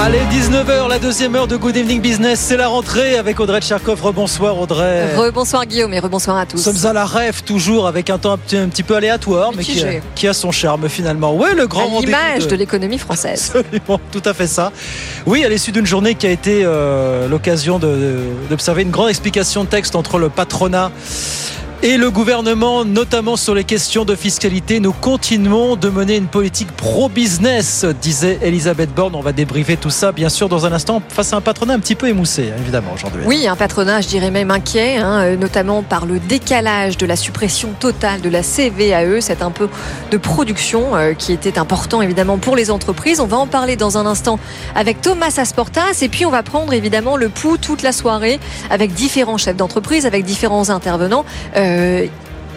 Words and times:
Allez, 0.00 0.18
19h, 0.32 0.88
la 0.88 0.98
deuxième 0.98 1.36
heure 1.36 1.46
de 1.46 1.56
Good 1.56 1.76
Evening 1.76 2.00
Business, 2.00 2.40
c'est 2.40 2.56
la 2.56 2.66
rentrée 2.66 3.18
avec 3.18 3.38
Audrey 3.38 3.60
Tcherkov. 3.60 4.02
Rebonsoir 4.02 4.58
Audrey. 4.58 5.14
Rebonsoir 5.14 5.64
Guillaume 5.66 5.92
et 5.92 6.00
rebonsoir 6.00 6.38
à 6.38 6.46
tous. 6.46 6.58
Sommes 6.58 6.86
à 6.86 6.92
la 6.92 7.04
rêve 7.04 7.42
toujours 7.44 7.86
avec 7.86 8.10
un 8.10 8.18
temps 8.18 8.32
un 8.32 8.38
petit, 8.38 8.56
un 8.56 8.68
petit 8.68 8.82
peu 8.82 8.96
aléatoire, 8.96 9.52
mais 9.56 9.62
qui 9.62 9.72
a, 9.72 9.84
Mitigé. 9.84 10.02
qui 10.16 10.26
a 10.26 10.32
son 10.32 10.50
charme 10.50 10.88
finalement. 10.88 11.34
Ouais, 11.34 11.54
le 11.54 11.66
grand 11.68 12.00
l'image 12.00 12.44
de- 12.46 12.50
de 12.50 12.56
l'économie 12.56 12.98
française. 12.98 13.52
Absolument, 13.54 14.00
tout 14.10 14.22
à 14.24 14.34
fait 14.34 14.46
ça. 14.48 14.72
Oui, 15.26 15.44
à 15.44 15.48
l'issue 15.48 15.70
d'une 15.72 15.86
journée 15.86 16.14
qui 16.16 16.26
a 16.26 16.30
été 16.30 16.62
euh, 16.64 17.28
l'occasion 17.28 17.78
de- 17.78 18.18
d'observer 18.50 18.82
une 18.82 18.90
grande 18.90 19.10
explication 19.10 19.62
de 19.62 19.68
texte 19.68 19.94
entre 19.94 20.18
le 20.18 20.30
patronat 20.30 20.90
et 21.82 21.96
le 21.96 22.12
gouvernement, 22.12 22.84
notamment 22.84 23.36
sur 23.36 23.54
les 23.54 23.64
questions 23.64 24.04
de 24.04 24.14
fiscalité. 24.14 24.78
Nous 24.78 24.92
continuons 24.92 25.74
de 25.74 25.88
mener 25.88 26.16
une 26.16 26.28
politique 26.28 26.70
pro-business, 26.70 27.84
disait 28.00 28.38
Elisabeth 28.40 28.94
Borne. 28.94 29.16
On 29.16 29.20
va 29.20 29.32
débriefer 29.32 29.76
tout 29.76 29.90
ça, 29.90 30.12
bien 30.12 30.28
sûr, 30.28 30.48
dans 30.48 30.64
un 30.64 30.72
instant, 30.72 31.02
face 31.08 31.32
à 31.32 31.36
un 31.36 31.40
patronat 31.40 31.74
un 31.74 31.80
petit 31.80 31.96
peu 31.96 32.08
émoussé, 32.08 32.50
hein, 32.52 32.60
évidemment, 32.60 32.92
aujourd'hui. 32.94 33.22
Oui, 33.26 33.48
un 33.48 33.56
patronat, 33.56 34.00
je 34.00 34.06
dirais 34.06 34.30
même 34.30 34.52
inquiet, 34.52 34.98
hein, 34.98 35.22
euh, 35.22 35.36
notamment 35.36 35.82
par 35.82 36.06
le 36.06 36.20
décalage 36.20 36.96
de 36.98 37.06
la 37.06 37.16
suppression 37.16 37.70
totale 37.80 38.20
de 38.20 38.28
la 38.28 38.42
CVAE, 38.42 39.18
un 39.40 39.50
peu 39.50 39.68
de 40.12 40.16
production 40.18 40.94
euh, 40.94 41.14
qui 41.14 41.32
était 41.32 41.58
important 41.58 42.00
évidemment 42.00 42.38
pour 42.38 42.54
les 42.54 42.70
entreprises. 42.70 43.18
On 43.18 43.26
va 43.26 43.38
en 43.38 43.48
parler 43.48 43.74
dans 43.74 43.98
un 43.98 44.06
instant 44.06 44.38
avec 44.76 45.00
Thomas 45.00 45.34
Asportas 45.36 45.98
et 46.00 46.08
puis 46.08 46.26
on 46.26 46.30
va 46.30 46.44
prendre 46.44 46.72
évidemment 46.72 47.16
le 47.16 47.28
pouls 47.28 47.56
toute 47.56 47.82
la 47.82 47.90
soirée 47.90 48.38
avec 48.70 48.92
différents 48.92 49.38
chefs 49.38 49.56
d'entreprise, 49.56 50.06
avec 50.06 50.24
différents 50.24 50.70
intervenants. 50.70 51.24
Euh, 51.56 51.71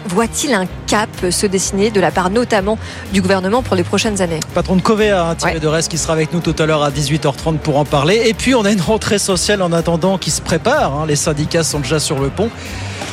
Voit-il 0.08 0.54
un 0.54 0.66
cap 0.86 1.08
se 1.30 1.46
dessiner 1.46 1.90
de 1.90 1.98
la 2.00 2.12
part 2.12 2.30
notamment 2.30 2.78
du 3.12 3.20
gouvernement 3.20 3.62
pour 3.62 3.74
les 3.74 3.82
prochaines 3.82 4.22
années? 4.22 4.38
Patron 4.54 4.76
de 4.76 4.80
Covea, 4.80 5.30
hein, 5.30 5.34
Thierry 5.34 5.54
Ouais. 5.54 5.60
de 5.60 5.66
Rest, 5.66 5.90
qui 5.90 5.98
sera 5.98 6.12
avec 6.12 6.32
nous 6.32 6.38
tout 6.38 6.54
à 6.60 6.66
l'heure 6.66 6.84
à 6.84 6.90
18h30 6.92 7.58
pour 7.58 7.76
en 7.76 7.84
parler. 7.84 8.22
Et 8.26 8.32
puis, 8.34 8.54
on 8.54 8.64
a 8.64 8.70
une 8.70 8.80
rentrée 8.80 9.18
sociale 9.18 9.62
en 9.62 9.72
attendant 9.72 10.16
qui 10.16 10.30
se 10.30 10.40
prépare. 10.40 10.94
hein. 10.94 11.06
Les 11.08 11.16
syndicats 11.16 11.64
sont 11.64 11.80
déjà 11.80 11.98
sur 11.98 12.20
le 12.20 12.28
pont. 12.28 12.50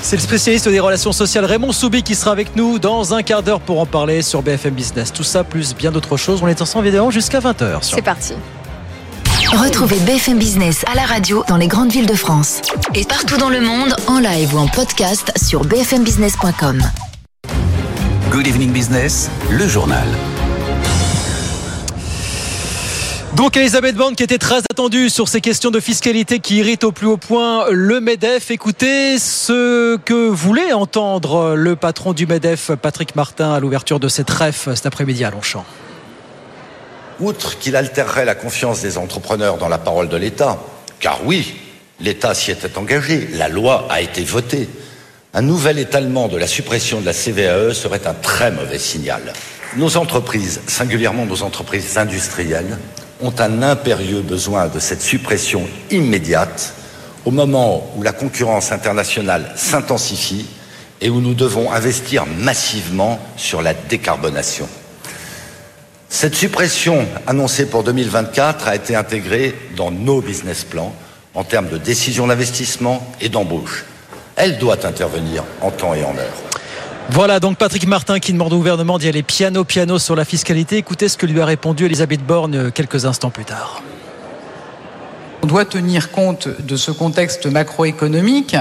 C'est 0.03 0.17
le 0.17 0.21
spécialiste 0.21 0.69
des 0.69 0.79
relations 0.81 1.13
sociales 1.13 1.45
Raymond 1.45 1.71
Soubi 1.71 2.03
qui 2.03 2.13
sera 2.13 2.31
avec 2.31 2.55
nous 2.55 2.77
dans 2.77 3.13
un 3.15 3.23
quart 3.23 3.41
d'heure 3.41 3.61
pour 3.61 3.79
en 3.79 3.85
parler 3.87 4.21
sur 4.21 4.43
BFM 4.43 4.73
Business. 4.75 5.11
Tout 5.11 5.23
ça, 5.23 5.43
plus 5.43 5.73
bien 5.75 5.91
d'autres 5.91 6.17
choses. 6.17 6.41
On 6.43 6.47
est 6.47 6.61
ensemble 6.61 6.85
évidemment 6.87 7.09
jusqu'à 7.09 7.39
20h. 7.39 7.81
Sur... 7.81 7.95
C'est 7.95 8.01
parti. 8.03 8.33
Retrouvez 9.53 9.99
BFM 9.99 10.39
Business 10.39 10.83
à 10.91 10.95
la 10.95 11.03
radio 11.03 11.43
dans 11.47 11.57
les 11.57 11.67
grandes 11.67 11.91
villes 11.91 12.07
de 12.07 12.15
France. 12.15 12.59
Et 12.95 13.05
partout 13.05 13.37
dans 13.37 13.49
le 13.49 13.61
monde, 13.61 13.95
en 14.07 14.17
live 14.19 14.55
ou 14.55 14.57
en 14.57 14.67
podcast 14.67 15.31
sur 15.37 15.63
bfmbusiness.com. 15.63 16.81
Good 18.31 18.47
evening 18.47 18.71
business, 18.71 19.29
le 19.51 19.67
journal. 19.67 20.07
Donc 23.35 23.55
Elisabeth 23.55 23.95
Borne 23.95 24.15
qui 24.15 24.23
était 24.23 24.39
très 24.39 24.59
attendue 24.71 25.11
sur 25.11 25.27
ces 25.27 25.39
questions 25.39 25.69
de 25.69 25.79
fiscalité 25.79 26.39
qui 26.39 26.57
irritent 26.57 26.83
au 26.83 26.91
plus 26.91 27.05
haut 27.05 27.17
point 27.17 27.65
le 27.69 27.99
MEDEF. 27.99 28.49
Écoutez 28.49 29.19
ce 29.19 29.97
que 29.97 30.29
voulait 30.29 30.73
entendre 30.73 31.53
le 31.55 31.75
patron 31.75 32.13
du 32.13 32.25
MEDEF, 32.25 32.71
Patrick 32.81 33.15
Martin, 33.15 33.53
à 33.53 33.59
l'ouverture 33.59 33.99
de 33.99 34.07
cette 34.07 34.31
REF 34.31 34.69
cet 34.73 34.87
après-midi 34.87 35.23
à 35.23 35.29
Longchamp. 35.29 35.63
Outre 37.19 37.59
qu'il 37.59 37.75
altérerait 37.75 38.25
la 38.25 38.35
confiance 38.35 38.81
des 38.81 38.97
entrepreneurs 38.97 39.57
dans 39.57 39.69
la 39.69 39.77
parole 39.77 40.09
de 40.09 40.17
l'État, 40.17 40.59
car 40.99 41.19
oui, 41.25 41.55
l'État 41.99 42.33
s'y 42.33 42.51
était 42.51 42.77
engagé, 42.77 43.27
la 43.33 43.49
loi 43.49 43.87
a 43.89 44.01
été 44.01 44.23
votée, 44.23 44.67
un 45.33 45.41
nouvel 45.41 45.79
étalement 45.79 46.27
de 46.27 46.37
la 46.37 46.47
suppression 46.47 47.01
de 47.01 47.05
la 47.05 47.13
CVAE 47.13 47.73
serait 47.73 48.05
un 48.05 48.13
très 48.13 48.51
mauvais 48.51 48.77
signal. 48.77 49.33
Nos 49.77 49.97
entreprises, 49.97 50.61
singulièrement 50.67 51.25
nos 51.25 51.41
entreprises 51.41 51.97
industrielles, 51.97 52.77
ont 53.21 53.33
un 53.39 53.63
impérieux 53.63 54.21
besoin 54.21 54.67
de 54.67 54.79
cette 54.79 55.01
suppression 55.01 55.67
immédiate 55.89 56.73
au 57.25 57.31
moment 57.31 57.91
où 57.95 58.03
la 58.03 58.11
concurrence 58.11 58.71
internationale 58.71 59.53
s'intensifie 59.55 60.45
et 61.01 61.09
où 61.09 61.19
nous 61.21 61.33
devons 61.33 61.71
investir 61.71 62.25
massivement 62.25 63.19
sur 63.35 63.61
la 63.61 63.73
décarbonation. 63.73 64.67
Cette 66.13 66.35
suppression 66.35 67.07
annoncée 67.25 67.67
pour 67.67 67.83
2024 67.83 68.67
a 68.67 68.75
été 68.75 68.95
intégrée 68.95 69.55
dans 69.75 69.89
nos 69.89 70.21
business 70.21 70.63
plans 70.63 70.93
en 71.33 71.43
termes 71.43 71.69
de 71.69 71.79
décision 71.79 72.27
d'investissement 72.27 73.03
et 73.19 73.29
d'embauche. 73.29 73.83
Elle 74.35 74.59
doit 74.59 74.85
intervenir 74.85 75.43
en 75.59 75.71
temps 75.71 75.95
et 75.95 76.03
en 76.03 76.15
heure. 76.15 76.37
Voilà 77.09 77.39
donc 77.39 77.57
Patrick 77.57 77.87
Martin 77.87 78.19
qui 78.19 78.31
demande 78.31 78.53
au 78.53 78.57
gouvernement 78.57 78.99
d'y 78.99 79.07
aller 79.07 79.23
piano 79.23 79.63
piano 79.63 79.97
sur 79.97 80.15
la 80.15 80.23
fiscalité. 80.23 80.77
Écoutez 80.77 81.09
ce 81.09 81.17
que 81.17 81.25
lui 81.25 81.41
a 81.41 81.45
répondu 81.45 81.87
Elisabeth 81.87 82.23
Borne 82.23 82.71
quelques 82.71 83.05
instants 83.05 83.31
plus 83.31 83.45
tard. 83.45 83.81
On 85.41 85.47
doit 85.47 85.65
tenir 85.65 86.11
compte 86.11 86.47
de 86.47 86.75
ce 86.75 86.91
contexte 86.91 87.47
macroéconomique. 87.47 88.55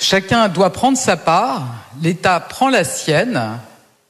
Chacun 0.00 0.46
doit 0.46 0.72
prendre 0.72 0.96
sa 0.96 1.16
part. 1.16 1.66
L'État 2.00 2.38
prend 2.38 2.68
la 2.68 2.84
sienne, 2.84 3.58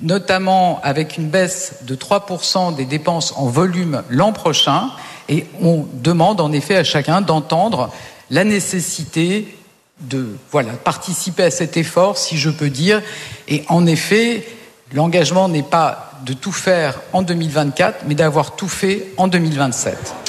notamment 0.00 0.80
avec 0.84 1.16
une 1.16 1.28
baisse 1.28 1.74
de 1.82 1.96
3% 1.96 2.74
des 2.76 2.84
dépenses 2.84 3.34
en 3.36 3.46
volume 3.46 4.02
l'an 4.08 4.32
prochain. 4.32 4.90
Et 5.28 5.46
on 5.60 5.86
demande 5.92 6.40
en 6.40 6.52
effet 6.52 6.76
à 6.76 6.84
chacun 6.84 7.20
d'entendre 7.20 7.90
la 8.30 8.44
nécessité 8.44 9.56
de 10.00 10.36
voilà, 10.52 10.72
participer 10.72 11.42
à 11.42 11.50
cet 11.50 11.76
effort, 11.76 12.16
si 12.16 12.38
je 12.38 12.50
peux 12.50 12.70
dire. 12.70 13.02
Et 13.48 13.64
en 13.68 13.86
effet, 13.86 14.46
l'engagement 14.92 15.48
n'est 15.48 15.62
pas 15.64 16.12
de 16.24 16.32
tout 16.32 16.52
faire 16.52 17.00
en 17.12 17.22
2024, 17.22 18.04
mais 18.06 18.14
d'avoir 18.14 18.54
tout 18.54 18.68
fait 18.68 19.08
en 19.16 19.26
2027. 19.26 20.27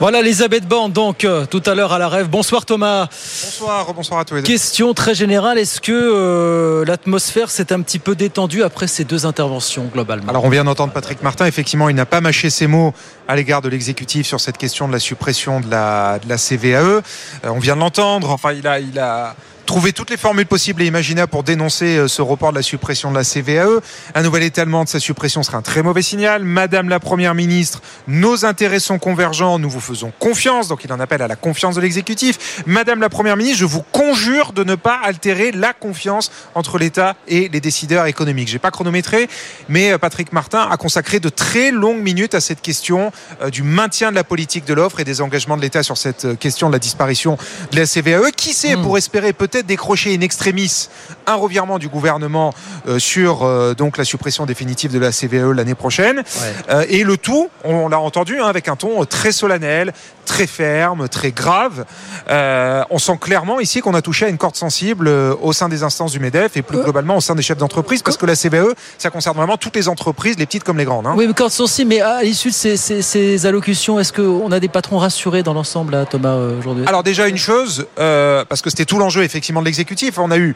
Voilà 0.00 0.20
Elisabeth 0.20 0.64
Borne 0.64 0.92
donc 0.92 1.24
euh, 1.24 1.44
tout 1.44 1.62
à 1.66 1.74
l'heure 1.74 1.92
à 1.92 1.98
la 1.98 2.08
rêve. 2.08 2.28
Bonsoir 2.28 2.64
Thomas. 2.64 3.08
Bonsoir, 3.10 3.92
bonsoir 3.92 4.20
à 4.20 4.24
tous 4.24 4.36
les 4.36 4.42
deux. 4.42 4.46
Question 4.46 4.94
très 4.94 5.12
générale, 5.12 5.58
est-ce 5.58 5.80
que 5.80 5.90
euh, 5.92 6.84
l'atmosphère 6.84 7.50
s'est 7.50 7.72
un 7.72 7.80
petit 7.80 7.98
peu 7.98 8.14
détendue 8.14 8.62
après 8.62 8.86
ces 8.86 9.02
deux 9.02 9.26
interventions 9.26 9.90
globalement? 9.92 10.28
Alors 10.28 10.44
on 10.44 10.50
vient 10.50 10.62
d'entendre 10.62 10.92
Patrick 10.92 11.20
Martin, 11.24 11.46
effectivement 11.46 11.88
il 11.88 11.96
n'a 11.96 12.06
pas 12.06 12.20
mâché 12.20 12.48
ses 12.48 12.68
mots 12.68 12.94
à 13.26 13.34
l'égard 13.34 13.60
de 13.60 13.68
l'exécutif 13.68 14.24
sur 14.24 14.38
cette 14.38 14.56
question 14.56 14.86
de 14.86 14.92
la 14.92 15.00
suppression 15.00 15.58
de 15.58 15.68
la, 15.68 16.20
de 16.20 16.28
la 16.28 16.36
CVAE. 16.36 16.76
Euh, 16.76 17.00
on 17.46 17.58
vient 17.58 17.74
de 17.74 17.80
l'entendre, 17.80 18.30
enfin 18.30 18.52
il 18.52 18.68
a, 18.68 18.78
il 18.78 19.00
a 19.00 19.34
trouvé 19.68 19.92
toutes 19.92 20.08
les 20.08 20.16
formules 20.16 20.46
possibles 20.46 20.80
et 20.80 20.86
imaginables 20.86 21.30
pour 21.30 21.42
dénoncer 21.42 21.98
euh, 21.98 22.08
ce 22.08 22.22
report 22.22 22.52
de 22.52 22.56
la 22.56 22.62
suppression 22.62 23.10
de 23.10 23.16
la 23.16 23.22
CVAE. 23.22 23.82
Un 24.14 24.22
nouvel 24.22 24.42
étalement 24.42 24.82
de 24.82 24.88
sa 24.88 24.98
suppression 24.98 25.42
serait 25.42 25.58
un 25.58 25.62
très 25.62 25.82
mauvais 25.82 26.00
signal. 26.00 26.42
Madame 26.42 26.88
la 26.88 26.98
Première 26.98 27.34
ministre, 27.34 27.82
nos 28.06 28.46
intérêts 28.46 28.80
sont 28.80 28.98
convergents, 28.98 29.58
nous 29.58 29.68
vous 29.68 29.80
faisons 29.80 30.10
confiance, 30.18 30.68
donc 30.68 30.84
il 30.84 30.92
en 30.92 30.98
appelle 31.00 31.20
à 31.20 31.28
la 31.28 31.36
confiance 31.36 31.74
de 31.74 31.82
l'exécutif. 31.82 32.62
Madame 32.64 33.02
la 33.02 33.10
Première 33.10 33.36
ministre, 33.36 33.58
je 33.58 33.66
vous 33.66 33.82
conjure 33.92 34.54
de 34.54 34.64
ne 34.64 34.74
pas 34.74 34.98
altérer 35.04 35.52
la 35.52 35.74
confiance 35.74 36.32
entre 36.54 36.78
l'État 36.78 37.14
et 37.28 37.50
les 37.50 37.60
décideurs 37.60 38.06
économiques. 38.06 38.48
J'ai 38.48 38.58
pas 38.58 38.70
chronométré, 38.70 39.28
mais 39.68 39.92
euh, 39.92 39.98
Patrick 39.98 40.32
Martin 40.32 40.66
a 40.70 40.78
consacré 40.78 41.20
de 41.20 41.28
très 41.28 41.72
longues 41.72 42.00
minutes 42.00 42.34
à 42.34 42.40
cette 42.40 42.62
question 42.62 43.12
euh, 43.42 43.50
du 43.50 43.62
maintien 43.62 44.12
de 44.12 44.16
la 44.16 44.24
politique 44.24 44.64
de 44.64 44.72
l'offre 44.72 45.00
et 45.00 45.04
des 45.04 45.20
engagements 45.20 45.58
de 45.58 45.62
l'État 45.62 45.82
sur 45.82 45.98
cette 45.98 46.38
question 46.38 46.68
de 46.68 46.72
la 46.72 46.78
disparition 46.78 47.36
de 47.70 47.76
la 47.76 47.84
CVAE. 47.84 48.30
Qui 48.34 48.54
sait, 48.54 48.78
pour 48.78 48.96
espérer 48.96 49.34
peut-être 49.34 49.57
décrocher 49.62 50.14
in 50.14 50.20
extremis 50.20 50.88
un 51.26 51.34
revirement 51.34 51.78
du 51.78 51.88
gouvernement 51.88 52.52
euh, 52.88 52.98
sur 52.98 53.42
euh, 53.44 53.74
donc 53.74 53.98
la 53.98 54.04
suppression 54.04 54.46
définitive 54.46 54.92
de 54.92 54.98
la 54.98 55.12
CVAE 55.12 55.52
l'année 55.54 55.74
prochaine. 55.74 56.22
Euh, 56.70 56.84
et 56.88 57.04
le 57.04 57.16
tout, 57.16 57.48
on 57.64 57.88
l'a 57.88 57.98
entendu, 58.00 58.38
hein, 58.40 58.46
avec 58.46 58.68
un 58.68 58.76
ton 58.76 59.04
très 59.04 59.32
solennel, 59.32 59.92
très 60.26 60.46
ferme, 60.46 61.08
très 61.08 61.30
grave. 61.32 61.84
Euh, 62.30 62.82
on 62.90 62.98
sent 62.98 63.18
clairement 63.20 63.60
ici 63.60 63.80
qu'on 63.80 63.94
a 63.94 64.02
touché 64.02 64.26
à 64.26 64.28
une 64.28 64.36
corde 64.38 64.56
sensible 64.56 65.08
euh, 65.08 65.34
au 65.40 65.52
sein 65.52 65.68
des 65.68 65.82
instances 65.82 66.12
du 66.12 66.20
MEDEF 66.20 66.56
et 66.56 66.62
plus 66.62 66.78
globalement 66.78 67.16
au 67.16 67.20
sein 67.20 67.34
des 67.34 67.42
chefs 67.42 67.58
d'entreprise, 67.58 68.02
parce 68.02 68.16
que 68.16 68.26
la 68.26 68.36
CVAE, 68.36 68.74
ça 68.98 69.10
concerne 69.10 69.36
vraiment 69.36 69.56
toutes 69.56 69.76
les 69.76 69.88
entreprises, 69.88 70.36
les 70.38 70.46
petites 70.46 70.64
comme 70.64 70.76
les 70.78 70.84
grandes. 70.84 71.06
hein. 71.06 71.14
Oui, 71.16 71.26
mais 71.26 71.34
quand 71.34 71.48
sensible, 71.48 71.88
mais 71.90 72.00
à 72.00 72.22
l'issue 72.22 72.48
de 72.50 72.54
ces, 72.54 72.76
ces- 72.76 73.02
ces 73.02 73.46
allocutions, 73.46 73.98
est-ce 73.98 74.12
qu'on 74.12 74.52
a 74.52 74.60
des 74.60 74.68
patrons 74.68 74.98
rassurés 74.98 75.42
dans 75.42 75.54
l'ensemble, 75.54 76.06
Thomas, 76.10 76.36
aujourd'hui? 76.36 76.84
Alors 76.86 77.02
déjà 77.02 77.26
une 77.28 77.36
chose, 77.38 77.86
euh, 77.98 78.44
parce 78.48 78.60
que 78.60 78.68
c'était 78.70 78.84
tout 78.84 78.98
l'enjeu 78.98 79.22
effectivement 79.22 79.47
de 79.52 79.64
l'exécutif, 79.64 80.18
on 80.18 80.30
a 80.30 80.38
eu 80.38 80.54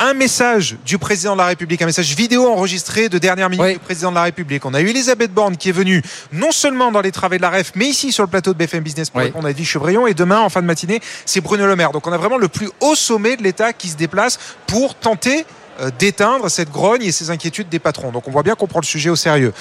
un 0.00 0.14
message 0.14 0.76
du 0.84 0.98
président 0.98 1.34
de 1.34 1.38
la 1.38 1.46
République, 1.46 1.80
un 1.82 1.86
message 1.86 2.14
vidéo 2.14 2.48
enregistré 2.48 3.08
de 3.08 3.18
dernière 3.18 3.48
minute 3.48 3.74
du 3.74 3.78
président 3.78 4.10
de 4.10 4.16
la 4.16 4.24
République. 4.24 4.64
On 4.64 4.74
a 4.74 4.80
eu 4.80 4.88
Elisabeth 4.88 5.32
Borne 5.32 5.56
qui 5.56 5.68
est 5.68 5.72
venue 5.72 6.02
non 6.32 6.50
seulement 6.52 6.90
dans 6.90 7.00
les 7.00 7.12
travées 7.12 7.36
de 7.36 7.42
la 7.42 7.50
REF, 7.50 7.72
mais 7.74 7.86
ici 7.86 8.12
sur 8.12 8.24
le 8.24 8.28
plateau 8.28 8.52
de 8.52 8.58
BFM 8.58 8.82
Business 8.82 9.10
pour 9.10 9.20
répondre 9.20 9.46
à 9.46 9.50
Edwige 9.50 9.68
Chevrillon. 9.68 10.06
Et 10.06 10.14
demain, 10.14 10.40
en 10.40 10.48
fin 10.48 10.62
de 10.62 10.66
matinée, 10.66 11.00
c'est 11.24 11.40
Bruno 11.40 11.66
Le 11.66 11.76
Maire. 11.76 11.92
Donc 11.92 12.06
on 12.06 12.12
a 12.12 12.18
vraiment 12.18 12.38
le 12.38 12.48
plus 12.48 12.68
haut 12.80 12.94
sommet 12.94 13.36
de 13.36 13.42
l'État 13.42 13.72
qui 13.72 13.88
se 13.88 13.96
déplace 13.96 14.38
pour 14.66 14.94
tenter 14.94 15.46
euh, 15.80 15.90
d'éteindre 15.98 16.50
cette 16.50 16.70
grogne 16.70 17.02
et 17.02 17.12
ces 17.12 17.30
inquiétudes 17.30 17.68
des 17.68 17.78
patrons. 17.78 18.10
Donc 18.10 18.26
on 18.26 18.30
voit 18.30 18.42
bien 18.42 18.56
qu'on 18.56 18.66
prend 18.66 18.80
le 18.80 18.86
sujet 18.86 19.10
au 19.10 19.16
sérieux. 19.16 19.52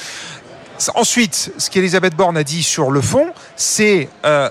Ensuite, 0.95 1.53
ce 1.57 1.69
qu'Elisabeth 1.69 2.15
Borne 2.15 2.35
a 2.35 2.43
dit 2.43 2.63
sur 2.63 2.89
le 2.89 3.01
fond, 3.01 3.27
c'est 3.55 4.09
euh, 4.25 4.49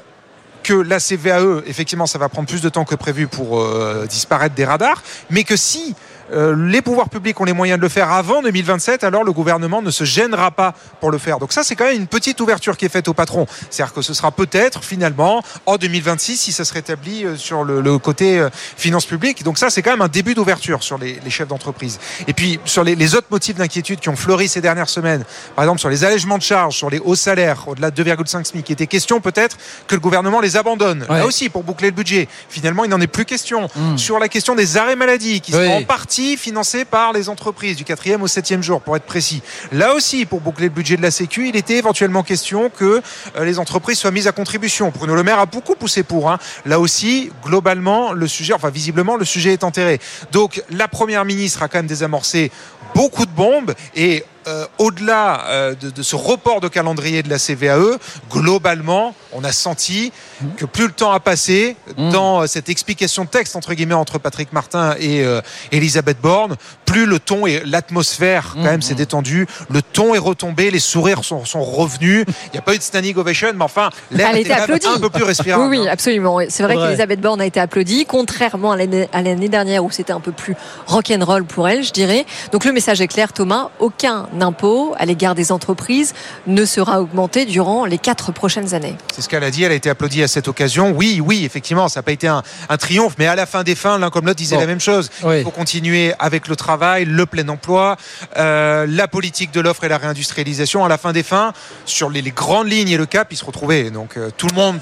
que 0.63 0.75
la 0.75 0.99
CVAE, 0.99 1.63
effectivement, 1.67 2.07
ça 2.07 2.19
va 2.19 2.29
prendre 2.29 2.49
plus 2.49 2.63
de 2.63 2.69
temps 2.69 2.85
que 2.85 2.95
prévu 2.95 3.27
pour 3.27 3.61
euh, 3.61 4.07
disparaître 4.07 4.55
des 4.55 4.65
radars, 4.65 5.03
mais 5.31 5.45
que 5.45 5.57
si 5.57 5.95
euh, 6.33 6.57
les 6.57 6.83
pouvoirs 6.83 7.09
publics 7.09 7.39
ont 7.41 7.45
les 7.45 7.53
moyens 7.53 7.79
de 7.79 7.83
le 7.83 7.89
faire 7.89 8.11
avant 8.11 8.43
2027, 8.43 9.05
alors 9.05 9.25
le 9.25 9.33
gouvernement 9.33 9.83
ne 9.83 9.91
se 9.91 10.05
gênera 10.05 10.51
pas 10.51 10.75
pour 11.01 11.11
le 11.11 11.19
faire. 11.19 11.39
Donc 11.39 11.53
ça, 11.53 11.63
c'est 11.63 11.77
quand 11.77 11.85
même 11.85 11.97
une 11.97 12.07
petite 12.07 12.41
ouverture 12.41 12.77
qui 12.77 12.87
est 12.87 12.89
faite 12.89 13.09
au 13.09 13.15
patron. 13.15 13.47
C'est-à-dire 13.71 13.93
que 13.93 14.03
ce 14.03 14.15
sera 14.15 14.33
peut-être 14.33 14.85
finalement 14.85 15.43
en 15.67 15.77
2026 15.77 16.37
si 16.37 16.53
ça 16.53 16.65
se 16.65 16.73
rétablit 16.73 17.25
euh, 17.25 17.37
sur 17.37 17.65
le, 17.65 17.81
le 17.81 17.99
côté 17.99 18.39
euh, 18.39 18.49
finances 18.53 19.07
publiques. 19.07 19.43
Donc 19.43 19.59
ça, 19.59 19.71
c'est 19.71 19.83
quand 19.83 19.91
même 19.91 20.03
un 20.03 20.09
début 20.09 20.35
d'ouverture 20.35 20.83
sur 20.83 20.99
les, 20.99 21.19
les, 21.25 21.31
chefs 21.31 21.49
d'entreprise. 21.49 21.99
Et 22.27 22.33
puis 22.33 22.61
sur 22.65 22.85
les, 22.85 22.95
les 22.95 23.15
autres 23.15 23.29
motifs 23.31 23.57
d'inquiétude 23.57 24.01
qui 24.01 24.09
ont 24.09 24.17
fleuri 24.17 24.49
ces 24.49 24.61
dernières 24.61 24.89
semaines, 24.89 25.25
par 25.55 25.65
exemple 25.65 25.81
sur 25.81 25.89
les 25.89 26.05
allègements 26.05 26.39
de 26.39 26.43
charges, 26.43 26.77
sur 26.77 26.91
les 26.91 26.99
hauts 26.99 27.15
salaires, 27.15 27.69
au-delà 27.69 27.91
de 27.91 28.05
2,5 28.05 28.45
SMIC, 28.45 28.69
il 28.69 28.73
était 28.73 28.87
question 28.87 29.21
peut-être 29.21 29.57
que 29.87 29.95
le 29.95 30.01
gouvernement 30.01 30.41
les 30.41 30.57
abandonne. 30.57 31.05
Ouais. 31.09 31.19
Là 31.19 31.27
aussi, 31.27 31.49
pour 31.49 31.63
boucler 31.63 31.89
le 31.89 31.95
budget. 31.95 32.29
Finalement, 32.49 32.85
il 32.85 32.91
n'en 32.91 33.01
est 33.01 33.07
plus 33.07 33.25
question. 33.25 33.69
Mmh. 33.75 33.99
Sur 33.99 34.19
la 34.19 34.29
question 34.29 34.55
des 34.55 34.77
arrêts 34.77 34.97
maladie, 34.97 35.41
qui 35.41 35.55
oui. 35.55 35.67
sont 35.67 35.73
en 35.73 35.83
partie 35.83 36.22
financé 36.37 36.85
par 36.85 37.13
les 37.13 37.29
entreprises 37.29 37.77
du 37.77 37.85
quatrième 37.85 38.23
au 38.23 38.29
septième 38.29 38.63
jour, 38.63 38.81
pour 38.81 38.97
être 38.97 39.05
précis. 39.05 39.43
Là 39.73 39.95
aussi, 39.95 40.27
pour 40.27 40.41
boucler 40.41 40.67
le 40.67 40.75
budget 40.75 40.97
de 40.97 41.03
la 41.03 41.11
Sécu, 41.11 41.49
il 41.49 41.57
était 41.57 41.77
éventuellement 41.77 42.23
question 42.23 42.71
que 42.71 43.03
euh, 43.37 43.45
les 43.45 43.59
entreprises 43.59 43.99
soient 43.99 44.11
mises 44.11 44.29
à 44.29 44.33
contribution. 44.33 44.93
Bruno 44.95 45.15
Le 45.15 45.23
Maire 45.23 45.39
a 45.39 45.47
beaucoup 45.47 45.75
poussé 45.75 46.03
pour. 46.03 46.31
Hein. 46.31 46.39
Là 46.67 46.81
aussi, 46.81 47.31
globalement, 47.45 48.13
le 48.13 48.27
sujet, 48.27 48.53
enfin 48.55 48.71
visiblement, 48.71 49.17
le 49.17 49.25
sujet 49.25 49.53
est 49.53 49.65
enterré. 49.65 50.01
Donc, 50.31 50.63
la 50.71 50.89
première 50.89 51.25
ministre 51.25 51.63
a 51.63 51.69
quand 51.69 51.79
même 51.79 51.87
désamorcé 51.87 52.51
beaucoup 52.95 53.27
de 53.27 53.31
bombes 53.31 53.75
et 53.95 54.25
euh, 54.47 54.67
au-delà 54.79 55.47
euh, 55.47 55.75
de, 55.75 55.91
de, 55.91 56.03
ce 56.03 56.17
report 56.17 56.61
de 56.61 56.69
calendrier 56.69 57.23
de 57.23 57.31
la 57.31 57.39
CVAE, 57.39 57.99
globalement, 58.31 59.15
on 59.33 59.45
a 59.45 59.53
senti 59.53 60.13
que 60.57 60.65
plus 60.65 60.87
le 60.87 60.93
temps 60.93 61.13
a 61.13 61.21
passé 61.21 61.77
mmh. 61.97 62.11
dans 62.11 62.47
cette 62.47 62.69
explication 62.69 63.25
de 63.25 63.29
texte 63.29 63.57
entre 63.57 63.75
guillemets 63.75 63.95
entre 63.95 64.19
Patrick 64.19 64.53
Martin 64.53 64.95
et 64.99 65.25
euh, 65.25 65.41
Elisabeth 65.71 66.21
Borne, 66.21 66.57
plus 66.85 67.07
le 67.07 67.19
ton 67.19 67.47
et 67.47 67.63
l'atmosphère 67.65 68.53
quand 68.55 68.61
mmh. 68.61 68.65
même 68.65 68.83
s'est 68.83 68.95
détendue, 68.95 69.47
le 69.71 69.83
ton 69.83 70.15
est 70.15 70.19
retombé, 70.19 70.71
les 70.71 70.81
sourires 70.81 71.25
sont, 71.25 71.45
sont 71.45 71.63
revenus. 71.63 72.25
Il 72.47 72.53
n'y 72.53 72.59
a 72.59 72.63
pas 72.63 72.75
eu 72.75 72.79
de 72.79 72.83
standing 72.83 73.17
ovation, 73.17 73.49
mais 73.55 73.65
enfin, 73.65 73.91
l'air 74.11 74.35
était 74.37 74.53
un 74.53 74.99
peu 74.99 75.11
plus 75.11 75.25
respirable. 75.25 75.65
Oui, 75.65 75.79
oui, 75.79 75.89
absolument. 75.89 76.39
C'est 76.49 76.63
vrai, 76.63 76.75
vrai. 76.75 76.89
qu'Elisabeth 76.89 77.21
Borne 77.21 77.41
a 77.41 77.47
été 77.47 77.61
applaudie, 77.61 78.07
contrairement 78.07 78.73
à 78.73 78.77
l'année 78.77 79.49
dernière 79.49 79.85
où 79.85 79.91
c'était 79.91 80.13
un 80.13 80.21
peu 80.21 80.33
plus 80.33 80.55
rock'n'roll 80.87 81.45
pour 81.45 81.69
elle, 81.69 81.85
je 81.85 81.93
dirais. 81.93 82.27
Donc 82.51 82.65
le 82.65 82.73
message 82.73 83.01
est 83.01 83.09
clair, 83.09 83.33
Thomas. 83.33 83.71
Aucun 83.79 84.27
impôt 84.41 84.95
à 84.99 85.07
l'égard 85.07 85.35
des 85.35 85.53
entreprises 85.53 86.15
ne 86.47 86.65
sera 86.65 87.01
augmenté 87.01 87.45
durant 87.45 87.85
les 87.85 87.99
quatre 87.99 88.33
prochaines 88.33 88.75
années. 88.75 88.97
C'est 89.15 89.23
ce 89.23 89.29
qu'elle 89.29 89.45
a 89.45 89.51
dit, 89.51 89.63
elle 89.65 89.73
a 89.73 89.75
été 89.75 89.91
applaudie 89.91 90.23
à 90.23 90.29
cette 90.29 90.49
occasion. 90.49 90.93
Oui, 90.93 91.21
oui, 91.25 91.45
effectivement, 91.45 91.89
ça 91.89 92.01
n'a 92.01 92.03
pas 92.03 92.13
été 92.13 92.29
un, 92.29 92.43
un, 92.69 92.77
triomphe, 92.77 93.15
mais 93.19 93.27
à 93.27 93.35
la 93.35 93.47
fin 93.47 93.63
des 93.63 93.75
fins, 93.75 93.99
l'un 93.99 94.11
comme 94.11 94.27
l'autre 94.27 94.39
disait 94.39 94.57
bon. 94.57 94.61
la 94.61 94.67
même 94.67 94.81
chose. 94.81 95.11
Oui. 95.23 95.39
Il 95.39 95.45
faut 95.45 95.51
continuer 95.51 96.15
avec 96.19 96.49
le 96.49 96.57
travail, 96.57 97.05
le 97.05 97.27
plein 97.27 97.49
emploi, 97.49 97.97
euh, 98.37 98.87
la 98.89 99.09
politique 99.09 99.53
de 99.53 99.61
l'offre 99.61 99.85
et 99.85 99.89
la 99.89 99.99
réindustrialisation. 99.99 100.85
À 100.85 100.89
la 100.89 100.99
fin 100.99 101.13
des 101.13 101.23
fins, 101.23 101.53
sur 101.85 102.11
les, 102.11 102.23
les 102.23 102.31
grandes 102.31 102.71
lignes 102.71 102.91
et 102.91 102.97
le 102.97 103.07
cap, 103.07 103.29
ils 103.31 103.37
se 103.37 103.45
retrouvaient. 103.45 103.91
Donc 103.91 104.17
euh, 104.17 104.31
tout 104.37 104.47
le 104.47 104.55
monde 104.55 104.81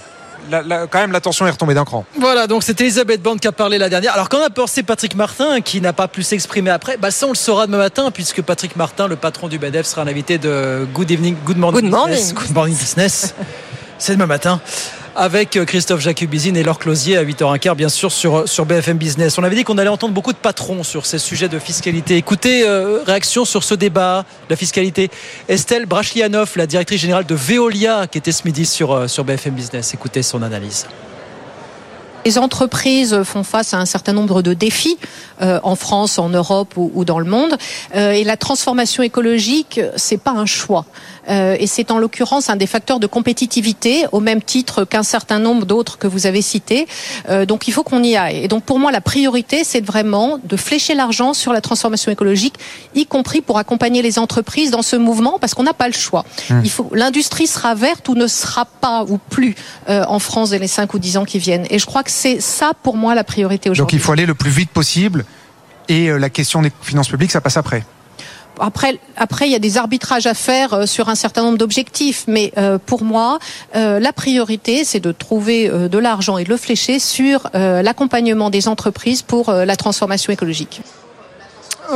la, 0.51 0.63
la, 0.63 0.87
quand 0.87 0.99
même 0.99 1.13
l'attention 1.13 1.47
est 1.47 1.51
retombée 1.51 1.75
d'un 1.75 1.85
cran. 1.85 2.05
Voilà, 2.19 2.47
donc 2.47 2.63
c'était 2.63 2.85
Elisabeth 2.85 3.23
Borne 3.23 3.39
qui 3.39 3.49
a 3.49 3.53
parlé 3.53 3.79
la 3.79 3.89
dernière. 3.89 4.15
Alors 4.15 4.29
qu'en 4.29 4.43
a 4.43 4.51
pensé 4.51 4.83
Patrick 4.83 5.15
Martin, 5.15 5.61
qui 5.61 5.81
n'a 5.81 5.93
pas 5.93 6.09
pu 6.09 6.23
s'exprimer 6.23 6.71
après, 6.71 6.97
bah 6.97 7.11
ça 7.11 7.27
on 7.27 7.31
le 7.31 7.35
saura 7.35 7.67
demain 7.67 7.79
matin, 7.79 8.11
puisque 8.11 8.43
Patrick 8.43 8.77
Martin, 8.77 9.07
le 9.09 9.17
patron 9.17 9.49
du 9.49 9.59
BDF, 9.59 9.87
sera 9.87 10.05
l'invité 10.05 10.39
de 10.39 10.87
Good 10.95 11.11
Evening, 11.11 11.37
Good 11.45 11.59
Morning, 11.59 11.83
Good 11.83 11.91
morning. 11.91 12.17
Business. 12.17 12.35
Good 12.35 12.55
morning 12.55 12.77
Business. 12.77 13.35
C'est 13.99 14.15
demain 14.15 14.27
matin 14.27 14.61
avec 15.17 15.59
Christophe 15.67 16.01
Jacubizine 16.01 16.57
et 16.57 16.63
Laure 16.63 16.79
Closier 16.79 17.17
à 17.17 17.25
8h15 17.25 17.75
bien 17.75 17.89
sûr 17.89 18.13
sur, 18.13 18.49
sur 18.49 18.67
BFM 18.67 18.97
Business. 18.97 19.39
On 19.39 19.43
avait 19.43 19.57
dit 19.57 19.65
qu'on 19.65 19.79
allait 19.79 19.89
entendre 19.89 20.15
beaucoup 20.15 20.33
de 20.33 20.39
patrons 20.39 20.83
sur 20.83 21.07
ces 21.07 21.19
sujets 21.19 21.49
de 21.49 21.59
fiscalité. 21.59 22.17
Écoutez, 22.17 22.65
euh, 22.67 23.03
réaction 23.05 23.45
sur 23.45 23.65
ce 23.65 23.75
débat 23.75 24.25
la 24.49 24.57
fiscalité. 24.57 25.11
Estelle 25.49 25.87
Brachlianoff, 25.87 26.57
la 26.57 26.67
directrice 26.67 27.01
générale 27.01 27.27
de 27.27 27.35
Veolia, 27.35 28.07
qui 28.07 28.19
était 28.19 28.33
ce 28.33 28.43
midi 28.45 28.67
sur, 28.67 28.93
euh, 28.93 29.09
sur 29.09 29.25
BFM 29.25 29.55
Business. 29.55 29.95
Écoutez 29.95 30.23
son 30.23 30.43
analyse. 30.43 30.87
Les 32.27 32.39
entreprises 32.39 33.23
font 33.23 33.43
face 33.43 33.73
à 33.73 33.79
un 33.79 33.87
certain 33.87 34.13
nombre 34.13 34.43
de 34.43 34.53
défis 34.53 34.99
euh, 35.41 35.59
en 35.63 35.75
France, 35.75 36.19
en 36.19 36.29
Europe 36.29 36.75
ou, 36.77 37.05
dans 37.05 37.19
le 37.19 37.25
monde. 37.25 37.57
Euh, 37.97 38.13
et 38.13 38.25
la 38.25 38.37
transformation 38.37 39.03
écologique, 39.03 39.81
c'est 39.97 40.21
pas 40.21 40.33
un 40.33 40.45
choix. 40.45 40.85
Euh, 41.29 41.57
et 41.59 41.67
c'est 41.67 41.91
en 41.91 41.99
l'occurrence 41.99 42.51
un 42.51 42.57
des 42.57 42.67
facteurs 42.67 43.01
de 43.01 43.07
compétitivité, 43.07 44.07
au 44.13 44.21
même 44.21 44.43
titre 44.43 44.85
qu'un 44.85 45.03
certain 45.03 45.39
nombre 45.39 45.67
d'autres 45.67 45.99
que 45.99 46.07
vous 46.07 46.27
avez 46.27 46.43
cités. 46.43 46.87
Euh, 47.29 47.47
donc 47.47 47.69
il 47.69 47.73
faut 47.73 47.83
qu'on 47.83 48.03
y 48.03 48.17
aille. 48.17 48.45
Et 48.45 48.49
donc 48.49 48.65
pour 48.65 48.79
moi, 48.79 48.93
la 48.93 49.01
priorité, 49.01 49.65
c'est 49.65 49.85
vraiment 49.85 50.39
de 50.43 50.57
flécher 50.57 50.95
l'argent 50.95 51.35
sur 51.35 51.53
la 51.53 51.61
transformation 51.61 52.11
écologique, 52.11 52.55
y 52.95 53.07
compris 53.07 53.41
pour 53.41 53.59
accompagner 53.59 54.03
les 54.03 54.19
entreprises 54.19 54.71
dans 54.71 54.83
ce 54.83 54.97
mouvement, 54.97 55.39
parce 55.39 55.55
qu'on 55.55 55.65
n'a 55.65 55.75
pas 55.75 55.89
le 55.89 55.95
choix. 55.95 56.25
Mmh. 56.49 56.61
Il 56.65 56.71
faut 56.71 56.91
l'industrie 56.93 57.47
sera 57.47 57.75
verte 57.75 58.09
ou 58.09 58.15
ne 58.15 58.27
sera 58.27 58.65
pas 58.65 59.05
ou 59.05 59.19
plus 59.19 59.55
euh, 59.89 60.05
en 60.09 60.19
France 60.19 60.51
dans 60.51 60.61
les 60.61 60.67
5 60.67 60.93
ou 60.95 60.99
10 60.99 61.17
ans 61.19 61.25
qui 61.25 61.39
viennent. 61.39 61.67
Et 61.71 61.79
je 61.79 61.87
crois 61.87 62.03
que 62.03 62.11
c'est 62.11 62.41
ça 62.41 62.73
pour 62.83 62.97
moi 62.97 63.15
la 63.15 63.25
priorité 63.25 63.71
aujourd'hui. 63.71 63.97
Donc 63.97 64.01
il 64.01 64.05
faut 64.05 64.13
aller 64.13 64.27
le 64.27 64.35
plus 64.35 64.51
vite 64.51 64.71
possible 64.71 65.25
et 65.89 66.09
euh, 66.09 66.19
la 66.19 66.31
question 66.31 66.63
des 66.63 66.73
finances 66.83 67.09
publiques, 67.09 67.33
ça 67.33 67.41
passe 67.41 67.57
après. 67.57 67.85
Après, 68.61 68.99
après, 69.17 69.47
il 69.47 69.53
y 69.53 69.55
a 69.55 69.59
des 69.59 69.77
arbitrages 69.77 70.27
à 70.27 70.35
faire 70.35 70.75
euh, 70.75 70.87
sur 70.87 71.09
un 71.09 71.15
certain 71.15 71.43
nombre 71.43 71.59
d'objectifs, 71.59 72.25
mais 72.27 72.53
euh, 72.59 72.79
pour 72.85 73.03
moi, 73.03 73.39
euh, 73.75 73.99
la 73.99 74.13
priorité, 74.13 74.85
c'est 74.85 75.01
de 75.01 75.13
trouver 75.13 75.69
de 75.69 75.99
l'argent 75.99 76.39
et 76.39 76.45
de 76.45 76.49
le 76.49 76.57
flécher 76.57 76.99
sur 76.99 77.49
l'accompagnement 77.55 78.51
des 78.51 78.69
entreprises 78.69 79.23
pour 79.23 79.53
la 79.53 79.77
transformation 79.77 80.33
écologique. 80.33 80.83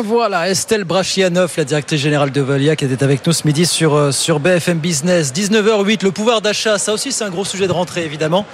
Voilà, 0.03 0.49
Estelle 0.49 0.85
Brachianoff, 0.85 1.57
la 1.57 1.65
directrice 1.65 2.01
générale 2.01 2.31
de 2.31 2.41
Volia, 2.41 2.77
qui 2.77 2.85
était 2.85 3.03
avec 3.05 3.27
nous 3.27 3.33
ce 3.33 3.47
midi 3.47 3.67
sur, 3.67 4.13
sur 4.13 4.41
BFM 4.41 4.79
Business. 4.79 5.33
19h08, 5.33 6.05
le 6.05 6.11
pouvoir 6.11 6.41
d'achat, 6.41 6.79
ça 6.79 6.93
aussi 6.93 7.13
c'est 7.13 7.25
un 7.25 7.31
gros 7.31 7.45
sujet 7.45 7.67
de 7.67 7.73
rentrée 7.73 8.05
évidemment. 8.05 8.45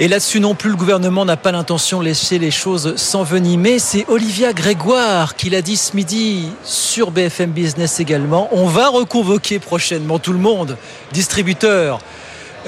Et 0.00 0.06
là-dessus 0.06 0.38
non 0.38 0.54
plus, 0.54 0.70
le 0.70 0.76
gouvernement 0.76 1.24
n'a 1.24 1.36
pas 1.36 1.50
l'intention 1.50 1.98
de 1.98 2.04
laisser 2.04 2.38
les 2.38 2.52
choses 2.52 2.94
s'envenimer. 2.94 3.80
C'est 3.80 4.08
Olivia 4.08 4.52
Grégoire 4.52 5.34
qui 5.34 5.50
l'a 5.50 5.60
dit 5.60 5.76
ce 5.76 5.96
midi 5.96 6.50
sur 6.62 7.10
BFM 7.10 7.50
Business 7.50 7.98
également. 7.98 8.48
On 8.52 8.66
va 8.66 8.90
reconvoquer 8.90 9.58
prochainement 9.58 10.20
tout 10.20 10.32
le 10.32 10.38
monde, 10.38 10.76
distributeurs, 11.10 11.98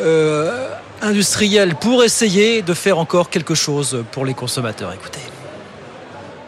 euh, 0.01 0.75
industriels, 1.03 1.77
pour 1.77 2.03
essayer 2.03 2.63
de 2.63 2.75
faire 2.75 2.99
encore 2.99 3.31
quelque 3.31 3.55
chose 3.55 4.03
pour 4.11 4.25
les 4.25 4.35
consommateurs. 4.35 4.93
Écoutez. 4.93 5.21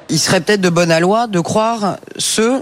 Il 0.08 0.18
serait 0.18 0.40
peut-être 0.40 0.60
de 0.60 0.68
bonne 0.68 0.98
loi 0.98 1.28
de 1.28 1.38
croire 1.38 1.98
ceux 2.18 2.60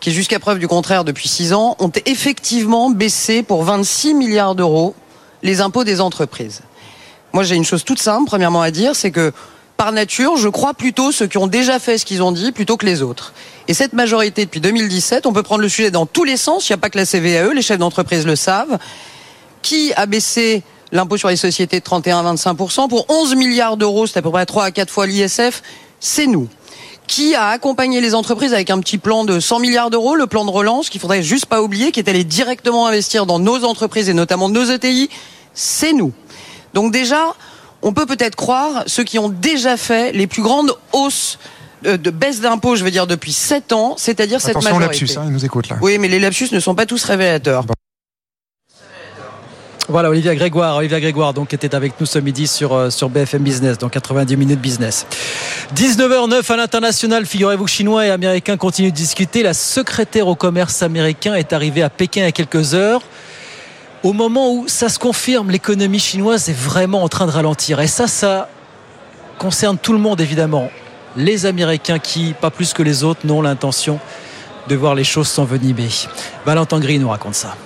qui, 0.00 0.10
jusqu'à 0.10 0.40
preuve 0.40 0.58
du 0.58 0.66
contraire 0.66 1.04
depuis 1.04 1.28
six 1.28 1.52
ans, 1.52 1.76
ont 1.78 1.92
effectivement 2.04 2.90
baissé 2.90 3.44
pour 3.44 3.62
26 3.62 4.14
milliards 4.14 4.56
d'euros 4.56 4.96
les 5.44 5.60
impôts 5.60 5.84
des 5.84 6.00
entreprises. 6.00 6.62
Moi, 7.32 7.42
j'ai 7.44 7.56
une 7.56 7.64
chose 7.64 7.84
toute 7.84 8.00
simple, 8.00 8.26
premièrement, 8.26 8.62
à 8.62 8.70
dire, 8.70 8.96
c'est 8.96 9.10
que 9.10 9.32
par 9.76 9.92
nature, 9.92 10.36
je 10.36 10.48
crois 10.48 10.74
plutôt 10.74 11.12
ceux 11.12 11.28
qui 11.28 11.38
ont 11.38 11.46
déjà 11.46 11.78
fait 11.78 11.98
ce 11.98 12.04
qu'ils 12.04 12.22
ont 12.22 12.32
dit 12.32 12.50
plutôt 12.50 12.76
que 12.76 12.84
les 12.84 13.00
autres. 13.00 13.32
Et 13.68 13.74
cette 13.74 13.92
majorité, 13.92 14.44
depuis 14.44 14.60
2017, 14.60 15.24
on 15.26 15.32
peut 15.32 15.44
prendre 15.44 15.60
le 15.60 15.68
sujet 15.68 15.92
dans 15.92 16.04
tous 16.04 16.24
les 16.24 16.36
sens. 16.36 16.68
Il 16.68 16.72
n'y 16.72 16.74
a 16.74 16.78
pas 16.78 16.90
que 16.90 16.98
la 16.98 17.06
CVAE, 17.06 17.54
les 17.54 17.62
chefs 17.62 17.78
d'entreprise 17.78 18.26
le 18.26 18.34
savent. 18.34 18.78
Qui 19.62 19.92
a 19.94 20.06
baissé 20.06 20.62
l'impôt 20.90 21.16
sur 21.16 21.28
les 21.28 21.36
sociétés 21.36 21.78
de 21.78 21.84
31 21.84 22.26
à 22.26 22.34
25% 22.34 22.88
pour 22.88 23.06
11 23.08 23.36
milliards 23.36 23.76
d'euros, 23.76 24.06
c'est 24.06 24.18
à 24.18 24.22
peu 24.22 24.30
près 24.30 24.46
3 24.46 24.64
à 24.64 24.70
4 24.70 24.90
fois 24.90 25.06
l'ISF 25.06 25.62
C'est 26.00 26.26
nous. 26.26 26.48
Qui 27.06 27.34
a 27.34 27.48
accompagné 27.48 28.00
les 28.00 28.14
entreprises 28.14 28.54
avec 28.54 28.70
un 28.70 28.80
petit 28.80 28.98
plan 28.98 29.24
de 29.24 29.38
100 29.38 29.60
milliards 29.60 29.90
d'euros, 29.90 30.14
le 30.14 30.26
plan 30.26 30.44
de 30.44 30.50
relance, 30.50 30.90
qu'il 30.90 31.00
faudrait 31.00 31.22
juste 31.22 31.46
pas 31.46 31.62
oublier, 31.62 31.92
qui 31.92 32.00
est 32.00 32.08
allé 32.08 32.24
directement 32.24 32.86
investir 32.86 33.26
dans 33.26 33.38
nos 33.38 33.64
entreprises 33.64 34.08
et 34.08 34.14
notamment 34.14 34.48
nos 34.48 34.64
ETI 34.64 35.08
C'est 35.54 35.92
nous. 35.92 36.12
Donc 36.74 36.92
déjà, 36.92 37.34
on 37.82 37.92
peut 37.92 38.06
peut-être 38.06 38.36
croire 38.36 38.84
ceux 38.86 39.04
qui 39.04 39.18
ont 39.18 39.28
déjà 39.28 39.76
fait 39.76 40.12
les 40.12 40.26
plus 40.26 40.42
grandes 40.42 40.72
hausses 40.92 41.38
de, 41.82 41.96
de 41.96 42.10
baisse 42.10 42.40
d'impôts, 42.40 42.76
je 42.76 42.84
veux 42.84 42.90
dire, 42.90 43.06
depuis 43.06 43.32
7 43.32 43.72
ans, 43.72 43.94
c'est-à-dire 43.96 44.40
cette 44.40 44.56
majorité. 44.56 44.86
lapsus, 44.86 45.16
hein, 45.16 45.24
ils 45.26 45.32
nous 45.32 45.44
écoutent 45.44 45.68
là. 45.68 45.76
Oui, 45.80 45.98
mais 45.98 46.08
les 46.08 46.18
lapsus 46.18 46.48
ne 46.52 46.60
sont 46.60 46.74
pas 46.74 46.86
tous 46.86 47.04
révélateurs. 47.04 47.64
Bon. 47.64 47.74
Voilà, 49.90 50.10
Olivia 50.10 50.34
Grégoire, 50.34 50.76
Olivia 50.76 51.00
Grégoire, 51.00 51.32
donc, 51.32 51.54
était 51.54 51.74
avec 51.74 51.98
nous 51.98 52.04
ce 52.04 52.18
midi 52.18 52.46
sur, 52.46 52.74
euh, 52.74 52.90
sur 52.90 53.08
BFM 53.08 53.42
Business, 53.42 53.78
dans 53.78 53.88
90 53.88 54.36
minutes 54.36 54.60
business. 54.60 55.06
19h09 55.74 56.52
à 56.52 56.56
l'international, 56.56 57.24
figurez-vous 57.24 57.64
que 57.64 57.70
Chinois 57.70 58.04
et 58.04 58.10
Américains 58.10 58.58
continuent 58.58 58.90
de 58.90 58.94
discuter. 58.94 59.42
La 59.42 59.54
secrétaire 59.54 60.28
au 60.28 60.34
commerce 60.34 60.82
américain 60.82 61.34
est 61.36 61.54
arrivée 61.54 61.82
à 61.82 61.88
Pékin 61.88 62.20
il 62.20 62.24
y 62.24 62.26
a 62.26 62.32
quelques 62.32 62.74
heures 62.74 63.00
au 64.02 64.12
moment 64.12 64.52
où 64.52 64.68
ça 64.68 64.88
se 64.88 64.98
confirme, 64.98 65.50
l'économie 65.50 65.98
chinoise 65.98 66.48
est 66.48 66.56
vraiment 66.58 67.02
en 67.02 67.08
train 67.08 67.26
de 67.26 67.32
ralentir. 67.32 67.80
Et 67.80 67.86
ça, 67.86 68.06
ça 68.06 68.48
concerne 69.38 69.78
tout 69.78 69.92
le 69.92 69.98
monde 69.98 70.20
évidemment. 70.20 70.70
les 71.16 71.46
Américains 71.46 71.98
qui, 71.98 72.34
pas 72.40 72.50
plus 72.50 72.72
que 72.72 72.82
les 72.82 73.02
autres, 73.02 73.26
n'ont 73.26 73.42
l'intention 73.42 73.98
de 74.68 74.76
voir 74.76 74.94
les 74.94 75.04
choses 75.04 75.28
s'envenimer. 75.28 75.88
Valentin 76.44 76.78
Gris 76.78 76.98
nous 76.98 77.08
raconte 77.08 77.34
ça. 77.34 77.56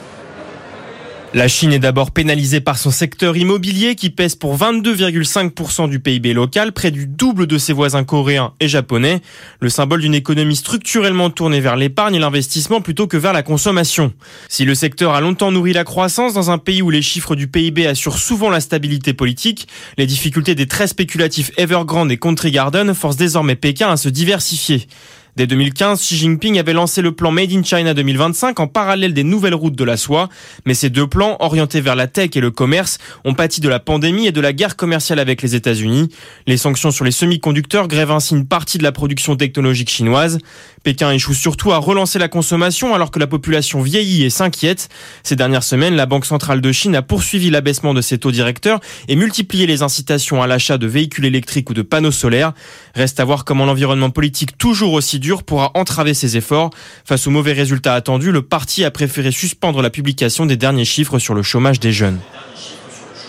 La 1.35 1.49
Chine 1.49 1.73
est 1.73 1.79
d'abord 1.79 2.11
pénalisée 2.11 2.61
par 2.61 2.77
son 2.77 2.91
secteur 2.91 3.39
immobilier 3.39 3.95
qui 3.95 4.11
pèse 4.11 4.35
pour 4.35 4.59
22,5% 4.59 5.89
du 5.89 5.99
PIB 5.99 6.35
local, 6.35 6.73
près 6.73 6.91
du 6.91 7.07
double 7.07 7.47
de 7.47 7.57
ses 7.57 7.73
voisins 7.73 8.05
coréens 8.05 8.53
et 8.61 8.69
japonais, 8.69 9.23
le 9.59 9.71
symbole 9.71 10.03
d'une 10.03 10.15
économie 10.15 10.57
structurellement 10.57 11.31
tournée 11.31 11.61
vers 11.61 11.77
l'épargne 11.77 12.17
et 12.17 12.19
l'investissement 12.19 12.83
plutôt 12.83 13.07
que 13.07 13.17
vers 13.17 13.33
la 13.33 13.43
consommation. 13.43 14.13
Si 14.51 14.67
le 14.67 14.75
secteur 14.75 15.15
a 15.15 15.23
longtemps 15.23 15.53
nourri 15.53 15.73
la 15.73 15.85
croissance 15.85 16.35
dans 16.35 16.51
un 16.51 16.59
pays 16.59 16.83
où 16.83 16.91
les 16.91 17.01
chiffres 17.01 17.35
du 17.35 17.49
PIB 17.49 17.87
assurent 17.87 18.19
souvent 18.19 18.51
la 18.51 18.61
stabilité 18.61 19.15
politique, 19.15 19.69
les 19.97 20.07
difficultés 20.07 20.55
des 20.55 20.67
traits 20.67 20.91
spéculatifs 20.91 21.51
Evergrande 21.57 22.13
et 22.13 22.19
Country 22.19 22.51
Garden 22.51 22.93
forcent 22.93 23.17
désormais 23.17 23.57
Pékin 23.57 23.89
à 23.89 23.97
se 23.97 24.11
diversifier. 24.11 24.87
Dès 25.35 25.47
2015, 25.47 25.99
Xi 25.99 26.17
Jinping 26.19 26.59
avait 26.59 26.75
lancé 26.75 27.01
le 27.01 27.13
plan 27.13 27.31
Made 27.31 27.53
in 27.53 27.63
China 27.63 27.95
2025 27.95 28.61
en 28.61 28.67
parallèle 28.67 29.15
des 29.15 29.25
nouvelles 29.25 29.55
routes 29.55 29.75
de 29.75 29.83
la 29.83 29.97
soie. 29.97 30.29
Mais 30.67 30.75
ces 30.75 30.91
deux 30.91 31.07
plans, 31.07 31.39
orientés 31.41 31.81
vers 31.81 31.97
la 31.97 32.07
tech 32.07 32.33
et 32.35 32.41
le 32.41 32.51
commerce, 32.51 32.99
ont 33.25 33.33
pâti 33.33 33.63
de 33.63 33.69
la 33.71 33.81
pandémie 33.81 34.27
et 34.27 34.33
de 34.33 34.43
la 34.43 34.53
guerre 34.53 34.77
commerciale 34.77 35.19
avec 35.19 35.41
les 35.41 35.55
États-Unis. 35.55 36.11
Les 36.47 36.59
sanctions 36.59 36.91
sur 36.91 37.07
les 37.07 37.13
semi-conducteurs 37.13 37.89
grèvent 37.89 38.11
ainsi 38.11 38.35
une 38.35 38.45
partie 38.45 38.77
de 38.77 38.83
la 38.83 38.93
production 38.93 39.35
technologique 39.35 39.89
chinoise. 39.89 40.37
Pékin 40.83 41.11
échoue 41.13 41.33
surtout 41.33 41.73
à 41.73 41.79
relancer 41.79 42.19
la 42.19 42.29
consommation 42.29 42.95
alors 42.95 43.11
que 43.11 43.19
la 43.19 43.27
population 43.27 43.81
vieillit 43.81 44.25
et 44.25 44.31
s'inquiète. 44.31 44.91
Ces 45.23 45.37
dernières 45.37 45.63
semaines, 45.63 45.97
la 45.97 46.05
Banque 46.05 46.27
centrale 46.27 46.61
de 46.61 46.73
Chine 46.73 46.95
a 46.95 47.01
poursuivi 47.01 47.49
l'abaissement 47.49 47.95
de 47.95 48.03
ses 48.03 48.19
taux 48.19 48.33
directeurs 48.33 48.81
et 49.09 49.17
multiplié 49.17 49.67
les 49.67 49.81
incitations 49.81 50.43
à 50.43 50.47
l'achat 50.47 50.77
de 50.77 50.87
véhicules 50.87 51.25
électriques 51.25 51.71
ou 51.71 51.75
de 51.75 51.81
panneaux 51.81 52.11
solaires. 52.11 52.53
Reste 52.95 53.19
à 53.19 53.25
voir 53.25 53.47
comment 53.47 53.65
l'environnement 53.65 54.11
politique 54.11 54.59
toujours 54.59 54.93
aussi 54.93 55.22
dur 55.23 55.43
pourra 55.43 55.71
entraver 55.73 56.13
ses 56.13 56.37
efforts. 56.37 56.69
Face 57.07 57.27
aux 57.27 57.31
mauvais 57.31 57.55
résultats 57.55 57.95
attendus, 57.95 58.33
le 58.33 58.43
parti 58.43 58.85
a 58.85 58.91
préféré 58.91 59.31
suspendre 59.31 59.81
la 59.81 59.89
publication 59.89 60.45
des 60.45 60.59
derniers 60.59 60.85
chiffres 60.85 61.19
sur 61.19 61.33
le 61.33 61.43
chômage 61.43 61.81
des 61.81 61.93
jeunes. 61.93 62.19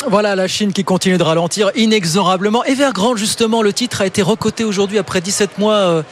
Voilà 0.10 0.36
la 0.36 0.50
Chine 0.50 0.74
qui 0.74 0.84
continue 0.84 1.18
de 1.18 1.24
ralentir 1.24 1.72
inexorablement. 1.76 2.66
Evergrande, 2.66 3.18
justement, 3.18 3.62
le 3.62 3.72
titre 3.72 4.02
a 4.02 4.06
été 4.06 4.22
recoté 4.22 4.66
aujourd'hui 4.66 4.98
après 4.98 5.22
17 5.22 5.58
mois. 5.58 5.76
Euh, 5.76 6.04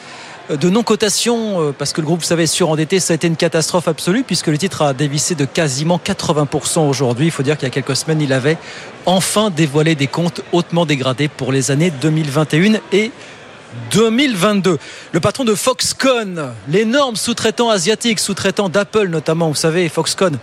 de 0.50 0.68
non-cotation, 0.68 1.62
euh, 1.62 1.72
parce 1.72 1.92
que 1.92 2.00
le 2.00 2.06
groupe, 2.06 2.20
vous 2.20 2.26
savez, 2.26 2.46
surendetté, 2.46 2.98
ça 2.98 3.12
a 3.12 3.14
été 3.14 3.28
une 3.28 3.36
catastrophe 3.36 3.86
absolue, 3.86 4.24
puisque 4.24 4.48
le 4.48 4.58
titre 4.58 4.82
a 4.82 4.92
dévissé 4.92 5.34
de 5.34 5.44
quasiment 5.44 6.00
80% 6.04 6.88
aujourd'hui. 6.88 7.26
Il 7.26 7.30
faut 7.30 7.44
dire 7.44 7.56
qu'il 7.56 7.66
y 7.66 7.70
a 7.70 7.72
quelques 7.72 7.96
semaines, 7.96 8.20
il 8.20 8.32
avait 8.32 8.58
enfin 9.06 9.50
dévoilé 9.50 9.94
des 9.94 10.08
comptes 10.08 10.42
hautement 10.52 10.84
dégradés 10.84 11.28
pour 11.28 11.52
les 11.52 11.70
années 11.70 11.90
2021 11.90 12.80
et 12.92 13.12
2022. 13.90 14.78
Le 15.12 15.20
patron 15.20 15.44
de 15.44 15.54
Foxconn, 15.54 16.52
l'énorme 16.68 17.16
sous-traitant 17.16 17.70
asiatique, 17.70 18.18
sous-traitant 18.18 18.68
d'Apple 18.68 19.08
notamment, 19.08 19.48
vous 19.48 19.54
savez, 19.54 19.88
Foxconn. 19.88 20.38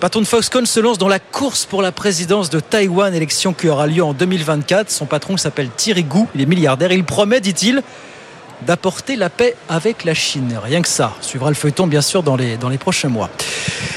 Patron 0.00 0.20
de 0.20 0.26
Foxconn 0.26 0.66
se 0.66 0.80
lance 0.80 0.98
dans 0.98 1.08
la 1.08 1.20
course 1.20 1.64
pour 1.64 1.80
la 1.80 1.92
présidence 1.92 2.50
de 2.50 2.60
Taïwan, 2.60 3.14
élection 3.14 3.52
qui 3.52 3.68
aura 3.68 3.86
lieu 3.86 4.02
en 4.02 4.14
2024. 4.14 4.90
Son 4.90 5.06
patron 5.06 5.36
s'appelle 5.36 5.68
Thierry 5.76 6.02
Gou, 6.02 6.28
il 6.34 6.40
est 6.40 6.46
milliardaire. 6.46 6.92
Il 6.92 7.04
promet, 7.04 7.40
dit-il, 7.40 7.82
d'apporter 8.66 9.16
la 9.16 9.30
paix 9.30 9.54
avec 9.68 10.04
la 10.04 10.14
Chine. 10.14 10.58
Rien 10.62 10.82
que 10.82 10.88
ça. 10.88 11.12
Suivra 11.20 11.50
le 11.50 11.54
feuilleton, 11.54 11.86
bien 11.86 12.00
sûr, 12.00 12.22
dans 12.22 12.36
les, 12.36 12.56
dans 12.56 12.68
les 12.68 12.78
prochains 12.78 13.08
mois. 13.08 13.30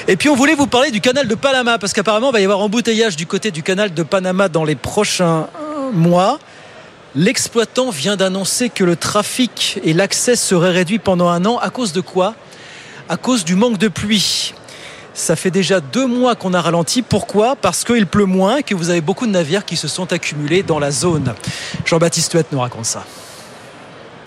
Et 0.08 0.16
puis, 0.16 0.30
on 0.30 0.36
voulait 0.36 0.56
vous 0.56 0.68
parler 0.68 0.92
du 0.92 1.02
canal 1.02 1.28
de 1.28 1.36
Panama, 1.36 1.78
parce 1.80 1.94
qu'apparemment, 1.94 2.30
il 2.30 2.34
va 2.34 2.40
y 2.40 2.44
avoir 2.44 2.60
embouteillage 2.60 3.16
du 3.16 3.26
côté 3.26 3.52
du 3.52 3.64
canal 3.64 3.94
de 3.94 4.04
Panama 4.04 4.50
dans 4.50 4.64
les 4.64 4.76
prochains 4.76 5.48
mois. 5.94 6.40
L'exploitant 7.16 7.92
vient 7.92 8.18
d'annoncer 8.18 8.70
que 8.70 8.84
le 8.84 8.98
trafic 8.98 9.80
et 9.86 9.94
l'accès 9.94 10.36
seraient 10.36 10.72
réduits 10.72 11.00
pendant 11.00 11.30
un 11.30 11.46
an. 11.46 11.58
À 11.60 11.70
cause 11.70 11.94
de 11.94 12.02
quoi? 12.02 12.36
À 13.08 13.16
cause 13.16 13.46
du 13.46 13.56
manque 13.56 13.78
de 13.78 13.88
pluie. 13.88 14.54
Ça 15.14 15.38
fait 15.38 15.52
déjà 15.52 15.80
deux 15.80 16.08
mois 16.08 16.36
qu'on 16.36 16.54
a 16.54 16.60
ralenti. 16.60 17.02
Pourquoi? 17.02 17.56
Parce 17.56 17.86
qu'il 17.86 18.06
pleut 18.06 18.26
moins 18.26 18.58
et 18.58 18.64
que 18.64 18.76
vous 18.76 18.90
avez 18.90 19.00
beaucoup 19.00 19.28
de 19.28 19.32
navires 19.32 19.64
qui 19.64 19.78
se 19.78 19.88
sont 19.88 20.12
accumulés 20.12 20.62
dans 20.62 20.78
la 20.78 20.92
zone. 20.92 21.34
Jean-Baptiste 21.86 22.34
Huette 22.34 22.52
nous 22.52 22.60
raconte 22.60 22.86
ça. 22.86 23.06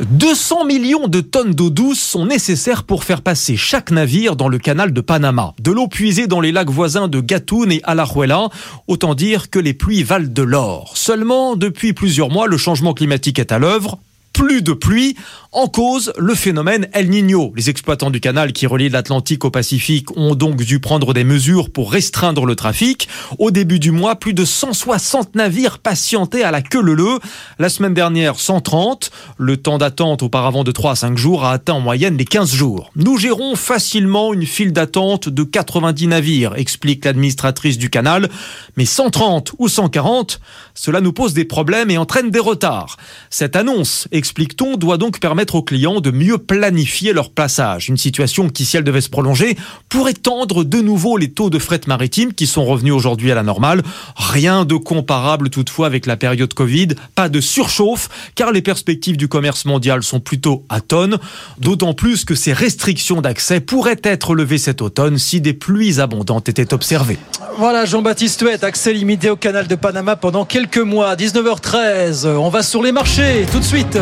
200 0.00 0.64
millions 0.64 1.08
de 1.08 1.20
tonnes 1.20 1.54
d'eau 1.54 1.70
douce 1.70 1.98
sont 1.98 2.24
nécessaires 2.24 2.84
pour 2.84 3.02
faire 3.02 3.20
passer 3.20 3.56
chaque 3.56 3.90
navire 3.90 4.36
dans 4.36 4.48
le 4.48 4.58
canal 4.58 4.92
de 4.92 5.00
Panama. 5.00 5.54
De 5.60 5.72
l'eau 5.72 5.88
puisée 5.88 6.28
dans 6.28 6.40
les 6.40 6.52
lacs 6.52 6.70
voisins 6.70 7.08
de 7.08 7.20
Gatun 7.20 7.70
et 7.70 7.80
Alajuela, 7.82 8.48
autant 8.86 9.14
dire 9.14 9.50
que 9.50 9.58
les 9.58 9.74
pluies 9.74 10.04
valent 10.04 10.28
de 10.28 10.42
l'or. 10.42 10.96
Seulement, 10.96 11.56
depuis 11.56 11.94
plusieurs 11.94 12.30
mois, 12.30 12.46
le 12.46 12.56
changement 12.56 12.94
climatique 12.94 13.40
est 13.40 13.50
à 13.50 13.58
l'œuvre 13.58 13.98
plus 14.38 14.62
de 14.62 14.72
pluie. 14.72 15.16
En 15.50 15.66
cause, 15.66 16.12
le 16.16 16.34
phénomène 16.34 16.88
El 16.92 17.08
Niño. 17.08 17.52
Les 17.56 17.70
exploitants 17.70 18.10
du 18.10 18.20
canal 18.20 18.52
qui 18.52 18.66
relie 18.66 18.88
l'Atlantique 18.88 19.44
au 19.44 19.50
Pacifique 19.50 20.16
ont 20.16 20.36
donc 20.36 20.56
dû 20.56 20.78
prendre 20.78 21.12
des 21.12 21.24
mesures 21.24 21.70
pour 21.70 21.90
restreindre 21.90 22.46
le 22.46 22.54
trafic. 22.54 23.08
Au 23.38 23.50
début 23.50 23.80
du 23.80 23.90
mois, 23.90 24.14
plus 24.16 24.34
de 24.34 24.44
160 24.44 25.34
navires 25.34 25.80
patientaient 25.80 26.44
à 26.44 26.52
la 26.52 26.62
queue 26.62 26.82
leu 26.82 27.18
La 27.58 27.68
semaine 27.68 27.94
dernière, 27.94 28.38
130. 28.38 29.10
Le 29.38 29.56
temps 29.56 29.78
d'attente 29.78 30.22
auparavant 30.22 30.62
de 30.62 30.70
3 30.70 30.92
à 30.92 30.96
5 30.96 31.18
jours 31.18 31.44
a 31.44 31.52
atteint 31.52 31.72
en 31.72 31.80
moyenne 31.80 32.16
les 32.16 32.26
15 32.26 32.52
jours. 32.52 32.92
Nous 32.94 33.16
gérons 33.16 33.56
facilement 33.56 34.34
une 34.34 34.46
file 34.46 34.72
d'attente 34.72 35.28
de 35.28 35.42
90 35.42 36.06
navires, 36.06 36.52
explique 36.56 37.06
l'administratrice 37.06 37.78
du 37.78 37.90
canal. 37.90 38.28
Mais 38.76 38.84
130 38.84 39.52
ou 39.58 39.66
140, 39.66 40.40
cela 40.74 41.00
nous 41.00 41.12
pose 41.12 41.32
des 41.32 41.46
problèmes 41.46 41.90
et 41.90 41.98
entraîne 41.98 42.30
des 42.30 42.38
retards. 42.38 42.98
Cette 43.30 43.56
annonce, 43.56 44.06
explique-t-on, 44.28 44.76
doit 44.76 44.98
donc 44.98 45.20
permettre 45.20 45.54
aux 45.54 45.62
clients 45.62 46.00
de 46.00 46.10
mieux 46.10 46.36
planifier 46.36 47.14
leur 47.14 47.30
passage. 47.30 47.88
Une 47.88 47.96
situation 47.96 48.50
qui, 48.50 48.66
si 48.66 48.76
elle 48.76 48.84
devait 48.84 49.00
se 49.00 49.08
prolonger, 49.08 49.56
pourrait 49.88 50.12
tendre 50.12 50.64
de 50.64 50.82
nouveau 50.82 51.16
les 51.16 51.30
taux 51.30 51.48
de 51.48 51.58
fret 51.58 51.80
maritime 51.86 52.34
qui 52.34 52.46
sont 52.46 52.66
revenus 52.66 52.92
aujourd'hui 52.92 53.32
à 53.32 53.34
la 53.34 53.42
normale. 53.42 53.82
Rien 54.16 54.66
de 54.66 54.74
comparable 54.74 55.48
toutefois 55.48 55.86
avec 55.86 56.04
la 56.04 56.18
période 56.18 56.52
Covid. 56.52 56.88
Pas 57.14 57.30
de 57.30 57.40
surchauffe, 57.40 58.10
car 58.34 58.52
les 58.52 58.60
perspectives 58.60 59.16
du 59.16 59.28
commerce 59.28 59.64
mondial 59.64 60.02
sont 60.02 60.20
plutôt 60.20 60.66
à 60.68 60.82
tonnes. 60.82 61.16
D'autant 61.58 61.94
plus 61.94 62.26
que 62.26 62.34
ces 62.34 62.52
restrictions 62.52 63.22
d'accès 63.22 63.60
pourraient 63.60 64.02
être 64.04 64.34
levées 64.34 64.58
cet 64.58 64.82
automne 64.82 65.16
si 65.16 65.40
des 65.40 65.54
pluies 65.54 66.00
abondantes 66.00 66.50
étaient 66.50 66.74
observées. 66.74 67.18
Voilà 67.56 67.86
Jean-Baptiste 67.86 68.42
Huette, 68.42 68.62
accès 68.62 68.92
limité 68.92 69.30
au 69.30 69.36
canal 69.36 69.66
de 69.66 69.74
Panama 69.74 70.16
pendant 70.16 70.44
quelques 70.44 70.76
mois. 70.76 71.16
19h13, 71.16 72.26
on 72.26 72.50
va 72.50 72.62
sur 72.62 72.82
les 72.82 72.92
marchés 72.92 73.46
tout 73.50 73.58
de 73.58 73.64
suite 73.64 73.98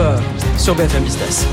sur 0.59 0.75
BFM 0.75 1.05
Business. 1.05 1.47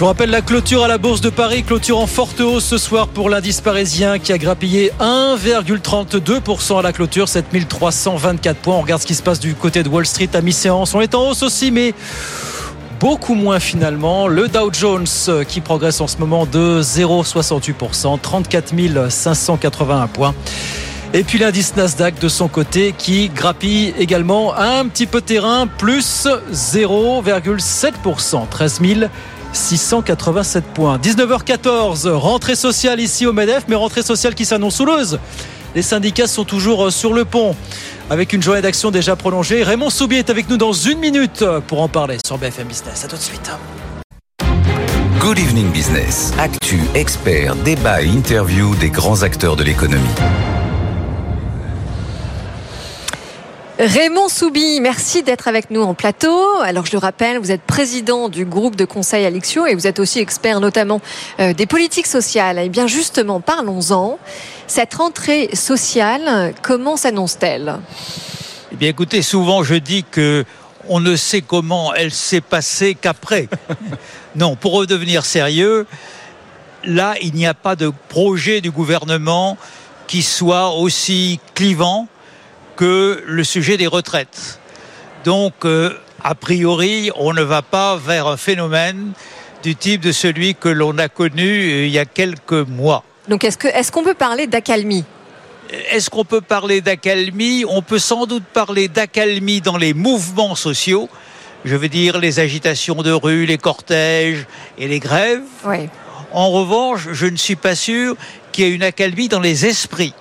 Je 0.00 0.04
vous 0.04 0.06
rappelle 0.06 0.30
la 0.30 0.40
clôture 0.40 0.82
à 0.82 0.88
la 0.88 0.96
Bourse 0.96 1.20
de 1.20 1.28
Paris, 1.28 1.62
clôture 1.62 1.98
en 1.98 2.06
forte 2.06 2.40
hausse 2.40 2.64
ce 2.64 2.78
soir 2.78 3.06
pour 3.08 3.28
l'indice 3.28 3.60
parisien 3.60 4.18
qui 4.18 4.32
a 4.32 4.38
grappillé 4.38 4.92
1,32% 4.98 6.78
à 6.78 6.82
la 6.82 6.92
clôture, 6.92 7.28
7324 7.28 8.56
points. 8.56 8.76
On 8.76 8.80
regarde 8.80 9.02
ce 9.02 9.06
qui 9.06 9.14
se 9.14 9.22
passe 9.22 9.40
du 9.40 9.54
côté 9.54 9.82
de 9.82 9.90
Wall 9.90 10.06
Street 10.06 10.30
à 10.32 10.40
mi-séance. 10.40 10.94
On 10.94 11.02
est 11.02 11.14
en 11.14 11.28
hausse 11.28 11.42
aussi, 11.42 11.70
mais 11.70 11.92
beaucoup 12.98 13.34
moins 13.34 13.60
finalement. 13.60 14.26
Le 14.26 14.48
Dow 14.48 14.72
Jones 14.72 15.06
qui 15.46 15.60
progresse 15.60 16.00
en 16.00 16.06
ce 16.06 16.16
moment 16.16 16.46
de 16.46 16.80
0,68%, 16.82 18.18
34 18.20 19.10
581 19.10 20.06
points. 20.06 20.34
Et 21.12 21.24
puis 21.24 21.38
l'indice 21.38 21.74
Nasdaq 21.74 22.20
de 22.20 22.28
son 22.28 22.46
côté 22.46 22.94
qui 22.96 23.30
grappille 23.30 23.92
également 23.98 24.54
un 24.54 24.86
petit 24.86 25.06
peu 25.06 25.20
terrain, 25.20 25.66
plus 25.66 26.28
0,7%, 26.52 28.48
13 28.48 28.80
687 29.52 30.64
points. 30.66 30.98
19h14, 30.98 32.08
rentrée 32.10 32.54
sociale 32.54 33.00
ici 33.00 33.26
au 33.26 33.32
MEDEF, 33.32 33.64
mais 33.66 33.74
rentrée 33.74 34.04
sociale 34.04 34.36
qui 34.36 34.44
s'annonce 34.44 34.76
souleuse. 34.76 35.18
Les 35.74 35.82
syndicats 35.82 36.28
sont 36.28 36.44
toujours 36.44 36.92
sur 36.92 37.12
le 37.12 37.24
pont 37.24 37.56
avec 38.08 38.32
une 38.32 38.42
journée 38.42 38.62
d'action 38.62 38.92
déjà 38.92 39.16
prolongée. 39.16 39.64
Raymond 39.64 39.90
Soubier 39.90 40.18
est 40.18 40.30
avec 40.30 40.48
nous 40.48 40.58
dans 40.58 40.72
une 40.72 41.00
minute 41.00 41.44
pour 41.66 41.82
en 41.82 41.88
parler 41.88 42.18
sur 42.24 42.38
BFM 42.38 42.68
Business. 42.68 43.04
A 43.04 43.08
tout 43.08 43.16
de 43.16 43.20
suite. 43.20 43.50
Good 45.18 45.40
Evening 45.40 45.72
Business. 45.72 46.32
Actu, 46.38 46.80
expert, 46.94 47.56
débat 47.56 48.02
et 48.02 48.06
interview 48.06 48.76
des 48.76 48.90
grands 48.90 49.22
acteurs 49.22 49.56
de 49.56 49.64
l'économie. 49.64 50.06
Raymond 53.82 54.28
Soubi, 54.28 54.78
merci 54.82 55.22
d'être 55.22 55.48
avec 55.48 55.70
nous 55.70 55.80
en 55.80 55.94
plateau. 55.94 56.38
Alors 56.60 56.84
je 56.84 56.92
le 56.92 56.98
rappelle, 56.98 57.38
vous 57.38 57.50
êtes 57.50 57.62
président 57.62 58.28
du 58.28 58.44
groupe 58.44 58.76
de 58.76 58.84
conseil 58.84 59.24
Alixio 59.24 59.64
et 59.64 59.74
vous 59.74 59.86
êtes 59.86 59.98
aussi 59.98 60.18
expert 60.18 60.60
notamment 60.60 61.00
euh, 61.38 61.54
des 61.54 61.64
politiques 61.64 62.06
sociales. 62.06 62.58
Et 62.58 62.64
eh 62.66 62.68
bien 62.68 62.86
justement, 62.86 63.40
parlons-en. 63.40 64.18
Cette 64.66 64.92
rentrée 64.92 65.48
sociale, 65.54 66.52
comment 66.60 66.98
s'annonce-t-elle? 66.98 67.76
Eh 68.70 68.76
bien 68.76 68.90
écoutez, 68.90 69.22
souvent 69.22 69.62
je 69.62 69.76
dis 69.76 70.04
que 70.04 70.44
on 70.86 71.00
ne 71.00 71.16
sait 71.16 71.40
comment 71.40 71.94
elle 71.94 72.12
s'est 72.12 72.42
passée 72.42 72.94
qu'après. 72.94 73.48
non, 74.36 74.56
pour 74.56 74.72
redevenir 74.72 75.24
sérieux, 75.24 75.86
là, 76.84 77.14
il 77.22 77.32
n'y 77.32 77.46
a 77.46 77.54
pas 77.54 77.76
de 77.76 77.90
projet 78.10 78.60
du 78.60 78.70
gouvernement 78.70 79.56
qui 80.06 80.20
soit 80.20 80.74
aussi 80.74 81.40
clivant 81.54 82.08
que 82.80 83.22
le 83.26 83.44
sujet 83.44 83.76
des 83.76 83.86
retraites. 83.86 84.58
Donc, 85.26 85.66
euh, 85.66 85.92
a 86.24 86.34
priori, 86.34 87.10
on 87.14 87.34
ne 87.34 87.42
va 87.42 87.60
pas 87.60 87.98
vers 87.98 88.26
un 88.26 88.38
phénomène 88.38 89.12
du 89.62 89.76
type 89.76 90.00
de 90.00 90.12
celui 90.12 90.54
que 90.54 90.70
l'on 90.70 90.96
a 90.96 91.08
connu 91.10 91.42
euh, 91.44 91.84
il 91.84 91.90
y 91.90 91.98
a 91.98 92.06
quelques 92.06 92.52
mois. 92.52 93.04
Donc 93.28 93.44
est-ce 93.44 93.58
est-ce 93.66 93.92
qu'on 93.92 94.02
peut 94.02 94.14
parler 94.14 94.46
d'accalmie? 94.46 95.04
Est-ce 95.90 96.08
qu'on 96.08 96.24
peut 96.24 96.40
parler 96.40 96.80
d'accalmie? 96.80 97.66
On 97.68 97.82
peut 97.82 97.98
sans 97.98 98.24
doute 98.24 98.44
parler 98.44 98.88
d'accalmie 98.88 99.60
dans 99.60 99.76
les 99.76 99.92
mouvements 99.92 100.54
sociaux. 100.54 101.10
Je 101.66 101.76
veux 101.76 101.90
dire 101.90 102.18
les 102.18 102.40
agitations 102.40 103.02
de 103.02 103.12
rue, 103.12 103.44
les 103.44 103.58
cortèges 103.58 104.46
et 104.78 104.88
les 104.88 105.00
grèves. 105.00 105.42
Oui. 105.66 105.90
En 106.32 106.48
revanche, 106.48 107.08
je 107.12 107.26
ne 107.26 107.36
suis 107.36 107.56
pas 107.56 107.74
sûr 107.74 108.16
qu'il 108.52 108.64
y 108.64 108.70
ait 108.70 108.74
une 108.74 108.82
accalmie 108.82 109.28
dans 109.28 109.40
les 109.40 109.66
esprits. 109.66 110.14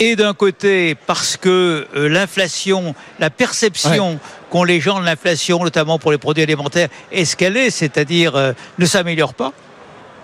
Et 0.00 0.14
d'un 0.14 0.32
côté, 0.32 0.94
parce 0.94 1.36
que 1.36 1.86
euh, 1.96 2.08
l'inflation, 2.08 2.94
la 3.18 3.30
perception 3.30 4.20
qu'ont 4.48 4.62
les 4.62 4.80
gens 4.80 5.00
de 5.00 5.04
l'inflation, 5.04 5.62
notamment 5.64 5.98
pour 5.98 6.12
les 6.12 6.18
produits 6.18 6.44
alimentaires, 6.44 6.88
est 7.10 7.24
ce 7.24 7.34
qu'elle 7.34 7.56
est, 7.56 7.70
c'est-à-dire 7.70 8.36
euh, 8.36 8.52
ne 8.78 8.86
s'améliore 8.86 9.34
pas. 9.34 9.52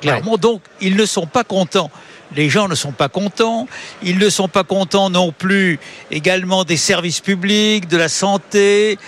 Clairement, 0.01 0.37
donc 0.37 0.61
ils 0.81 0.97
ne 0.97 1.07
sont 1.07 1.27
pas 1.27 1.45
contents. 1.45 1.91
Les 2.37 2.49
gens 2.49 2.69
ne 2.69 2.75
sont 2.75 2.93
pas 2.93 3.09
contents. 3.09 3.67
Ils 4.03 4.19
ne 4.19 4.29
sont 4.29 4.49
pas 4.49 4.65
contents 4.65 5.11
non 5.11 5.33
plus 5.33 5.79
également 6.11 6.65
des 6.65 6.77
services 6.77 7.21
publics, 7.21 7.89
de 7.89 7.97
la 7.97 8.09
santé. 8.09 8.99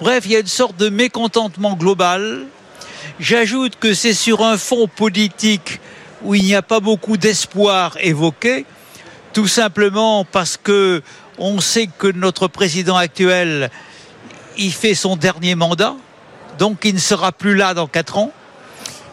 Bref, 0.00 0.24
il 0.26 0.32
y 0.32 0.36
a 0.36 0.40
une 0.40 0.46
sorte 0.46 0.76
de 0.76 0.88
mécontentement 0.88 1.74
global. 1.74 2.46
J'ajoute 3.20 3.76
que 3.78 3.94
c'est 3.94 4.14
sur 4.14 4.44
un 4.44 4.58
fond 4.58 4.88
politique 4.88 5.80
où 6.22 6.34
il 6.34 6.44
n'y 6.44 6.54
a 6.54 6.62
pas 6.62 6.80
beaucoup 6.80 7.16
d'espoir 7.16 7.96
évoqué, 8.00 8.64
tout 9.36 9.46
simplement 9.46 10.24
parce 10.24 10.56
que 10.56 11.02
on 11.36 11.60
sait 11.60 11.90
que 11.98 12.06
notre 12.06 12.48
président 12.48 12.96
actuel, 12.96 13.70
il 14.56 14.72
fait 14.72 14.94
son 14.94 15.14
dernier 15.14 15.54
mandat, 15.54 15.94
donc 16.58 16.78
il 16.84 16.94
ne 16.94 16.98
sera 16.98 17.32
plus 17.32 17.54
là 17.54 17.74
dans 17.74 17.86
quatre 17.86 18.16
ans. 18.16 18.32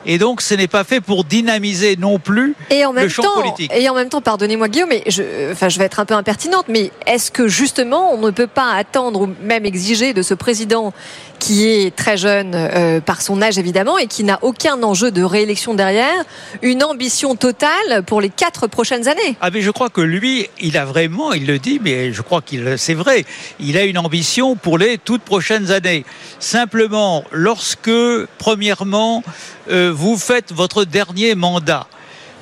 Et 0.05 0.17
donc, 0.17 0.41
ce 0.41 0.53
n'est 0.53 0.69
pas 0.69 0.85
fait 0.85 1.01
pour 1.01 1.25
dynamiser 1.25 1.97
non 1.97 2.19
plus 2.19 2.55
Et 2.69 2.85
en 2.85 2.93
même 2.93 3.03
le 3.03 3.09
champ 3.09 3.23
temps, 3.23 3.41
politique. 3.41 3.71
et 3.75 3.89
en 3.89 3.95
même 3.95 4.07
temps, 4.07 4.21
pardonnez-moi 4.21 4.69
Guillaume, 4.69 4.89
mais 4.89 5.03
je, 5.07 5.51
enfin, 5.51 5.67
je 5.67 5.77
vais 5.77 5.85
être 5.85 5.99
un 5.99 6.05
peu 6.05 6.13
impertinente, 6.13 6.65
mais 6.69 6.91
est-ce 7.05 7.29
que 7.29 7.49
justement 7.49 8.13
on 8.13 8.17
ne 8.17 8.31
peut 8.31 8.47
pas 8.47 8.71
attendre 8.73 9.21
ou 9.23 9.29
même 9.41 9.65
exiger 9.65 10.13
de 10.13 10.21
ce 10.21 10.33
président 10.33 10.93
qui 11.39 11.67
est 11.67 11.95
très 11.95 12.17
jeune 12.17 12.51
euh, 12.55 13.01
par 13.01 13.21
son 13.21 13.41
âge 13.41 13.57
évidemment 13.57 13.97
et 13.97 14.07
qui 14.07 14.23
n'a 14.23 14.39
aucun 14.41 14.81
enjeu 14.83 15.11
de 15.11 15.23
réélection 15.23 15.73
derrière, 15.73 16.23
une 16.61 16.83
ambition 16.83 17.35
totale 17.35 18.03
pour 18.05 18.21
les 18.21 18.29
quatre 18.29 18.67
prochaines 18.67 19.07
années 19.07 19.37
Ah 19.41 19.49
mais 19.51 19.61
je 19.61 19.71
crois 19.71 19.89
que 19.89 20.01
lui, 20.01 20.47
il 20.61 20.77
a 20.77 20.85
vraiment, 20.85 21.33
il 21.33 21.45
le 21.45 21.59
dit, 21.59 21.79
mais 21.83 22.13
je 22.13 22.21
crois 22.21 22.41
qu'il, 22.41 22.75
c'est 22.77 22.93
vrai, 22.93 23.25
il 23.59 23.77
a 23.77 23.83
une 23.83 23.97
ambition 23.97 24.55
pour 24.55 24.77
les 24.77 24.97
toutes 24.97 25.23
prochaines 25.23 25.71
années. 25.71 26.05
Simplement, 26.39 27.23
lorsque, 27.31 27.91
premièrement, 28.37 29.23
euh, 29.69 29.91
vous 29.93 30.17
faites 30.17 30.53
votre 30.53 30.85
dernier 30.85 31.35
mandat, 31.35 31.87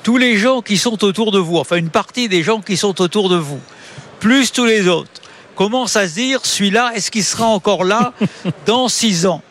tous 0.02 0.16
les 0.16 0.36
gens 0.36 0.62
qui 0.62 0.78
sont 0.78 1.04
autour 1.04 1.32
de 1.32 1.38
vous, 1.38 1.56
enfin 1.56 1.76
une 1.76 1.90
partie 1.90 2.28
des 2.28 2.42
gens 2.42 2.60
qui 2.60 2.76
sont 2.76 3.00
autour 3.00 3.28
de 3.28 3.36
vous, 3.36 3.60
plus 4.20 4.52
tous 4.52 4.64
les 4.64 4.88
autres, 4.88 5.21
commencent 5.54 5.96
à 5.96 6.08
se 6.08 6.14
dire, 6.14 6.40
celui-là, 6.44 6.92
est-ce 6.94 7.10
qu'il 7.10 7.24
sera 7.24 7.46
encore 7.46 7.84
là 7.84 8.12
dans 8.66 8.88
six 8.88 9.26
ans? 9.26 9.42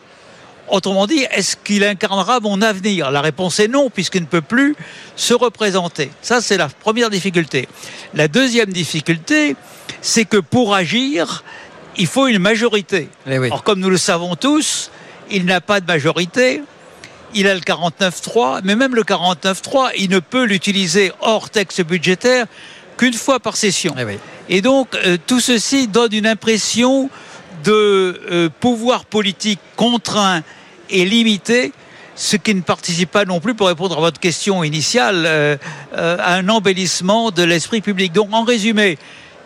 Autrement 0.68 1.06
dit, 1.06 1.26
est-ce 1.30 1.56
qu'il 1.56 1.84
incarnera 1.84 2.40
mon 2.40 2.62
avenir? 2.62 3.10
La 3.10 3.20
réponse 3.20 3.60
est 3.60 3.68
non, 3.68 3.90
puisqu'il 3.90 4.22
ne 4.22 4.26
peut 4.26 4.40
plus 4.40 4.74
se 5.16 5.34
représenter. 5.34 6.10
Ça, 6.22 6.40
c'est 6.40 6.56
la 6.56 6.68
première 6.68 7.10
difficulté. 7.10 7.68
La 8.14 8.28
deuxième 8.28 8.72
difficulté, 8.72 9.56
c'est 10.00 10.24
que 10.24 10.38
pour 10.38 10.74
agir, 10.74 11.44
il 11.96 12.06
faut 12.06 12.26
une 12.26 12.38
majorité. 12.38 13.08
Or, 13.50 13.62
comme 13.62 13.80
nous 13.80 13.90
le 13.90 13.98
savons 13.98 14.34
tous, 14.34 14.90
il 15.30 15.44
n'a 15.44 15.60
pas 15.60 15.80
de 15.80 15.86
majorité. 15.86 16.62
Il 17.34 17.46
a 17.48 17.54
le 17.54 17.60
49.3, 17.60 18.60
mais 18.64 18.76
même 18.76 18.94
le 18.94 19.02
49.3, 19.02 19.90
il 19.98 20.10
ne 20.10 20.20
peut 20.20 20.44
l'utiliser 20.44 21.12
hors 21.20 21.50
texte 21.50 21.82
budgétaire 21.82 22.46
qu'une 22.96 23.14
fois 23.14 23.40
par 23.40 23.56
session. 23.56 23.94
Et 24.54 24.60
donc, 24.60 24.94
euh, 24.94 25.16
tout 25.26 25.40
ceci 25.40 25.88
donne 25.88 26.12
une 26.12 26.26
impression 26.26 27.08
de 27.64 28.20
euh, 28.30 28.50
pouvoir 28.60 29.06
politique 29.06 29.58
contraint 29.76 30.42
et 30.90 31.06
limité, 31.06 31.72
ce 32.16 32.36
qui 32.36 32.54
ne 32.54 32.60
participe 32.60 33.10
pas 33.10 33.24
non 33.24 33.40
plus, 33.40 33.54
pour 33.54 33.68
répondre 33.68 33.96
à 33.96 34.00
votre 34.00 34.20
question 34.20 34.62
initiale, 34.62 35.22
euh, 35.24 35.56
à 35.94 36.34
un 36.34 36.50
embellissement 36.50 37.30
de 37.30 37.42
l'esprit 37.42 37.80
public. 37.80 38.12
Donc, 38.12 38.28
en 38.32 38.44
résumé, 38.44 38.98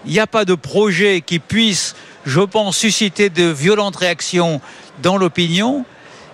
il 0.06 0.12
n'y 0.12 0.18
a 0.18 0.26
pas 0.26 0.44
de 0.44 0.56
projet 0.56 1.22
qui 1.24 1.38
puisse, 1.38 1.94
je 2.24 2.40
pense, 2.40 2.76
susciter 2.76 3.30
de 3.30 3.44
violentes 3.44 3.94
réactions 3.94 4.60
dans 5.04 5.18
l'opinion. 5.18 5.84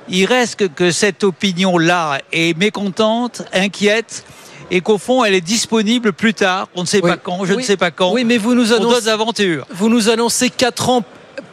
Il 0.09 0.25
reste 0.25 0.75
que 0.75 0.91
cette 0.91 1.25
opinion-là 1.25 2.21
est 2.33 2.57
mécontente, 2.57 3.43
inquiète, 3.53 4.25
et 4.73 4.81
qu'au 4.81 4.97
fond, 4.99 5.23
elle 5.23 5.35
est 5.35 5.43
disponible 5.43 6.13
plus 6.15 6.33
tard. 6.35 6.67
On 6.75 6.81
ne 6.81 6.87
sait 6.87 7.03
pas 7.03 7.17
quand, 7.19 7.45
je 7.45 7.53
ne 7.53 7.61
sais 7.63 7.77
pas 7.77 7.91
quand. 7.91 8.11
Oui, 8.13 8.25
mais 8.25 8.39
vous 8.39 8.55
nous 8.55 8.67
pour 8.69 8.77
annoncez, 8.77 9.09
aventures. 9.09 9.67
vous 9.71 9.89
nous 9.91 10.09
annoncez 10.09 10.49
4 10.51 10.89
ans 10.89 11.05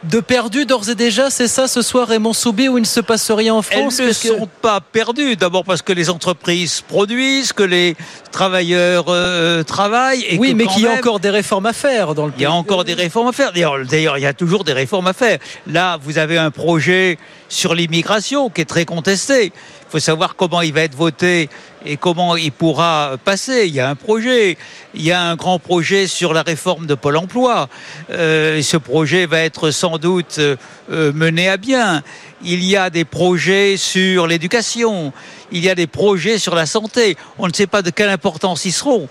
de 0.04 0.22
perdu 0.22 0.66
d'ores 0.66 0.90
et 0.90 0.96
déjà, 0.96 1.30
c'est 1.30 1.50
ça 1.50 1.68
ce 1.68 1.82
soir 1.82 2.08
Raymond 2.08 2.32
Soubé 2.32 2.70
où 2.70 2.78
il 2.78 2.82
ne 2.82 2.86
se 2.86 3.02
passe 3.02 3.30
rien 3.32 3.54
en 3.54 3.62
Elles 3.70 3.80
France 3.80 4.00
ne 4.00 4.08
Qu'est-ce 4.08 4.30
que- 4.30 4.38
sont 4.38 4.48
pas 4.62 4.80
perdues. 4.80 5.36
D'abord 5.36 5.66
parce 5.66 5.82
que 5.82 5.92
les 5.92 6.10
entreprises 6.10 6.82
produisent, 6.88 7.52
que 7.52 7.64
les 7.64 7.98
travailleurs 8.32 9.06
euh, 9.10 9.64
travaillent. 9.64 10.24
Et 10.30 10.38
Oui, 10.38 10.52
que 10.52 10.56
mais 10.56 10.68
qu'il 10.68 10.84
y 10.84 10.88
a 10.88 10.94
encore 10.94 11.20
des 11.20 11.30
réformes 11.30 11.66
à 11.66 11.74
faire 11.74 12.16
dans 12.16 12.28
le 12.28 12.34
Il 12.38 12.42
y 12.42 12.46
a 12.46 12.52
encore 12.54 12.86
des 12.86 12.94
réformes 12.94 13.28
à 13.28 13.32
faire. 13.34 13.52
D'ailleurs, 13.52 14.18
il 14.18 14.22
y 14.22 14.26
a 14.26 14.34
toujours 14.34 14.64
des 14.64 14.74
réformes 14.74 15.08
à 15.08 15.14
faire. 15.14 15.40
Là, 15.68 15.98
vous 16.02 16.18
avez 16.18 16.38
un 16.38 16.52
projet 16.52 17.18
sur 17.50 17.74
l'immigration 17.76 18.50
qui 18.50 18.62
est 18.62 18.66
très 18.66 18.86
contesté. 18.86 19.52
Il 19.90 19.94
faut 19.94 20.00
savoir 20.00 20.36
comment 20.36 20.62
il 20.62 20.72
va 20.72 20.82
être 20.82 20.96
voté 20.96 21.50
et 21.84 21.98
comment 21.98 22.36
il 22.36 22.52
pourra 22.52 23.16
passer. 23.26 23.64
Il 23.66 23.74
y 23.74 23.80
a 23.80 23.90
un 23.90 23.96
projet. 23.96 24.56
Il 24.94 25.02
y 25.02 25.12
a 25.12 25.20
un 25.20 25.36
grand 25.36 25.58
projet 25.58 26.06
sur 26.06 26.32
la 26.32 26.44
réforme 26.44 26.86
de 26.86 26.94
Pôle 26.94 27.18
emploi. 27.18 27.70
Euh, 28.12 28.62
ce 28.62 28.78
projet 28.78 29.26
va 29.26 29.40
être 29.40 29.72
sans 29.72 29.98
doute 29.98 30.36
euh, 30.38 30.58
euh, 30.92 31.12
mené 31.12 31.50
à 31.50 31.58
bien. 31.58 32.04
Il 32.44 32.64
y 32.64 32.78
a 32.78 32.92
des 32.92 33.04
projets 33.04 33.78
sur 33.78 34.28
l'éducation. 34.28 35.12
Il 35.52 35.66
y 35.66 35.70
a 35.70 35.76
des 35.76 35.88
projets 35.88 36.38
sur 36.38 36.54
la 36.54 36.68
santé. 36.68 37.18
On 37.40 37.48
ne 37.48 37.54
sait 37.54 37.66
pas 37.66 37.82
de 37.82 37.90
quelle 37.90 38.10
importance 38.10 38.66
ils 38.66 38.72
seront 38.72 39.10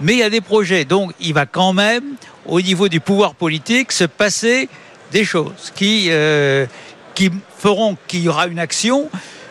mais 0.00 0.14
il 0.14 0.18
y 0.18 0.22
a 0.22 0.30
des 0.30 0.40
projets. 0.40 0.84
Donc 0.84 1.12
il 1.20 1.34
va 1.34 1.46
quand 1.46 1.72
même, 1.72 2.04
au 2.46 2.60
niveau 2.60 2.88
du 2.88 3.00
pouvoir 3.00 3.34
politique, 3.34 3.92
se 3.92 4.04
passer 4.04 4.68
des 5.12 5.24
choses 5.24 5.72
qui, 5.74 6.08
euh, 6.10 6.66
qui 7.14 7.30
feront 7.58 7.96
qu'il 8.06 8.20
y 8.20 8.28
aura 8.28 8.46
une 8.46 8.58
action, 8.58 9.08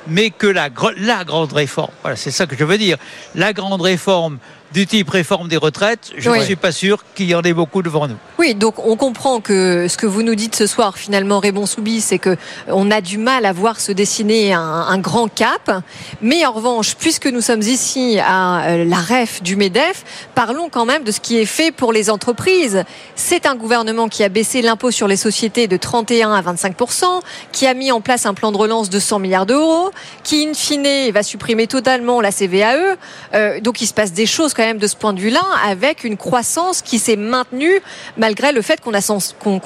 mais 0.08 0.30
que 0.30 0.48
la, 0.48 0.70
gr- 0.70 0.94
la 0.98 1.24
grande 1.24 1.54
réforme, 1.54 1.92
voilà, 2.02 2.16
c'est 2.16 2.32
ça 2.32 2.46
que 2.46 2.56
je 2.58 2.64
veux 2.64 2.78
dire, 2.78 2.98
la 3.36 3.54
grande 3.54 3.82
réforme 3.82 4.38
du 4.76 4.86
type 4.86 5.10
réforme 5.10 5.48
des 5.48 5.56
retraites, 5.56 6.12
je 6.18 6.30
Oui. 6.30 6.40
ne 6.40 6.44
suis 6.44 6.58
pas 6.58 6.74
sûr 6.74 7.06
qu'il 7.16 7.28
y 7.28 7.34
en 7.34 7.42
ait 7.44 7.54
beaucoup 7.54 7.82
devant 7.82 8.10
nous. 8.10 8.18
Oui, 8.38 8.56
donc 8.56 8.86
on 8.86 8.98
comprend 8.98 9.40
que 9.40 9.88
ce 9.88 9.96
que 9.96 10.06
vous 10.06 10.22
nous 10.22 10.36
dites 10.36 10.54
ce 10.54 10.68
soir, 10.68 10.98
finalement, 10.98 11.40
Raymond 11.40 11.66
Soubi, 11.66 12.02
c'est 12.02 12.20
que 12.20 12.36
on 12.68 12.92
a 12.92 13.00
du 13.00 13.18
mal 13.18 13.46
à 13.46 13.54
voir 13.54 13.80
se 13.80 13.94
dessiner 13.94 14.52
un, 14.54 14.60
un 14.62 14.98
grand 14.98 15.30
cap. 15.34 15.82
Mais 16.22 16.46
en 16.46 16.52
revanche, 16.52 16.96
puisque 16.96 17.28
nous 17.28 17.40
sommes 17.40 17.62
ici 17.62 18.20
à 18.22 18.66
euh, 18.66 18.84
la 18.84 18.98
REF 18.98 19.42
du 19.42 19.56
MEDEF, 19.56 20.04
parlons 20.36 20.68
quand 20.70 20.84
même 20.84 21.06
de 21.06 21.12
ce 21.14 21.22
qui 21.22 21.38
est 21.38 21.46
fait 21.46 21.72
pour 21.72 21.94
les 21.94 22.10
entreprises. 22.10 22.84
C'est 23.16 23.46
un 23.46 23.56
gouvernement 23.56 24.10
qui 24.10 24.26
a 24.26 24.30
baissé 24.30 24.62
l'impôt 24.62 24.92
sur 24.92 25.08
les 25.08 25.16
sociétés 25.16 25.68
de 25.70 25.78
31 25.78 26.34
à 26.34 26.42
25% 26.42 27.22
qui 27.54 27.66
a 27.66 27.74
mis 27.74 27.94
en 27.94 28.02
place 28.02 28.26
un 28.26 28.34
plan 28.34 28.52
de 28.52 28.58
relance 28.58 28.90
de 28.90 29.00
100 29.00 29.20
milliards 29.20 29.46
d'euros, 29.46 29.92
qui 30.24 30.46
in 30.46 30.54
fine 30.54 31.12
va 31.14 31.24
supprimer 31.24 31.68
totalement 31.68 32.20
la 32.20 32.34
CVAE. 32.34 32.98
Euh, 33.34 33.62
donc 33.62 33.80
il 33.80 33.88
se 33.88 33.94
passe 33.94 34.12
des 34.12 34.26
choses 34.26 34.54
quand 34.54 34.64
même 34.64 34.65
de 34.74 34.88
ce 34.88 34.96
point 34.96 35.14
de 35.14 35.20
vue-là, 35.20 35.44
avec 35.66 36.04
une 36.04 36.18
croissance 36.18 36.82
qui 36.82 36.98
s'est 36.98 37.16
maintenue 37.16 37.80
malgré 38.18 38.52
le 38.52 38.62
fait 38.62 38.82
qu'on 38.82 38.94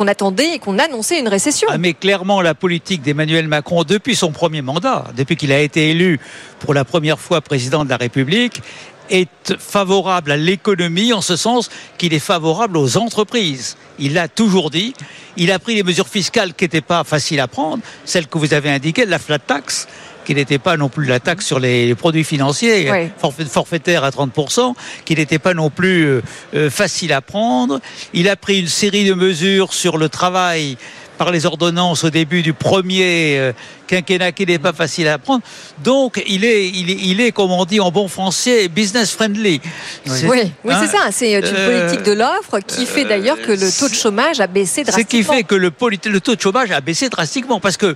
attendait 0.07 0.55
et 0.55 0.59
qu'on 0.59 0.77
annonçait 0.77 1.19
une 1.19 1.29
récession. 1.29 1.67
Ah, 1.71 1.77
mais 1.77 1.93
clairement, 1.93 2.41
la 2.41 2.53
politique 2.53 3.01
d'Emmanuel 3.01 3.47
Macron, 3.47 3.83
depuis 3.83 4.15
son 4.15 4.31
premier 4.31 4.61
mandat, 4.61 5.05
depuis 5.15 5.37
qu'il 5.37 5.51
a 5.51 5.59
été 5.59 5.91
élu 5.91 6.19
pour 6.59 6.73
la 6.73 6.83
première 6.83 7.19
fois 7.19 7.39
président 7.41 7.85
de 7.85 7.89
la 7.89 7.97
République, 7.97 8.61
est 9.09 9.57
favorable 9.57 10.31
à 10.31 10.37
l'économie 10.37 11.13
en 11.13 11.21
ce 11.21 11.35
sens 11.35 11.69
qu'il 11.97 12.13
est 12.13 12.19
favorable 12.19 12.77
aux 12.77 12.97
entreprises. 12.97 13.75
Il 13.97 14.13
l'a 14.13 14.27
toujours 14.27 14.69
dit. 14.69 14.93
Il 15.35 15.51
a 15.51 15.57
pris 15.57 15.75
les 15.75 15.83
mesures 15.83 16.07
fiscales 16.07 16.53
qui 16.53 16.65
n'étaient 16.65 16.81
pas 16.81 17.03
faciles 17.03 17.39
à 17.39 17.47
prendre, 17.47 17.81
celles 18.05 18.27
que 18.27 18.37
vous 18.37 18.53
avez 18.53 18.69
indiquées, 18.69 19.05
la 19.05 19.17
flat 19.17 19.39
tax, 19.39 19.87
qui 20.29 20.35
n'était 20.35 20.59
pas 20.59 20.77
non 20.77 20.89
plus 20.89 21.07
la 21.07 21.19
taxe 21.19 21.43
sur 21.47 21.57
les 21.59 21.95
produits 21.95 22.23
financiers, 22.23 22.87
Oui. 22.91 23.09
forfait- 23.19 23.45
forfaitaire 23.45 24.03
à 24.03 24.11
30%, 24.11 24.75
qui 25.03 25.15
n'était 25.15 25.39
pas 25.39 25.55
non 25.55 25.71
plus 25.71 26.03
euh, 26.05 26.21
euh, 26.53 26.69
facile 26.69 27.13
à 27.13 27.21
prendre. 27.21 27.79
Il 28.13 28.29
a 28.29 28.35
pris 28.35 28.59
une 28.59 28.67
série 28.67 29.05
de 29.05 29.15
mesures 29.15 29.73
sur 29.73 29.97
le 29.97 30.07
travail 30.07 30.77
par 31.17 31.31
les 31.31 31.47
ordonnances 31.47 32.03
au 32.03 32.11
début 32.11 32.43
du 32.43 32.53
premier 32.53 33.39
euh, 33.39 33.53
quinquennat 33.87 34.31
qui 34.31 34.45
n'est 34.45 34.59
pas 34.59 34.71
facile 34.71 35.07
à 35.07 35.13
apprendre. 35.13 35.41
Donc, 35.83 36.21
il 36.27 36.45
est, 36.45 36.69
il 36.69 36.91
est, 36.91 36.97
il 37.05 37.21
est, 37.21 37.31
comme 37.31 37.49
on 37.51 37.65
dit 37.65 37.79
en 37.79 37.89
bon 37.89 38.07
français, 38.07 38.67
business 38.67 39.09
friendly. 39.13 39.59
Oui, 40.05 40.13
oui, 40.29 40.51
oui 40.63 40.73
c'est 40.79 40.95
ça. 40.95 41.07
C'est 41.11 41.33
une 41.33 41.41
politique 41.41 42.03
de 42.03 42.11
l'offre 42.13 42.59
qui 42.67 42.85
fait 42.85 43.05
d'ailleurs 43.05 43.41
que 43.41 43.51
le 43.51 43.71
taux 43.79 43.89
de 43.89 43.95
chômage 43.95 44.39
a 44.39 44.45
baissé 44.45 44.83
drastiquement. 44.83 45.23
Ce 45.23 45.27
qui 45.31 45.37
fait 45.37 45.43
que 45.43 45.55
le, 45.55 45.71
le 46.05 46.21
taux 46.21 46.35
de 46.35 46.39
chômage 46.41 46.69
a 46.69 46.81
baissé 46.81 47.09
drastiquement 47.09 47.59
parce 47.59 47.77
que, 47.77 47.95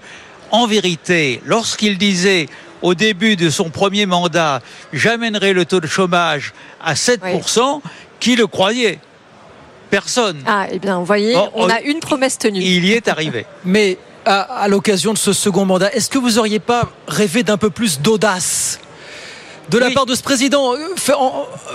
en 0.54 0.68
vérité, 0.68 1.42
lorsqu'il 1.46 1.98
disait 1.98 2.48
au 2.82 2.94
début 2.94 3.36
de 3.36 3.50
son 3.50 3.70
premier 3.70 4.06
mandat, 4.06 4.62
j'amènerai 4.94 5.52
le 5.52 5.66
taux 5.66 5.80
de 5.80 5.88
chômage 5.88 6.54
à 6.82 6.94
7%, 6.94 7.82
qui 8.20 8.36
le 8.36 8.48
croyait? 8.48 9.00
Personne. 9.90 10.42
Ah, 10.46 10.68
eh 10.72 10.80
bien, 10.80 11.00
vous 11.00 11.06
voyez, 11.06 11.36
on, 11.56 11.70
a 11.70 11.82
une 11.82 12.00
promesse 12.00 12.38
tenue. 12.38 12.62
Il 12.62 12.86
y 12.86 12.94
est 12.94 13.08
arrivé. 13.08 13.46
Mais 13.66 13.98
à, 14.26 14.68
l'occasion 14.68 15.14
de 15.14 15.18
ce 15.18 15.34
second 15.34 15.66
mandat, 15.66 15.92
est-ce 15.94 16.10
que 16.10 16.18
vous 16.18 16.32
n'auriez 16.32 16.60
pas 16.60 16.92
rêvé 17.08 17.44
d'un 17.44 17.58
peu 17.58 17.70
plus 17.70 18.00
d'audace? 18.00 18.80
De 19.70 19.78
la 19.78 19.92
part 19.92 20.06
de 20.06 20.16
ce 20.16 20.24
président, 20.24 20.74
euh, 20.76 20.78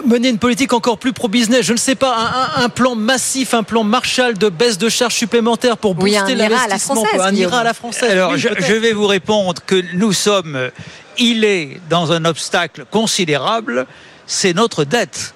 mener 0.05 0.29
une 0.29 0.39
politique 0.39 0.73
encore 0.73 0.99
plus 0.99 1.13
pro-business, 1.13 1.65
je 1.65 1.73
ne 1.73 1.79
sais 1.79 1.95
pas, 1.95 2.53
un, 2.57 2.69
plan 2.69 2.95
massif, 2.95 3.55
un 3.55 3.63
plan 3.63 3.85
Marshall 3.85 4.37
de 4.37 4.49
baisse 4.49 4.79
de 4.79 4.89
charges 4.89 5.15
supplémentaires 5.15 5.79
pour 5.79 5.95
booster 5.95 6.35
l'investissement, 6.35 7.05
un 7.21 7.35
IRA 7.35 7.61
à 7.61 7.65
la 7.65 7.75
française. 7.75 8.11
Alors, 8.11 8.37
je, 8.37 8.49
je, 8.59 8.75
vais 8.75 8.93
vous 8.93 9.07
répondre 9.07 9.63
que 9.67 9.83
nous 9.95 10.13
sommes, 10.13 10.71
il 11.19 11.45
est 11.45 11.81
dans 11.89 12.13
un 12.13 12.25
obstacle 12.25 12.85
considérable, 12.91 13.87
c'est 14.27 14.55
notre 14.55 14.85
dette. 14.85 15.35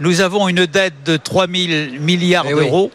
Nous 0.00 0.22
avons 0.22 0.48
une 0.48 0.64
dette 0.66 1.02
de 1.04 1.16
3 1.16 1.46
000 1.46 2.00
milliards 2.00 2.46
eh 2.48 2.54
d'euros. 2.54 2.90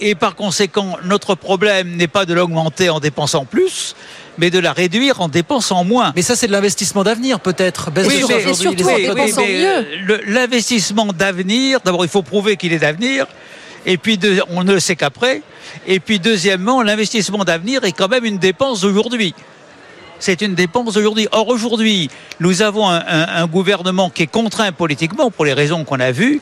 Et 0.00 0.14
par 0.14 0.34
conséquent, 0.34 0.98
notre 1.04 1.34
problème 1.34 1.96
n'est 1.96 2.08
pas 2.08 2.26
de 2.26 2.34
l'augmenter 2.34 2.90
en 2.90 2.98
dépensant 2.98 3.44
plus, 3.44 3.94
mais 4.38 4.50
de 4.50 4.58
la 4.58 4.72
réduire 4.72 5.20
en 5.20 5.28
dépensant 5.28 5.84
moins. 5.84 6.12
Mais 6.16 6.22
ça, 6.22 6.36
c'est 6.36 6.46
de 6.46 6.52
l'investissement 6.52 7.04
d'avenir, 7.04 7.40
peut-être. 7.40 7.90
Oui, 7.96 8.22
mais, 8.28 8.54
surtout 8.54 8.88
en 8.88 8.96
dépensant 8.96 9.42
mieux. 9.42 10.20
L'investissement 10.26 11.12
d'avenir, 11.12 11.80
d'abord, 11.84 12.04
il 12.04 12.10
faut 12.10 12.22
prouver 12.22 12.56
qu'il 12.56 12.72
est 12.72 12.78
d'avenir. 12.78 13.26
Et 13.84 13.96
puis, 13.96 14.18
on 14.50 14.64
ne 14.64 14.72
le 14.72 14.80
sait 14.80 14.96
qu'après. 14.96 15.42
Et 15.86 16.00
puis, 16.00 16.18
deuxièmement, 16.20 16.82
l'investissement 16.82 17.44
d'avenir 17.44 17.84
est 17.84 17.92
quand 17.92 18.08
même 18.08 18.24
une 18.24 18.38
dépense 18.38 18.82
d'aujourd'hui 18.82 19.34
c'est 20.22 20.40
une 20.40 20.54
dépense 20.54 20.96
aujourd'hui. 20.96 21.26
Or, 21.32 21.48
aujourd'hui, 21.48 22.08
nous 22.38 22.62
avons 22.62 22.88
un, 22.88 23.46
gouvernement 23.46 24.08
qui 24.08 24.22
est 24.22 24.28
contraint 24.28 24.70
politiquement, 24.70 25.30
pour 25.30 25.44
les 25.44 25.52
raisons 25.52 25.84
qu'on 25.84 25.98
a 25.98 26.12
vues, 26.12 26.40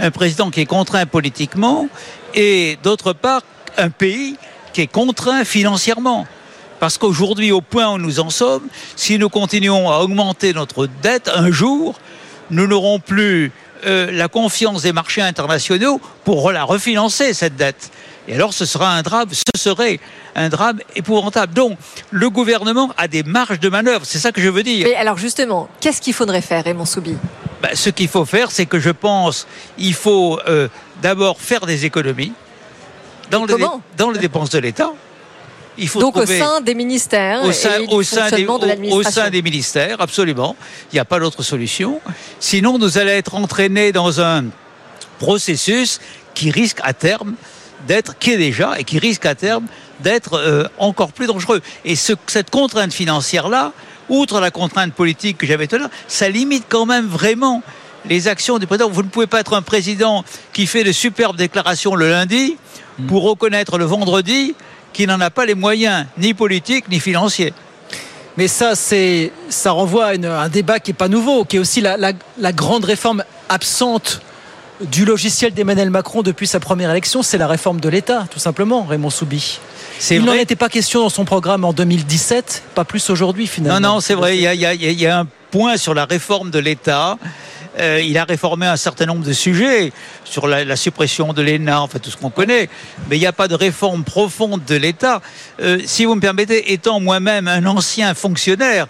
un 0.00 0.10
président 0.10 0.50
qui 0.50 0.60
est 0.60 0.66
contraint 0.66 1.06
politiquement, 1.06 1.88
et 2.34 2.76
d'autre 2.82 3.12
part, 3.12 3.42
un 3.78 3.90
pays 3.90 4.36
qui 4.72 4.80
est 4.80 4.88
contraint 4.88 5.44
financièrement. 5.44 6.26
Parce 6.80 6.96
qu'aujourd'hui, 6.96 7.52
au 7.52 7.60
point 7.60 7.88
où 7.92 7.98
nous 7.98 8.20
en 8.20 8.30
sommes, 8.30 8.66
si 8.96 9.18
nous 9.18 9.28
continuons 9.28 9.90
à 9.90 9.98
augmenter 9.98 10.54
notre 10.54 10.88
dette, 11.02 11.30
un 11.32 11.50
jour, 11.50 12.00
nous 12.50 12.66
n'aurons 12.66 12.98
plus 12.98 13.52
euh, 13.86 14.10
la 14.10 14.28
confiance 14.28 14.82
des 14.82 14.92
marchés 14.92 15.20
internationaux 15.20 16.00
pour 16.24 16.50
la 16.50 16.64
refinancer, 16.64 17.34
cette 17.34 17.54
dette. 17.56 17.90
Et 18.28 18.34
alors 18.34 18.54
ce 18.54 18.64
sera 18.64 18.92
un 18.92 19.02
drame, 19.02 19.28
ce 19.30 19.60
serait 19.60 20.00
un 20.34 20.48
drame 20.48 20.80
épouvantable. 20.96 21.52
Donc 21.52 21.76
le 22.10 22.30
gouvernement 22.30 22.92
a 22.96 23.08
des 23.08 23.22
marges 23.24 23.60
de 23.60 23.68
manœuvre, 23.68 24.04
c'est 24.04 24.18
ça 24.18 24.32
que 24.32 24.40
je 24.40 24.48
veux 24.48 24.62
dire. 24.62 24.86
Mais 24.88 24.94
alors 24.94 25.18
justement, 25.18 25.68
qu'est-ce 25.80 26.00
qu'il 26.00 26.14
faudrait 26.14 26.42
faire, 26.42 26.64
Raymond 26.64 26.86
Soubi? 26.86 27.14
Ben, 27.62 27.70
Ce 27.74 27.90
qu'il 27.90 28.08
faut 28.08 28.24
faire, 28.24 28.50
c'est 28.50 28.66
que 28.66 28.80
je 28.80 28.90
pense 28.90 29.46
il 29.76 29.94
faut 29.94 30.38
euh, 30.48 30.68
d'abord 31.02 31.40
faire 31.40 31.66
des 31.66 31.84
économies 31.84 32.32
dans, 33.30 33.44
les, 33.44 33.54
dans 33.98 34.10
les 34.10 34.18
dépenses 34.18 34.50
de 34.50 34.58
l'État. 34.58 34.92
Il 35.78 35.88
faut 35.88 36.00
Donc 36.00 36.16
au 36.16 36.26
sein 36.26 36.60
des 36.60 36.74
ministères 36.74 37.42
au 37.44 37.52
sein, 37.52 37.80
au 37.88 38.02
sein 38.02 38.30
des, 38.30 38.46
au, 38.46 39.02
sein 39.02 39.30
des 39.30 39.42
ministères, 39.42 40.00
absolument. 40.00 40.56
Il 40.92 40.96
n'y 40.96 41.00
a 41.00 41.04
pas 41.04 41.20
d'autre 41.20 41.42
solution. 41.42 42.00
Sinon, 42.38 42.78
nous 42.78 42.98
allons 42.98 43.10
être 43.10 43.34
entraînés 43.34 43.92
dans 43.92 44.20
un 44.20 44.44
processus 45.18 46.00
qui 46.34 46.50
risque 46.50 46.78
à 46.82 46.92
terme 46.92 47.34
d'être, 47.86 48.18
qui 48.18 48.32
est 48.32 48.38
déjà 48.38 48.78
et 48.78 48.84
qui 48.84 48.98
risque 48.98 49.26
à 49.26 49.34
terme 49.34 49.66
d'être 50.00 50.34
euh, 50.34 50.64
encore 50.78 51.12
plus 51.12 51.26
dangereux. 51.26 51.60
Et 51.84 51.94
cette 51.96 52.50
contrainte 52.50 52.92
financière-là, 52.92 53.72
outre 54.08 54.40
la 54.40 54.50
contrainte 54.50 54.92
politique 54.92 55.38
que 55.38 55.46
j'avais 55.46 55.66
tout 55.66 55.76
à 55.76 55.78
l'heure, 55.78 55.90
ça 56.08 56.28
limite 56.28 56.64
quand 56.68 56.86
même 56.86 57.06
vraiment 57.06 57.62
les 58.06 58.28
actions 58.28 58.58
du 58.58 58.66
président. 58.66 58.90
Vous 58.90 59.02
ne 59.02 59.08
pouvez 59.08 59.26
pas 59.26 59.40
être 59.40 59.54
un 59.54 59.62
président 59.62 60.24
qui 60.52 60.66
fait 60.66 60.84
de 60.84 60.92
superbes 60.92 61.36
déclarations 61.36 61.94
le 61.94 62.10
lundi 62.10 62.56
pour 63.08 63.22
reconnaître 63.22 63.78
le 63.78 63.84
vendredi 63.84 64.54
qu'il 64.92 65.08
n'en 65.08 65.20
a 65.20 65.30
pas 65.30 65.46
les 65.46 65.54
moyens, 65.54 66.06
ni 66.18 66.34
politiques, 66.34 66.88
ni 66.88 67.00
financiers. 67.00 67.52
Mais 68.36 68.48
ça, 68.48 68.74
c'est, 68.74 69.32
ça 69.48 69.72
renvoie 69.72 70.06
à 70.06 70.12
un 70.12 70.48
débat 70.48 70.80
qui 70.80 70.90
n'est 70.90 70.96
pas 70.96 71.08
nouveau, 71.08 71.44
qui 71.44 71.56
est 71.56 71.58
aussi 71.58 71.80
la, 71.80 71.96
la 71.96 72.52
grande 72.52 72.84
réforme 72.84 73.24
absente 73.48 74.20
du 74.80 75.04
logiciel 75.04 75.52
d'Emmanuel 75.52 75.90
Macron 75.90 76.22
depuis 76.22 76.46
sa 76.46 76.60
première 76.60 76.90
élection, 76.90 77.22
c'est 77.22 77.38
la 77.38 77.46
réforme 77.46 77.80
de 77.80 77.88
l'État, 77.88 78.26
tout 78.30 78.38
simplement, 78.38 78.84
Raymond 78.84 79.10
Soubi. 79.10 79.60
Il 80.10 80.24
n'en 80.24 80.32
était 80.32 80.56
pas 80.56 80.68
question 80.68 81.00
dans 81.00 81.10
son 81.10 81.24
programme 81.24 81.64
en 81.64 81.72
2017, 81.72 82.62
pas 82.74 82.84
plus 82.84 83.10
aujourd'hui 83.10 83.46
finalement. 83.46 83.80
Non, 83.80 83.94
non, 83.94 84.00
c'est 84.00 84.14
vrai, 84.14 84.38
il 84.38 84.42
y, 84.42 85.06
a, 85.06 85.18
un 85.18 85.26
point 85.50 85.76
sur 85.76 85.92
la 85.92 86.06
réforme 86.06 86.50
de 86.50 86.58
l'État. 86.58 87.18
Euh, 87.78 88.02
il 88.04 88.18
a 88.18 88.24
réformé 88.24 88.66
un 88.66 88.76
certain 88.76 89.06
nombre 89.06 89.24
de 89.24 89.32
sujets 89.32 89.92
sur 90.24 90.48
la, 90.48 90.76
suppression 90.76 91.32
de 91.32 91.42
l'ENA, 91.42 91.86
fait 91.90 92.00
tout 92.00 92.10
ce 92.10 92.16
qu'on 92.16 92.30
connaît, 92.30 92.68
mais 93.08 93.16
il 93.16 93.20
n'y 93.20 93.26
a 93.26 93.32
pas 93.32 93.48
de 93.48 93.54
réforme 93.54 94.02
profonde 94.02 94.64
de 94.64 94.74
l'État. 94.74 95.22
Euh, 95.60 95.78
si 95.84 96.04
vous 96.04 96.16
me 96.16 96.20
permettez, 96.20 96.72
étant 96.72 96.98
moi-même 96.98 97.46
un 97.46 97.64
ancien 97.66 98.14
fonctionnaire, 98.14 98.86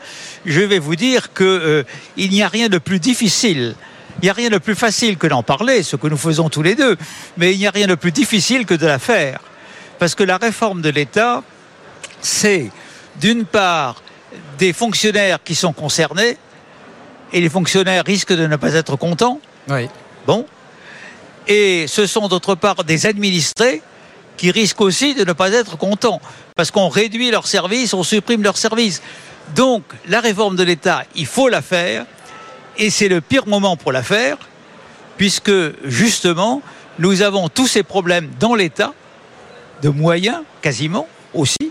je 0.47 0.61
vais 0.61 0.79
vous 0.79 0.97
dire 0.97 1.33
qu'il 1.35 1.47
euh, 1.47 1.85
n'y 2.17 2.43
a 2.43 2.49
rien 2.49 2.69
de 2.69 2.79
plus 2.79 3.01
difficile 3.01 3.75
il 4.21 4.27
n'y 4.27 4.31
a 4.31 4.35
rien 4.35 4.51
de 4.51 4.59
plus 4.59 4.75
facile 4.75 5.17
que 5.17 5.27
d'en 5.27 5.43
parler, 5.43 5.83
ce 5.83 5.97
que 5.97 6.07
nous 6.07 6.19
faisons 6.19 6.51
tous 6.51 6.63
les 6.63 6.75
deux, 6.75 6.97
mais 7.39 7.55
il 7.55 7.59
n'y 7.59 7.67
a 7.67 7.71
rien 7.71 7.87
de 7.87 7.95
plus 7.95 8.13
difficile 8.13 8.67
que 8.67 8.75
de 8.75 8.87
la 8.87 8.99
faire. 8.99 9.41
Parce 9.99 10.15
que 10.15 10.23
la 10.23 10.37
réforme 10.37 10.83
de 10.83 10.91
l'État, 10.91 11.43
c'est 12.21 12.71
d'une 13.19 13.47
part 13.47 14.03
des 14.59 14.75
fonctionnaires 14.75 15.39
qui 15.43 15.55
sont 15.55 15.73
concernés, 15.73 16.37
et 17.33 17.41
les 17.41 17.49
fonctionnaires 17.49 18.05
risquent 18.05 18.35
de 18.35 18.47
ne 18.47 18.57
pas 18.57 18.75
être 18.75 18.97
contents. 18.97 19.41
Oui. 19.69 19.89
Bon. 20.27 20.47
Et 21.49 21.87
ce 21.87 22.07
sont 22.07 22.29
d'autre 22.29 22.55
part 22.55 22.85
des 22.85 23.07
administrés 23.07 23.83
qui 24.37 24.51
risquent 24.51 24.81
aussi 24.81 25.15
de 25.15 25.25
ne 25.25 25.33
pas 25.33 25.51
être 25.51 25.77
contents, 25.77 26.21
parce 26.57 26.71
qu'on 26.71 26.89
réduit 26.89 27.31
leurs 27.31 27.47
services, 27.47 27.93
on 27.93 28.03
supprime 28.03 28.43
leurs 28.43 28.57
services. 28.57 29.03
Donc, 29.55 29.83
la 30.09 30.21
réforme 30.21 30.57
de 30.57 30.63
l'État, 30.63 31.05
il 31.15 31.27
faut 31.27 31.49
la 31.49 31.61
faire, 31.61 32.07
et 32.79 32.89
c'est 32.89 33.09
le 33.09 33.21
pire 33.21 33.47
moment 33.47 33.77
pour 33.77 33.93
la 33.93 34.03
faire, 34.03 34.39
puisque 35.19 35.53
justement, 35.85 36.63
nous 36.99 37.21
avons 37.21 37.51
tous 37.51 37.67
ces 37.67 37.83
problèmes 37.83 38.31
dans 38.41 38.55
l'État, 38.55 38.95
de 39.83 39.89
moyens 39.89 40.41
quasiment 40.63 41.07
aussi, 41.35 41.71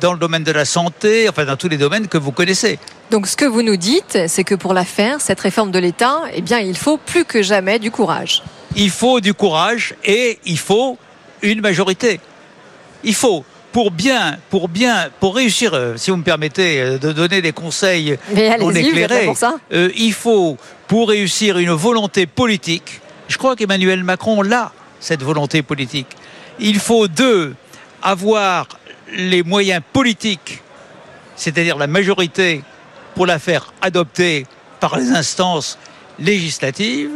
dans 0.00 0.12
le 0.12 0.18
domaine 0.18 0.44
de 0.44 0.52
la 0.52 0.64
santé, 0.64 1.28
enfin 1.28 1.44
dans 1.44 1.56
tous 1.56 1.68
les 1.68 1.78
domaines 1.78 2.08
que 2.08 2.18
vous 2.18 2.32
connaissez. 2.32 2.78
Donc 3.10 3.26
ce 3.26 3.36
que 3.36 3.44
vous 3.44 3.62
nous 3.62 3.76
dites, 3.76 4.18
c'est 4.28 4.44
que 4.44 4.54
pour 4.54 4.74
la 4.74 4.84
faire, 4.84 5.20
cette 5.20 5.40
réforme 5.40 5.70
de 5.70 5.78
l'État, 5.78 6.22
eh 6.32 6.42
bien, 6.42 6.58
il 6.58 6.76
faut 6.76 6.96
plus 6.96 7.24
que 7.24 7.42
jamais 7.42 7.78
du 7.78 7.90
courage. 7.90 8.42
Il 8.76 8.90
faut 8.90 9.20
du 9.20 9.34
courage 9.34 9.94
et 10.04 10.38
il 10.44 10.58
faut 10.58 10.98
une 11.42 11.60
majorité. 11.60 12.20
Il 13.02 13.14
faut 13.14 13.44
pour 13.72 13.90
bien, 13.90 14.38
pour 14.50 14.68
bien, 14.68 15.10
pour 15.20 15.36
réussir, 15.36 15.74
euh, 15.74 15.96
si 15.96 16.10
vous 16.10 16.16
me 16.16 16.22
permettez 16.22 16.80
euh, 16.80 16.98
de 16.98 17.12
donner 17.12 17.40
des 17.40 17.52
conseils 17.52 18.18
non 18.60 18.70
éclairés, 18.70 19.32
euh, 19.72 19.90
il 19.96 20.12
faut, 20.12 20.56
pour 20.88 21.08
réussir 21.08 21.58
une 21.58 21.70
volonté 21.70 22.26
politique, 22.26 23.00
je 23.28 23.38
crois 23.38 23.56
qu'Emmanuel 23.56 24.02
Macron 24.02 24.42
l'a, 24.42 24.72
cette 24.98 25.22
volonté 25.22 25.62
politique. 25.62 26.08
Il 26.58 26.78
faut, 26.78 27.06
deux, 27.06 27.54
avoir 28.02 28.66
les 29.14 29.42
moyens 29.42 29.82
politiques, 29.92 30.62
c'est-à-dire 31.36 31.76
la 31.76 31.86
majorité, 31.86 32.62
pour 33.14 33.26
la 33.26 33.38
faire 33.38 33.72
adopter 33.82 34.46
par 34.78 34.96
les 34.98 35.10
instances 35.10 35.78
législatives. 36.18 37.10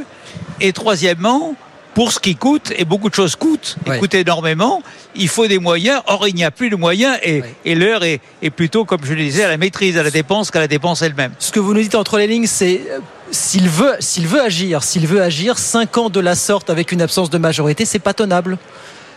Et 0.61 0.72
troisièmement, 0.72 1.54
pour 1.94 2.11
ce 2.12 2.18
qui 2.18 2.35
coûte, 2.35 2.72
et 2.76 2.85
beaucoup 2.85 3.09
de 3.09 3.14
choses 3.14 3.37
coûtent, 3.37 3.76
et 3.87 3.98
coûtent 3.98 4.14
énormément, 4.14 4.83
il 5.14 5.28
faut 5.28 5.46
des 5.46 5.59
moyens. 5.59 6.02
Or, 6.07 6.26
il 6.26 6.35
n'y 6.35 6.44
a 6.44 6.50
plus 6.50 6.68
de 6.68 6.76
moyens, 6.76 7.16
et, 7.22 7.42
et 7.64 7.74
l'heure 7.74 8.02
est, 8.02 8.20
est, 8.42 8.50
plutôt, 8.50 8.85
comme 8.85 9.04
je 9.04 9.14
le 9.14 9.22
disais, 9.22 9.44
à 9.44 9.48
la 9.48 9.57
maîtrise, 9.57 9.96
à 9.96 10.02
la 10.02 10.11
dépense 10.11 10.50
qu'à 10.50 10.59
la 10.59 10.68
dépense 10.68 11.02
elle-même. 11.02 11.33
Ce 11.38 11.52
que 11.52 11.61
vous 11.61 11.72
nous 11.72 11.80
dites 11.80 11.94
entre 11.94 12.18
les 12.18 12.26
lignes, 12.26 12.46
c'est 12.46 12.83
euh, 12.90 12.98
s'il 13.30 13.68
veut, 13.68 13.94
s'il 14.00 14.26
veut 14.26 14.42
agir, 14.42 14.83
s'il 14.83 15.07
veut 15.07 15.22
agir, 15.22 15.59
5 15.59 15.98
ans 15.98 16.11
de 16.11 16.20
la 16.20 16.35
sorte 16.35 16.70
avec 16.70 16.92
une 16.92 17.00
absence 17.00 17.30
de 17.30 17.38
majorité, 17.38 17.85
c'est 17.85 17.98
pas 17.98 18.14
tenable. 18.14 18.59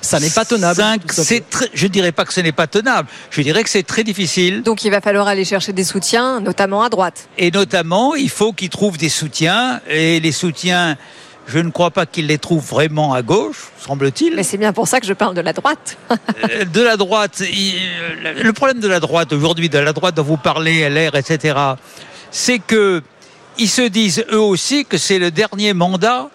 Ça 0.02 0.20
n'est 0.20 0.30
pas 0.30 0.46
tenable. 0.46 0.82
je 1.74 1.84
ne 1.84 1.88
dirais 1.90 2.12
pas 2.12 2.26
que 2.26 2.34
ce 2.34 2.42
n'est 2.42 2.52
pas 2.52 2.68
tenable. 2.68 3.08
Je 3.32 3.42
dirais 3.42 3.64
que 3.64 3.70
c'est 3.70 3.84
très 3.84 4.04
difficile. 4.04 4.62
Donc 4.64 4.84
il 4.86 4.92
va 4.92 5.02
falloir 5.02 5.28
aller 5.28 5.46
chercher 5.46 5.74
des 5.74 5.84
soutiens, 5.84 6.40
notamment 6.40 6.84
à 6.84 6.90
droite. 6.90 7.28
Et 7.38 7.52
notamment, 7.52 8.16
il 8.16 8.30
faut 8.30 8.54
qu'il 8.54 8.70
trouve 8.70 8.98
des 8.98 9.10
soutiens. 9.10 9.82
Et 9.90 10.20
les 10.20 10.32
soutiens 10.32 10.98
Je 11.50 11.60
ne 11.60 11.70
crois 11.72 11.92
pas 11.92 12.06
qu'il 12.06 12.28
les 12.28 12.38
trouve 12.38 12.62
vraiment 12.66 13.14
à 13.14 13.22
gauche, 13.22 13.70
semble-t-il. 13.80 14.36
Mais 14.36 14.44
c'est 14.44 14.58
bien 14.58 14.74
pour 14.74 14.86
ça 14.90 15.00
que 15.00 15.06
je 15.08 15.14
parle 15.14 15.34
de 15.34 15.40
la 15.42 15.54
droite. 15.54 15.98
Euh, 16.52 16.66
de 16.66 16.82
la 16.82 16.98
droite, 16.98 17.42
il- 17.42 17.74
le 18.44 18.54
problème 18.54 18.80
de 18.82 18.88
la 18.88 19.00
droite 19.00 19.32
aujourd'hui, 19.34 19.70
de 19.70 19.80
la 19.80 19.92
droite 19.94 20.14
dont 20.16 20.24
vous 20.24 20.38
parlez, 20.38 20.82
LR, 20.90 21.16
etc., 21.16 21.58
c'est 22.32 22.60
que 22.60 23.02
ils 23.58 23.70
se 23.70 23.82
disent 23.82 24.24
eux 24.32 24.40
aussi 24.40 24.86
que 24.86 24.98
c'est 24.98 25.18
le 25.20 25.32
dernier 25.32 25.74
mandat 25.74 26.30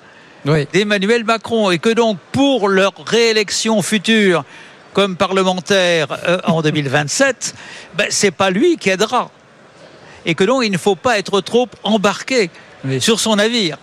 d'Emmanuel 0.72 1.24
Macron 1.24 1.70
et 1.70 1.78
que 1.78 1.90
donc 1.90 2.18
pour 2.33 2.68
leur 2.68 2.92
réélection 3.07 3.83
future 3.83 4.44
comme 4.92 5.16
parlementaire 5.16 6.09
euh, 6.26 6.38
en 6.44 6.62
2027, 6.62 7.55
ben, 7.94 8.07
c'est 8.11 8.31
pas 8.31 8.50
lui 8.50 8.76
qui 8.76 8.90
aidera. 8.90 9.31
Et 10.26 10.35
que 10.35 10.44
donc 10.44 10.64
il 10.64 10.72
ne 10.72 10.78
faut 10.78 10.96
pas 10.96 11.18
être 11.18 11.40
trop 11.40 11.68
embarqué 11.83 12.50
sur 13.00 13.20
son 13.20 13.37
navire. 13.37 13.78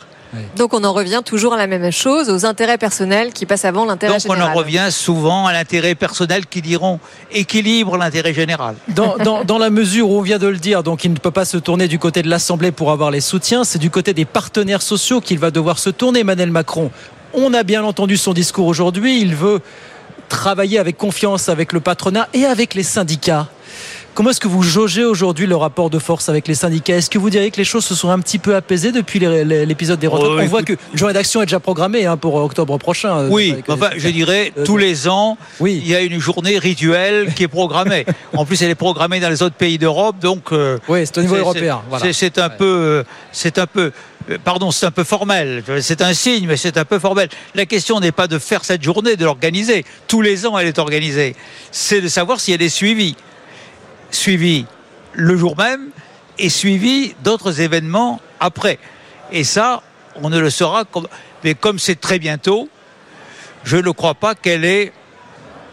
Donc 0.56 0.74
on 0.74 0.84
en 0.84 0.94
revient 0.94 1.22
toujours 1.26 1.54
à 1.54 1.58
la 1.58 1.66
même 1.68 1.92
chose, 1.92 2.30
aux 2.30 2.46
intérêts 2.46 2.78
personnels 2.78 3.34
qui 3.34 3.46
passent 3.46 3.66
avant 3.66 3.86
l'intérêt 3.86 4.14
Donc 4.14 4.22
on 4.30 4.34
général. 4.34 4.52
en 4.54 4.58
revient 4.58 4.88
souvent 4.92 5.48
à 5.48 5.54
l'intérêt 5.54 5.96
personnel 5.96 6.46
qui 6.46 6.62
diront 6.62 7.00
équilibre 7.32 7.98
l'intérêt 7.98 8.34
général. 8.34 8.76
Dans, 8.90 9.18
dans- 9.18 9.44
dans 9.44 9.58
la 9.58 9.70
mesure 9.70 10.10
où 10.10 10.18
on 10.20 10.22
vient 10.22 10.38
de 10.38 10.48
le 10.48 10.58
dire, 10.58 10.84
donc 10.84 11.04
il 11.04 11.12
ne 11.14 11.18
peut 11.18 11.32
pas 11.32 11.46
se 11.46 11.58
tourner 11.58 11.88
du 11.88 11.98
côté 12.00 12.22
de 12.22 12.30
l'Assemblée 12.30 12.72
pour 12.72 12.92
avoir 12.92 13.10
les 13.12 13.22
soutiens, 13.22 13.64
c'est 13.64 13.80
du 13.80 13.90
côté 13.90 14.14
des 14.14 14.26
partenaires 14.26 14.82
sociaux 14.84 15.20
qu'il 15.22 15.40
va 15.40 15.50
devoir 15.52 15.80
se 15.80 15.90
tourner, 15.90 16.20
Emmanuel 16.20 16.52
Macron. 16.52 16.92
On 17.34 17.54
a 17.54 17.64
bien 17.64 17.84
entendu 17.84 18.18
son 18.18 18.34
discours 18.34 18.68
aujourd'hui, 18.68 19.22
il 19.22 19.36
veut 19.36 19.62
travailler 20.30 20.78
avec 20.78 20.96
confiance 20.98 21.50
avec 21.50 21.74
le 21.74 21.80
patronat 21.80 22.28
et 22.34 22.46
avec 22.46 22.76
les 22.76 22.84
syndicats. 22.84 23.48
Comment 24.16 24.32
est-ce 24.32 24.42
que 24.42 24.50
vous 24.50 24.64
jaugez 24.64 25.06
aujourd'hui 25.06 25.48
le 25.48 25.56
rapport 25.56 25.90
de 25.90 25.98
force 25.98 26.28
avec 26.28 26.48
les 26.50 26.54
syndicats? 26.56 26.96
Est-ce 26.98 27.10
que 27.10 27.18
vous 27.18 27.30
diriez 27.30 27.52
que 27.52 27.58
les 27.58 27.64
choses 27.64 27.86
se 27.86 27.96
sont 27.96 28.10
un 28.10 28.20
petit 28.20 28.38
peu 28.38 28.54
apaisées 28.54 28.92
depuis 28.92 29.20
l'épisode 29.20 29.98
des 29.98 30.08
retraites? 30.08 30.30
Oh, 30.30 30.40
On 30.42 30.46
voit 30.48 30.60
écoute- 30.62 30.78
qu'une 30.90 30.98
journée 31.00 31.14
d'action 31.14 31.42
est 31.42 31.46
déjà 31.46 31.62
programmée 31.62 32.06
hein, 32.06 32.18
pour 32.18 32.36
octobre 32.36 32.78
prochain. 32.78 33.18
euh, 33.18 33.28
Oui, 33.32 33.52
avec 33.54 33.68
les 33.68 33.74
enfin, 33.74 33.92
je 33.96 34.10
dirais, 34.10 34.52
tous 34.66 34.76
les 34.76 35.08
ans, 35.08 35.38
il 35.62 35.88
y 35.88 35.96
a 35.96 36.02
une 36.02 36.20
journée 36.20 36.58
rituelle 36.58 37.34
qui 37.34 37.44
est 37.44 37.48
programmée. 37.48 38.06
en 38.36 38.44
plus, 38.44 38.62
elle 38.62 38.70
est 38.72 38.76
programmée 38.76 39.22
dans 39.22 39.30
les 39.30 39.42
autres 39.42 39.56
pays 39.56 39.78
d'Europe, 39.78 40.18
donc. 40.22 40.52
oui, 40.52 41.06
c'est 41.06 41.18
au 41.20 41.22
niveau 41.22 41.38
européen, 41.38 41.80
C'est 41.84 41.90
voilà. 41.90 42.14
c'est 42.14 42.38
un 42.40 42.50
peu, 42.50 42.66
euh, 42.66 43.04
c'est 43.32 43.58
un 43.58 43.68
peu, 43.68 43.94
euh, 44.30 44.38
pardon, 44.44 44.72
c'est 44.72 44.86
un 44.86 44.92
peu 44.92 45.06
formel. 45.06 45.64
C'est 45.80 46.02
un 46.02 46.14
signe, 46.14 46.46
mais 46.46 46.58
c'est 46.58 46.78
un 46.78 46.84
peu 46.86 47.00
formel. 47.00 47.30
La 47.56 47.66
question 47.66 48.02
n'est 48.02 48.12
pas 48.12 48.28
de 48.28 48.38
faire 48.38 48.66
cette 48.66 48.84
journée, 48.84 49.16
de 49.16 49.24
l'organiser. 49.24 49.86
Tous 50.10 50.22
les 50.22 50.46
ans, 50.46 50.58
elle 50.60 50.68
est 50.68 50.80
organisée. 50.80 51.38
C'est 51.72 52.02
de 52.02 52.10
savoir 52.10 52.42
si 52.42 52.52
elle 52.52 52.62
est 52.62 52.68
suivie, 52.68 53.16
suivie 54.12 54.66
le 55.14 55.36
jour 55.38 55.58
même 55.58 55.90
et 56.38 56.50
suivie 56.50 57.16
d'autres 57.24 57.62
événements 57.62 58.22
après. 58.40 58.80
Et 59.32 59.44
ça, 59.44 59.82
on 60.16 60.30
ne 60.30 60.40
le 60.40 60.50
saura. 60.50 60.86
Comme... 60.86 61.08
Mais 61.44 61.54
comme 61.56 61.80
c'est 61.80 62.00
très 62.00 62.20
bientôt, 62.20 62.70
je 63.64 63.78
ne 63.78 63.92
crois 63.92 64.14
pas 64.16 64.36
qu'elle 64.36 64.66
est, 64.66 64.92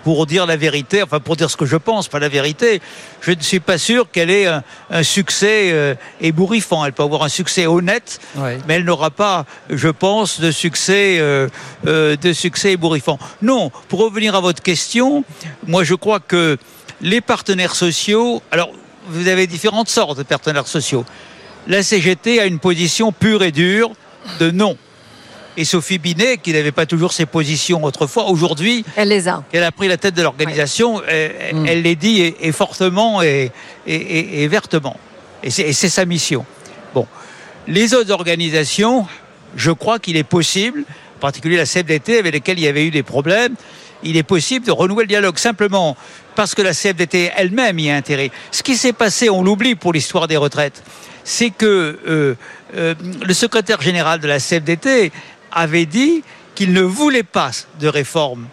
pour 0.05 0.27
dire 0.27 0.47
la 0.47 0.57
vérité, 0.57 1.03
enfin 1.03 1.19
pour 1.19 1.35
dire 1.35 1.51
ce 1.51 1.57
que 1.57 1.67
je 1.67 1.77
pense, 1.77 2.07
pas 2.07 2.21
la 2.21 2.29
vérité, 2.29 2.81
je 3.21 3.33
ne 3.33 3.41
suis 3.41 3.59
pas 3.59 3.77
sûr 3.77 4.09
qu'elle 4.13 4.31
ait 4.31 4.47
un, 4.47 4.63
un 4.91 5.03
succès 5.03 5.71
euh, 5.73 5.97
ébouriffant. 6.21 6.85
Elle 6.85 6.93
peut 6.93 7.03
avoir 7.03 7.25
un 7.25 7.29
succès 7.29 7.67
honnête, 7.67 8.21
Ouais. 8.37 8.59
mais 8.69 8.75
elle 8.75 8.85
n'aura 8.85 9.11
pas, 9.11 9.47
je 9.69 9.89
pense, 9.89 10.39
de 10.39 10.53
succès, 10.53 11.17
euh, 11.19 11.49
euh, 11.89 12.15
de 12.17 12.33
succès 12.33 12.73
ébouriffant. 12.73 13.19
Non, 13.43 13.73
pour 13.89 13.99
revenir 14.01 14.37
à 14.37 14.41
votre 14.41 14.63
question, 14.63 15.25
moi 15.67 15.83
je 15.83 15.95
crois 15.97 16.21
que 16.21 16.57
les 17.01 17.21
partenaires 17.21 17.75
sociaux, 17.75 18.43
alors 18.51 18.71
vous 19.09 19.29
avez 19.29 19.47
différentes 19.47 19.89
sortes 19.89 20.19
de 20.19 20.23
partenaires 20.23 20.67
sociaux. 20.67 21.05
La 21.69 21.83
CGT 21.83 22.41
a 22.41 22.47
une 22.47 22.59
position 22.59 23.13
pure 23.13 23.43
et 23.43 23.53
dure 23.53 23.93
de 24.41 24.51
non. 24.51 24.77
Et 25.59 25.65
Sophie 25.65 25.99
Binet, 25.99 26.37
qui 26.39 26.53
n'avait 26.53 26.71
pas 26.73 26.85
toujours 26.87 27.13
ses 27.15 27.25
positions 27.25 27.83
autrefois, 27.85 28.25
aujourd'hui, 28.29 28.85
Elle 28.95 29.09
les 29.09 29.27
a. 29.27 29.43
elle 29.53 29.65
a 29.65 29.73
pris 29.73 29.89
la 29.89 29.97
tête 29.97 30.15
de 30.15 30.23
l'organisation, 30.23 31.01
elle, 31.09 31.33
elle 31.67 31.83
les 31.83 31.97
dit 31.97 32.21
et, 32.21 32.37
et 32.49 32.53
fortement 32.53 33.23
et, 33.23 33.51
et- 33.87 33.95
et- 33.95 34.43
et 34.43 34.49
vertement. 34.49 34.99
Et 35.43 35.51
c'est 35.51 35.73
sa 35.73 36.05
mission. 36.05 36.45
Bon, 36.95 37.07
les 37.69 37.95
autres 37.95 38.11
organisations, 38.11 39.07
je 39.57 39.71
crois 39.71 39.99
qu'il 39.99 40.17
est 40.17 40.25
possible, 40.25 40.85
en 41.17 41.21
particulier 41.21 41.57
la 41.57 41.65
CFDT 41.67 42.19
avec 42.19 42.35
laquelle 42.35 42.59
il 42.59 42.65
y 42.65 42.69
avait 42.69 42.85
eu 42.85 42.91
des 42.91 43.03
problèmes, 43.03 43.55
il 44.03 44.17
est 44.17 44.23
possible 44.23 44.67
de 44.67 44.73
renouer 44.73 45.05
le 45.05 45.09
dialogue 45.09 45.39
simplement 45.39 45.97
parce 46.35 46.55
que 46.55 46.63
la 46.63 46.73
CFDT 46.75 47.33
elle-même 47.37 47.79
y 47.79 47.91
a 47.91 47.97
intérêt. 47.97 48.31
Ce 48.51 48.63
qui 48.63 48.77
s'est 48.77 48.93
passé, 48.93 49.31
on 49.31 49.43
l'oublie 49.43 49.75
pour 49.75 49.93
l'histoire 49.93 50.29
des 50.29 50.37
retraites, 50.37 50.83
c'est 51.25 51.51
que 51.51 51.99
euh, 52.07 52.35
euh, 52.77 52.95
le 53.25 53.35
secrétaire 53.35 53.81
général 53.81 54.21
de 54.21 54.29
la 54.29 54.39
CFDT 54.39 55.13
avait 55.53 55.87
dit 55.87 56.23
qu'il 56.55 56.73
ne 56.73 56.83
voulait 56.83 57.23
pas 57.23 57.51
de 57.81 57.89
réforme 57.89 58.47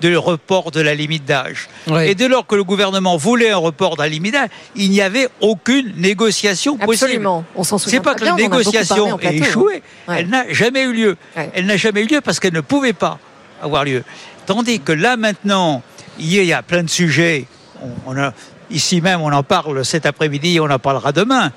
de 0.00 0.16
report 0.16 0.70
de 0.70 0.80
la 0.80 0.94
limite 0.94 1.24
d'âge. 1.24 1.68
Et 2.02 2.14
dès 2.14 2.28
lors 2.28 2.46
que 2.46 2.56
le 2.56 2.64
gouvernement 2.64 3.16
voulait 3.16 3.50
un 3.50 3.56
report 3.56 3.96
de 3.96 4.02
la 4.02 4.08
limite 4.08 4.32
d'âge, 4.34 4.48
il 4.74 4.90
n'y 4.90 5.00
avait 5.00 5.28
aucune 5.40 5.92
négociation 5.96 6.76
possible. 6.76 7.04
Absolument. 7.04 7.44
On 7.54 7.62
s'en 7.62 7.78
souvient 7.78 7.98
C'est 7.98 8.04
pas 8.04 8.14
très 8.14 8.26
que 8.26 8.30
la 8.30 8.34
bien, 8.34 8.48
négociation 8.48 9.18
ait 9.20 9.26
hein. 9.26 9.30
échoué, 9.30 9.82
Ouais. 10.08 10.16
elle 10.18 10.28
n'a 10.28 10.52
jamais 10.52 10.82
eu 10.82 10.92
lieu. 10.92 11.16
Elle 11.54 11.66
n'a 11.66 11.76
jamais 11.76 12.02
eu 12.02 12.06
lieu 12.06 12.20
parce 12.20 12.40
qu'elle 12.40 12.52
ne 12.54 12.60
pouvait 12.60 12.92
pas 12.92 13.18
avoir 13.62 13.84
lieu. 13.84 14.02
Tandis 14.46 14.80
que 14.80 14.92
là 14.92 15.16
maintenant, 15.16 15.82
il 16.18 16.32
y 16.44 16.52
a- 16.52 16.62
plein 16.62 16.82
de 16.82 16.90
sujets. 16.90 17.46
On, 17.82 18.12
on 18.12 18.18
a, 18.18 18.32
ici 18.70 19.00
même, 19.00 19.20
on 19.20 19.32
en 19.32 19.42
parle 19.42 19.84
cet 19.84 20.06
après-midi, 20.06 20.58
on 20.60 20.70
en 20.70 20.78
parlera 20.78 21.12
demain. 21.12 21.52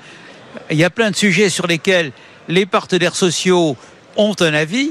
Il 0.70 0.76
y 0.76 0.84
a 0.84 0.90
plein 0.90 1.10
de 1.10 1.16
sujets 1.16 1.50
sur 1.50 1.66
lesquels 1.66 2.12
les 2.48 2.66
partenaires 2.66 3.14
sociaux 3.14 3.76
ont 4.16 4.34
un 4.40 4.54
avis, 4.54 4.90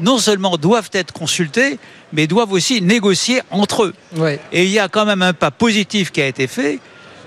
non 0.00 0.18
seulement 0.18 0.56
doivent 0.56 0.90
être 0.92 1.12
consultés, 1.12 1.78
mais 2.12 2.26
doivent 2.26 2.52
aussi 2.52 2.80
négocier 2.80 3.42
entre 3.50 3.84
eux. 3.84 3.94
Et 4.52 4.64
il 4.64 4.70
y 4.70 4.78
a 4.78 4.88
quand 4.88 5.04
même 5.04 5.22
un 5.22 5.32
pas 5.32 5.50
positif 5.50 6.12
qui 6.12 6.22
a 6.22 6.26
été 6.26 6.46
fait 6.46 6.78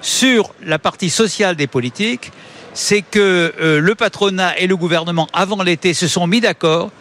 sur 0.02 0.54
la 0.64 0.80
partie 0.80 1.10
sociale 1.10 1.56
des 1.58 1.68
politiques, 1.68 2.32
c'est 2.74 3.02
que 3.02 3.54
euh, 3.60 3.80
le 3.82 3.96
patronat 3.96 4.58
et 4.58 4.68
le 4.68 4.78
gouvernement, 4.78 5.28
avant 5.34 5.62
l'été, 5.62 5.94
se 5.94 6.08
sont 6.08 6.26
mis 6.28 6.40
d'accord 6.40 6.92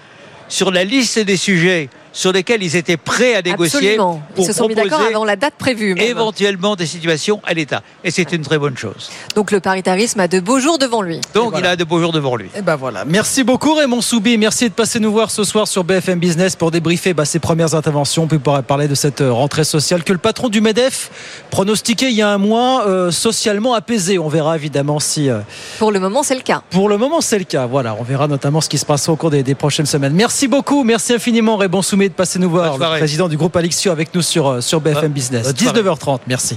sur 0.49 0.73
la 0.73 0.83
liste 0.83 1.19
des 1.21 1.37
sujets 1.37 1.89
sur 2.13 2.33
lesquels 2.33 2.63
ils 2.63 2.77
étaient 2.77 2.97
prêts 2.97 3.35
à 3.35 3.43
négocier 3.43 3.79
Absolument. 3.79 4.23
Ils 4.31 4.35
pour 4.35 4.47
se 4.47 4.53
sont 4.53 4.69
mis 4.69 4.75
d'accord 4.75 4.91
proposer 4.99 5.15
avant 5.15 5.25
la 5.25 5.37
date 5.37 5.55
prévue. 5.59 5.95
même. 5.95 6.05
éventuellement 6.05 6.77
des 6.77 6.87
situations 6.87 7.41
à 7.45 7.55
l'État. 7.55 7.83
Et 8.05 8.11
c'est 8.11 8.33
une 8.33 8.43
très 8.43 8.59
bonne 8.59 8.77
chose. 8.77 9.11
Donc 9.35 9.51
le 9.51 9.61
paritarisme 9.61 10.21
a 10.21 10.29
de 10.29 10.41
beaux 10.41 10.61
jours 10.61 10.79
devant 10.79 11.03
lui. 11.03 11.21
Donc 11.35 11.55
il 11.59 11.65
a 11.67 11.77
de 11.77 11.85
beaux 11.85 12.01
jours 12.01 12.13
devant 12.13 12.37
lui. 12.37 12.49
Et 12.57 12.63
ben 12.63 12.77
voilà. 12.77 13.05
Merci 13.05 13.45
beaucoup 13.45 13.75
Raymond 13.75 14.01
Soubi. 14.01 14.39
Merci 14.39 14.69
de 14.69 14.75
passer 14.75 15.01
nous 15.01 15.13
voir 15.13 15.31
ce 15.31 15.45
soir 15.45 15.69
sur 15.69 15.85
BFM 15.85 16.19
Business 16.19 16.57
pour 16.57 16.71
débriefer 16.71 17.15
bah, 17.15 17.25
ses 17.25 17.39
premières 17.39 17.75
interventions 17.75 18.27
puis 18.27 18.39
pour 18.39 18.61
parler 18.63 18.89
de 18.89 18.95
cette 18.95 19.21
euh, 19.21 19.33
rentrée 19.33 19.65
sociale 19.65 20.03
que 20.05 20.13
le 20.13 20.19
patron 20.19 20.49
du 20.49 20.61
Medef 20.61 21.11
pronostiquait 21.51 22.11
il 22.11 22.17
y 22.17 22.23
a 22.23 22.31
un 22.31 22.39
mois 22.39 22.87
euh, 22.87 23.11
socialement 23.11 23.75
apaisé. 23.75 24.19
On 24.19 24.29
verra 24.29 24.57
évidemment 24.57 24.99
si. 25.01 25.29
euh, 25.31 25.41
Pour 25.79 25.93
le 25.93 26.01
moment, 26.01 26.23
c'est 26.23 26.35
le 26.35 26.41
cas. 26.43 26.63
pour 26.71 26.89
le 26.89 26.97
moment, 26.99 27.21
c'est 27.21 27.39
le 27.39 27.45
cas. 27.45 27.67
Voilà, 27.67 27.97
on 27.99 28.03
verra 28.03 28.29
notamment 28.29 28.61
ce 28.61 28.69
qui 28.69 28.79
se 28.79 28.87
passera 28.87 29.13
au 29.13 29.17
cours 29.17 29.31
des, 29.31 29.43
des 29.43 29.55
prochaines 29.55 29.87
semaines. 29.87 30.13
Merci 30.15 30.49
beaucoup, 30.49 30.85
merci 30.85 31.13
infiniment 31.15 31.57
Raymond 31.57 31.83
Soumet 31.99 32.09
de 32.11 32.15
passer 32.15 32.39
nous 32.39 32.49
voir, 32.49 32.79
le 32.79 32.99
président 32.99 33.29
du 33.29 33.37
groupe 33.37 33.57
Alixio 33.57 33.91
avec 33.91 34.15
nous 34.15 34.23
sur, 34.23 34.47
euh, 34.47 34.61
sur 34.61 34.81
BFM 34.81 35.11
Business. 35.11 35.47
bonne 35.47 35.57
soirée. 35.57 35.83
19h30, 35.83 36.21
merci. 36.29 36.57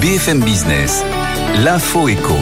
BFM 0.00 0.42
Business, 0.42 1.04
l'info 1.62 2.08
éco. 2.08 2.34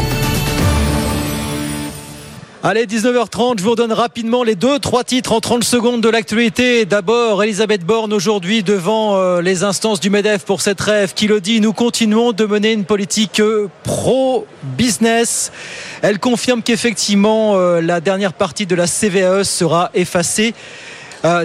Allez, 2.67 2.87
19h30, 2.87 3.59
je 3.59 3.63
vous 3.63 3.73
redonne 3.73 3.93
rapidement 3.93 4.43
les 4.43 4.55
deux, 4.55 4.79
trois 4.79 5.05
titres 5.05 5.33
en 5.33 5.41
30 5.43 5.63
secondes 5.65 6.01
de 6.01 6.09
l'actualité. 6.09 6.87
D'abord, 6.87 7.45
Elisabeth 7.45 7.85
Borne 7.85 8.11
aujourd'hui 8.15 8.63
devant 8.63 9.19
euh, 9.19 9.43
les 9.43 9.65
instances 9.65 10.01
du 10.01 10.09
MEDEF 10.09 10.47
pour 10.47 10.63
cette 10.63 10.81
rêve 10.81 11.13
qui 11.13 11.27
le 11.27 11.43
dit, 11.43 11.61
nous 11.61 11.75
continuons 11.75 12.33
de 12.33 12.47
mener 12.47 12.73
une 12.73 12.87
politique 12.87 13.41
euh, 13.41 13.69
pro-business. 13.83 15.53
Elle 16.01 16.19
confirme 16.19 16.63
qu'effectivement, 16.63 17.57
euh, 17.57 17.83
la 17.83 18.01
dernière 18.01 18.33
partie 18.33 18.65
de 18.65 18.75
la 18.75 18.87
CVAE 18.87 19.45
sera 19.45 19.91
effacée. 19.93 20.55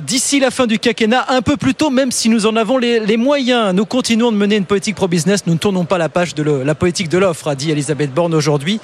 D'ici 0.03 0.41
la 0.41 0.51
fin 0.51 0.67
du 0.67 0.77
quinquennat, 0.77 1.25
un 1.29 1.41
peu 1.41 1.55
plus 1.55 1.73
tôt, 1.73 1.89
même 1.89 2.11
si 2.11 2.27
nous 2.27 2.45
en 2.45 2.57
avons 2.57 2.77
les, 2.77 3.15
moyens, 3.15 3.73
nous 3.73 3.85
continuons 3.85 4.29
de 4.29 4.35
mener 4.35 4.57
une 4.57 4.65
politique 4.65 4.95
pro-business. 4.95 5.47
Nous 5.47 5.53
ne 5.53 5.57
tournons 5.57 5.85
pas 5.85 5.97
la 5.97 6.09
page 6.09 6.35
de 6.35 6.43
la 6.43 6.75
politique 6.75 7.07
de 7.07 7.17
l'offre, 7.17 7.47
a 7.47 7.55
dit 7.55 7.71
Elisabeth 7.71 8.13
Borne 8.13 8.33
aujourd'hui. 8.33 8.81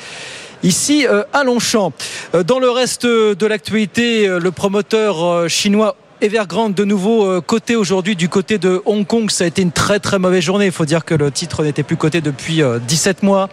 Ici, 0.66 1.06
euh, 1.08 1.24
à 1.32 1.44
Longchamp. 1.44 1.94
Euh, 2.34 2.42
dans 2.42 2.58
le 2.58 2.72
reste 2.72 3.06
de 3.06 3.46
l'actualité, 3.46 4.28
euh, 4.28 4.40
le 4.40 4.52
promoteur 4.52 5.24
euh, 5.24 5.48
chinois 5.48 5.96
Evergrande 6.22 6.74
de 6.74 6.84
nouveau 6.86 7.24
euh, 7.24 7.40
coté 7.40 7.76
aujourd'hui 7.76 8.16
du 8.16 8.30
côté 8.30 8.58
de 8.58 8.82
Hong 8.86 9.06
Kong. 9.06 9.30
Ça 9.30 9.44
a 9.44 9.48
été 9.48 9.62
une 9.62 9.72
très 9.72 10.00
très 10.00 10.18
mauvaise 10.18 10.44
journée. 10.44 10.66
Il 10.66 10.72
faut 10.72 10.86
dire 10.86 11.06
que 11.06 11.14
le 11.14 11.30
titre 11.30 11.64
n'était 11.64 11.84
plus 11.84 11.98
coté 11.98 12.20
depuis 12.20 12.64
euh, 12.64 12.80
17 12.80 13.22
mois 13.22 13.48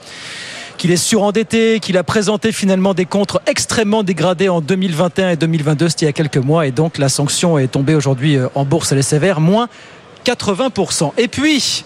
qu'il 0.79 0.91
est 0.91 0.97
surendetté, 0.97 1.81
qu'il 1.81 1.99
a 1.99 2.03
présenté 2.03 2.51
finalement 2.51 2.95
des 2.95 3.05
comptes 3.05 3.37
extrêmement 3.47 4.03
dégradés 4.03 4.49
en 4.49 4.63
2021 4.63 5.31
et 5.31 5.37
2022, 5.37 5.91
c'était 5.91 6.07
il 6.07 6.09
y 6.09 6.09
a 6.09 6.13
quelques 6.13 6.39
mois, 6.39 6.67
et 6.67 6.71
donc 6.71 6.99
la 6.99 7.09
sanction 7.11 7.59
est 7.59 7.69
tombée 7.69 7.95
aujourd'hui 7.95 8.37
euh, 8.37 8.49
en 8.55 8.65
bourse, 8.65 8.91
elle 8.91 8.99
est 8.99 9.03
sévère, 9.03 9.41
moins 9.41 9.69
80%. 10.25 11.13
Et 11.19 11.29
puis, 11.29 11.85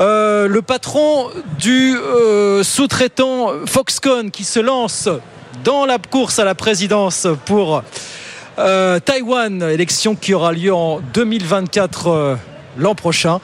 euh, 0.00 0.48
le 0.48 0.62
patron 0.62 1.28
du 1.58 1.96
euh, 1.96 2.62
sous-traitant 2.62 3.52
Foxconn 3.66 4.30
qui 4.30 4.44
se 4.44 4.58
lance 4.58 5.08
dans 5.62 5.84
la 5.84 5.98
course 5.98 6.38
à 6.38 6.44
la 6.44 6.54
présidence 6.54 7.26
pour 7.44 7.82
euh, 8.58 8.98
Taïwan, 8.98 9.62
élection 9.62 10.14
qui 10.14 10.32
aura 10.32 10.52
lieu 10.52 10.72
en 10.72 11.00
2024 11.12 12.06
euh, 12.06 12.36
l'an 12.76 12.94
prochain. 12.94 13.40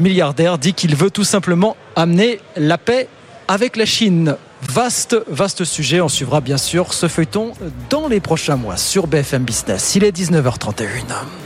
Milliardaire 0.00 0.58
dit 0.58 0.74
qu'il 0.74 0.96
veut 0.96 1.10
tout 1.10 1.22
simplement 1.22 1.76
amener 1.94 2.40
la 2.56 2.76
paix 2.76 3.06
avec 3.46 3.76
la 3.76 3.86
Chine. 3.86 4.34
Vaste, 4.68 5.16
vaste 5.28 5.62
sujet. 5.62 6.00
On 6.00 6.08
suivra 6.08 6.40
bien 6.40 6.56
sûr 6.56 6.92
ce 6.92 7.06
feuilleton 7.06 7.52
dans 7.88 8.08
les 8.08 8.18
prochains 8.18 8.56
mois 8.56 8.78
sur 8.78 9.06
BFM 9.06 9.44
Business. 9.44 9.94
Il 9.94 10.02
est 10.02 10.16
19h31. 10.16 11.45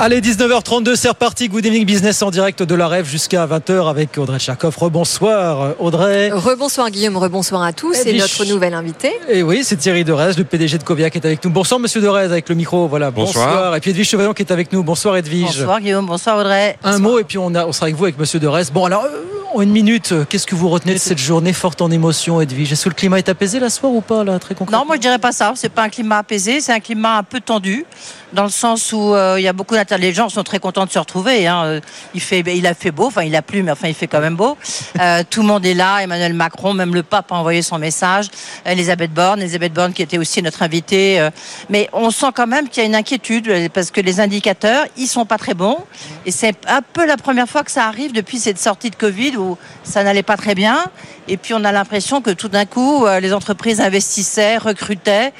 Allez, 0.00 0.20
19h32, 0.20 0.94
c'est 0.94 1.08
reparti. 1.08 1.48
Good 1.48 1.66
Evening 1.66 1.84
Business 1.84 2.22
en 2.22 2.30
direct 2.30 2.62
de 2.62 2.74
la 2.76 2.86
rêve 2.86 3.04
jusqu'à 3.04 3.44
20h 3.48 3.90
avec 3.90 4.16
Audrey 4.16 4.38
Tchakov. 4.38 4.76
Rebonsoir 4.78 5.74
Audrey. 5.80 6.30
Rebonsoir 6.30 6.88
Guillaume, 6.92 7.16
rebonsoir 7.16 7.64
à 7.64 7.72
tous. 7.72 7.94
C'est 7.94 8.12
notre 8.12 8.44
nouvel 8.44 8.74
invité. 8.74 9.10
Et 9.28 9.42
oui, 9.42 9.62
c'est 9.64 9.74
Thierry 9.74 10.04
Derez, 10.04 10.34
le 10.38 10.44
PDG 10.44 10.78
de 10.78 10.84
Covia 10.84 11.10
qui 11.10 11.18
est 11.18 11.26
avec 11.26 11.44
nous. 11.44 11.50
Bonsoir 11.50 11.80
Monsieur 11.80 12.00
Derez 12.00 12.22
avec 12.22 12.48
le 12.48 12.54
micro. 12.54 12.86
Voilà, 12.86 13.10
bonsoir. 13.10 13.74
Et 13.74 13.80
puis 13.80 13.90
Edwige 13.90 14.08
Chevaillon 14.08 14.34
qui 14.34 14.42
est 14.42 14.52
avec 14.52 14.72
nous. 14.72 14.84
Bonsoir 14.84 15.16
Edwige. 15.16 15.58
Bonsoir 15.58 15.80
Guillaume, 15.80 16.06
bonsoir 16.06 16.38
Audrey. 16.38 16.78
Un 16.84 16.98
mot 17.00 17.18
et 17.18 17.24
puis 17.24 17.38
on, 17.38 17.52
a, 17.56 17.66
on 17.66 17.72
sera 17.72 17.86
avec 17.86 17.96
vous 17.96 18.04
avec 18.04 18.20
Monsieur 18.20 18.38
Derez. 18.38 18.66
Bon 18.72 18.84
alors, 18.84 19.02
euh, 19.02 19.24
en 19.52 19.62
une 19.62 19.70
minute, 19.70 20.14
qu'est-ce 20.28 20.46
que 20.46 20.54
vous 20.54 20.68
retenez 20.68 20.94
de 20.94 20.98
cette 20.98 21.18
journée 21.18 21.52
forte 21.52 21.82
en 21.82 21.90
émotion 21.90 22.40
Edwige? 22.40 22.70
Est-ce 22.70 22.84
que 22.84 22.90
le 22.90 22.94
climat 22.94 23.18
est 23.18 23.28
apaisé 23.28 23.58
la 23.58 23.70
soir 23.70 23.92
ou 23.92 24.00
pas 24.00 24.22
là, 24.22 24.38
très 24.38 24.54
concrètement? 24.54 24.80
Non, 24.80 24.86
moi 24.86 24.94
je 24.94 25.00
dirais 25.00 25.18
pas 25.18 25.32
ça. 25.32 25.54
C'est 25.56 25.70
pas 25.70 25.82
un 25.82 25.88
climat 25.88 26.18
apaisé, 26.18 26.60
c'est 26.60 26.72
un 26.72 26.80
climat 26.80 27.18
un 27.18 27.22
peu 27.24 27.40
tendu 27.40 27.84
dans 28.32 28.44
le 28.44 28.50
sens 28.50 28.92
où 28.92 29.14
euh, 29.14 29.36
il 29.38 29.42
y 29.42 29.48
a 29.48 29.52
beaucoup 29.52 29.74
d'inter... 29.74 29.98
Les 29.98 30.12
gens 30.12 30.28
sont 30.28 30.42
très 30.42 30.58
contents 30.58 30.84
de 30.84 30.90
se 30.90 30.98
retrouver. 30.98 31.46
Hein. 31.46 31.62
Euh, 31.64 31.80
il, 32.14 32.20
fait, 32.20 32.42
il 32.54 32.66
a 32.66 32.74
fait 32.74 32.90
beau, 32.90 33.06
enfin 33.06 33.22
il 33.22 33.34
a 33.34 33.42
plu, 33.42 33.62
mais 33.62 33.72
enfin 33.72 33.88
il 33.88 33.94
fait 33.94 34.06
quand 34.06 34.20
même 34.20 34.36
beau. 34.36 34.56
Euh, 35.00 35.22
tout 35.28 35.42
le 35.42 35.48
monde 35.48 35.64
est 35.64 35.74
là, 35.74 35.98
Emmanuel 35.98 36.34
Macron, 36.34 36.74
même 36.74 36.94
le 36.94 37.02
pape 37.02 37.32
a 37.32 37.34
envoyé 37.34 37.62
son 37.62 37.78
message. 37.78 38.28
Elisabeth 38.64 39.12
Borne, 39.12 39.40
Elisabeth 39.40 39.72
Borne 39.72 39.92
qui 39.92 40.02
était 40.02 40.18
aussi 40.18 40.42
notre 40.42 40.62
invitée. 40.62 41.28
mais 41.68 41.88
on 41.92 42.10
sent 42.10 42.32
quand 42.34 42.46
même 42.46 42.68
qu'il 42.68 42.82
y 42.82 42.86
a 42.86 42.88
une 42.88 42.94
inquiétude 42.94 43.70
parce 43.72 43.90
que 43.90 44.00
les 44.00 44.20
indicateurs, 44.20 44.84
ils 44.96 45.06
sont 45.06 45.24
pas 45.24 45.38
très 45.38 45.54
bons. 45.54 45.78
Et 46.26 46.30
c'est 46.30 46.56
un 46.66 46.82
peu 46.82 47.06
la 47.06 47.16
première 47.16 47.48
fois 47.48 47.62
que 47.62 47.70
ça 47.70 47.86
arrive 47.86 48.12
depuis 48.12 48.38
cette 48.38 48.58
sortie 48.58 48.90
de 48.90 48.96
Covid 48.96 49.36
où 49.36 49.56
ça 49.84 50.02
n'allait 50.02 50.22
pas 50.22 50.36
très 50.36 50.54
bien. 50.54 50.84
Et 51.28 51.36
puis 51.36 51.52
on 51.54 51.62
a 51.64 51.72
l'impression 51.72 52.22
que 52.22 52.30
tout 52.30 52.48
d'un 52.48 52.64
coup, 52.64 53.06
les 53.20 53.32
entreprises 53.34 53.80
investissaient, 53.80 54.56
recrutaient. 54.56 55.32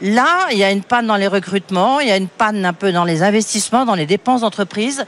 Là, 0.00 0.46
il 0.52 0.58
y 0.58 0.64
a 0.64 0.70
une 0.70 0.82
panne 0.82 1.06
dans 1.06 1.16
les 1.16 1.26
recrutements, 1.26 2.00
il 2.00 2.08
y 2.08 2.12
a 2.12 2.16
une 2.16 2.28
panne 2.28 2.64
un 2.64 2.72
peu 2.72 2.92
dans 2.92 3.04
les 3.04 3.22
investissements, 3.22 3.84
dans 3.84 3.94
les 3.94 4.06
dépenses 4.06 4.42
d'entreprise. 4.42 5.04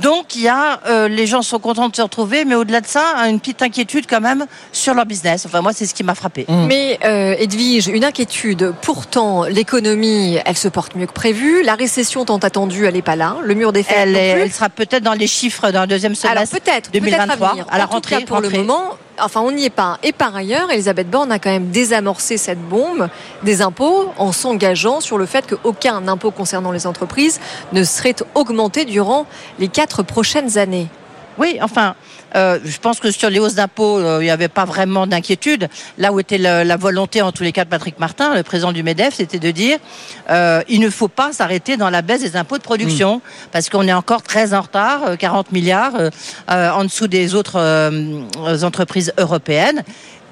Donc, 0.00 0.36
il 0.36 0.42
y 0.42 0.48
a, 0.48 0.80
euh, 0.86 1.08
les 1.08 1.26
gens 1.26 1.42
sont 1.42 1.58
contents 1.58 1.88
de 1.88 1.96
se 1.96 2.02
retrouver, 2.02 2.44
mais 2.44 2.54
au-delà 2.54 2.80
de 2.80 2.86
ça, 2.86 3.16
une 3.28 3.40
petite 3.40 3.62
inquiétude 3.62 4.06
quand 4.08 4.20
même 4.20 4.46
sur 4.72 4.94
leur 4.94 5.04
business. 5.06 5.46
Enfin, 5.46 5.60
moi, 5.60 5.72
c'est 5.72 5.86
ce 5.86 5.94
qui 5.94 6.04
m'a 6.04 6.14
frappé. 6.14 6.46
Mmh. 6.48 6.66
Mais 6.66 6.98
euh, 7.04 7.34
Edwige, 7.38 7.88
une 7.88 8.04
inquiétude. 8.04 8.72
Pourtant, 8.82 9.44
l'économie, 9.44 10.38
elle 10.44 10.56
se 10.56 10.68
porte 10.68 10.94
mieux 10.94 11.06
que 11.06 11.12
prévu. 11.12 11.62
La 11.62 11.74
récession 11.74 12.24
tant 12.24 12.38
attendue, 12.38 12.86
elle 12.86 12.94
n'est 12.94 13.02
pas 13.02 13.16
là. 13.16 13.36
Le 13.42 13.54
mur 13.54 13.72
des 13.72 13.82
fêtes 13.82 13.96
elle, 13.98 14.16
elle 14.16 14.52
sera 14.52 14.68
peut-être 14.68 15.02
dans 15.02 15.12
les 15.12 15.26
chiffres 15.26 15.70
dans 15.70 15.82
le 15.82 15.86
deuxième 15.86 16.14
semestre 16.14 16.38
Alors 16.38 16.48
peut-être, 16.48 16.90
2023, 16.92 17.54
peut-être 17.54 17.66
à, 17.70 17.78
la 17.78 17.84
En 17.84 17.86
tout 17.88 17.94
rentrée. 17.94 18.16
cas, 18.20 18.26
pour 18.26 18.40
le 18.40 18.48
rentrée. 18.48 18.58
moment, 18.62 18.96
enfin, 19.20 19.40
on 19.40 19.52
n'y 19.52 19.64
est 19.64 19.70
pas. 19.70 19.98
Et 20.02 20.12
par 20.12 20.34
ailleurs, 20.34 20.70
Elisabeth 20.70 21.10
Borne 21.10 21.32
a 21.32 21.38
quand 21.38 21.50
même 21.50 21.70
désamorcé 21.70 22.36
cette 22.36 22.60
bombe 22.60 23.08
des 23.42 23.62
impôts 23.62 24.12
en 24.18 24.32
s'engageant 24.32 25.00
sur 25.00 25.18
le 25.18 25.26
fait 25.26 25.46
qu'aucun 25.46 26.06
impôt 26.08 26.30
concernant 26.30 26.72
les 26.72 26.86
entreprises 26.86 27.40
ne 27.72 27.84
serait 27.84 28.16
augmenté 28.34 28.84
durant 28.84 29.26
les 29.58 29.68
quatre 29.80 30.02
prochaines 30.02 30.58
années. 30.58 30.88
Oui, 31.38 31.58
enfin, 31.62 31.94
euh, 32.36 32.58
je 32.62 32.76
pense 32.76 33.00
que 33.00 33.10
sur 33.10 33.30
les 33.30 33.38
hausses 33.38 33.54
d'impôts, 33.54 33.96
euh, 33.96 34.18
il 34.20 34.24
n'y 34.24 34.30
avait 34.30 34.48
pas 34.48 34.66
vraiment 34.66 35.06
d'inquiétude. 35.06 35.70
Là 35.96 36.12
où 36.12 36.20
était 36.20 36.36
la, 36.36 36.64
la 36.64 36.76
volonté, 36.76 37.22
en 37.22 37.32
tous 37.32 37.44
les 37.44 37.52
cas, 37.52 37.64
de 37.64 37.70
Patrick 37.70 37.98
Martin, 37.98 38.34
le 38.34 38.42
président 38.42 38.72
du 38.72 38.82
MEDEF, 38.82 39.14
c'était 39.14 39.38
de 39.38 39.50
dire 39.50 39.78
euh, 40.28 40.60
il 40.68 40.80
ne 40.80 40.90
faut 40.90 41.08
pas 41.08 41.32
s'arrêter 41.32 41.78
dans 41.78 41.88
la 41.88 42.02
baisse 42.02 42.20
des 42.20 42.36
impôts 42.36 42.58
de 42.58 42.62
production, 42.62 43.22
parce 43.52 43.70
qu'on 43.70 43.88
est 43.88 43.92
encore 43.94 44.22
très 44.22 44.52
en 44.52 44.60
retard, 44.60 45.00
euh, 45.06 45.16
40 45.16 45.50
milliards 45.50 45.94
en 46.48 46.84
dessous 46.84 47.08
des 47.08 47.34
autres 47.34 47.58
entreprises 48.62 49.14
européennes. 49.16 49.82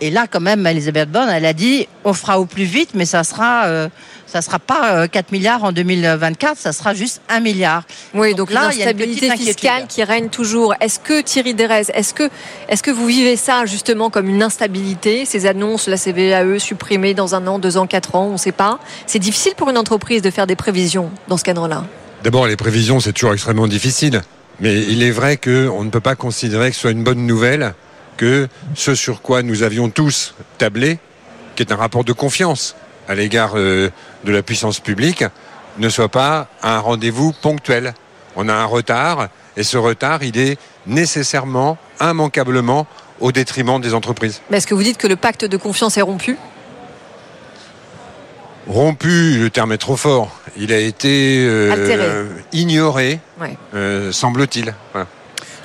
Et 0.02 0.11
là, 0.11 0.26
quand 0.30 0.40
même, 0.40 0.66
Elisabeth 0.66 1.11
Borne, 1.11 1.30
elle 1.30 1.46
a 1.46 1.54
dit 1.54 1.88
on 2.04 2.12
fera 2.12 2.38
au 2.38 2.44
plus 2.44 2.64
vite, 2.64 2.90
mais 2.92 3.06
ça 3.06 3.24
sera, 3.24 3.88
euh, 4.29 4.33
ça 4.33 4.43
sera 4.43 4.59
pas 4.59 4.95
euh, 4.95 5.07
4 5.07 5.33
milliards 5.33 5.64
en 5.64 5.73
2024, 5.73 6.59
ça 6.59 6.73
sera 6.73 6.95
juste 6.95 7.21
1 7.29 7.41
milliard. 7.41 7.85
Oui, 8.14 8.35
donc, 8.35 8.51
là, 8.51 8.71
il 8.73 8.79
y 8.79 8.83
a 8.83 8.91
une 8.91 8.97
petite 8.97 9.21
l'instabilité 9.21 9.31
inquiétude. 9.31 9.47
fiscale 9.47 9.87
qui 9.88 10.05
règne 10.05 10.29
toujours. 10.29 10.75
Est-ce 10.81 10.99
que 10.99 11.21
Thierry 11.21 11.55
Derez, 11.55 11.85
est-ce 11.93 12.14
que, 12.14 12.29
est-ce 12.69 12.83
que 12.83 12.91
vous 12.91 13.07
vivez 13.07 13.37
ça 13.37 13.67
justement 13.67 14.11
comme 14.11 14.29
une 14.29 14.43
instabilité 14.43 15.25
Ces 15.25 15.47
annonces, 15.47 15.88
la 15.88 15.97
CVAE 15.97 16.59
supprimée 16.59 17.14
dans 17.14 17.35
un 17.35 17.47
an, 17.47 17.59
deux 17.59 17.77
ans, 17.77 17.87
quatre 17.87 18.14
ans, 18.14 18.27
on 18.27 18.33
ne 18.33 18.37
sait 18.38 18.53
pas? 18.53 18.79
C'est 19.07 19.19
difficile 19.19 19.55
pour 19.57 19.71
une 19.71 19.79
entreprise 19.79 20.23
de 20.23 20.31
faire 20.31 20.47
des 20.47 20.57
prévisions 20.57 21.11
dans 21.29 21.37
ce 21.37 21.45
cadre-là. 21.45 21.85
D'abord, 22.23 22.47
les 22.47 22.57
prévisions, 22.57 23.01
c'est 23.01 23.12
toujours 23.12 23.33
extrêmement 23.33 23.69
difficile. 23.69 24.23
Mais 24.61 24.83
il 24.83 25.03
est 25.03 25.12
vrai 25.12 25.37
qu'on 25.37 25.85
ne 25.85 25.91
peut 25.91 26.01
pas 26.01 26.17
considérer 26.17 26.71
que 26.71 26.75
ce 26.75 26.83
soit 26.83 26.91
une 26.91 27.05
bonne 27.05 27.27
nouvelle 27.27 27.75
que 28.17 28.49
ce 28.75 28.95
sur 28.97 29.23
quoi 29.23 29.43
nous 29.43 29.62
avions 29.62 29.88
tous 29.88 30.35
tablé, 30.59 30.99
qui 31.55 31.62
est 31.62 31.73
un 31.73 31.77
rapport 31.77 32.03
de 32.03 32.12
confiance 32.12 32.75
à 33.09 33.14
l'égard 33.14 33.53
euh, 33.57 33.90
de 34.25 34.33
la 34.33 34.42
puissance 34.42 34.81
publique, 34.81 35.25
ne 35.79 35.88
soit 35.88 36.09
pas 36.09 36.49
un 36.62 36.79
rendez-vous 36.79 37.33
ponctuel. 37.33 37.94
On 38.37 38.49
a 38.49 38.55
un 38.55 38.64
retard, 38.66 39.29
et 39.57 39.62
ce 39.62 39.77
retard, 39.79 40.23
il 40.23 40.38
est 40.38 40.59
nécessairement, 40.87 41.79
immanquablement, 42.01 42.87
au 43.21 43.33
détriment 43.33 43.81
des 43.81 43.94
entreprises. 43.94 44.40
Mais 44.51 44.59
est-ce 44.59 44.66
que 44.66 44.75
vous 44.75 44.83
dites 44.83 44.99
que 44.99 45.09
le 45.09 45.16
pacte 45.16 45.44
de 45.44 45.57
confiance 45.57 45.97
est 45.97 46.03
rompu? 46.03 46.37
Rompu, 48.68 49.38
le 49.38 49.49
terme 49.51 49.73
est 49.73 49.79
trop 49.79 49.97
fort. 49.97 50.38
Il 50.57 50.73
a 50.73 50.79
été 50.79 51.38
euh, 51.47 52.29
ignoré, 52.53 53.18
Ouais. 53.40 53.57
euh, 53.75 54.12
semble-t-il. 54.12 54.75
Voilà. 54.92 55.07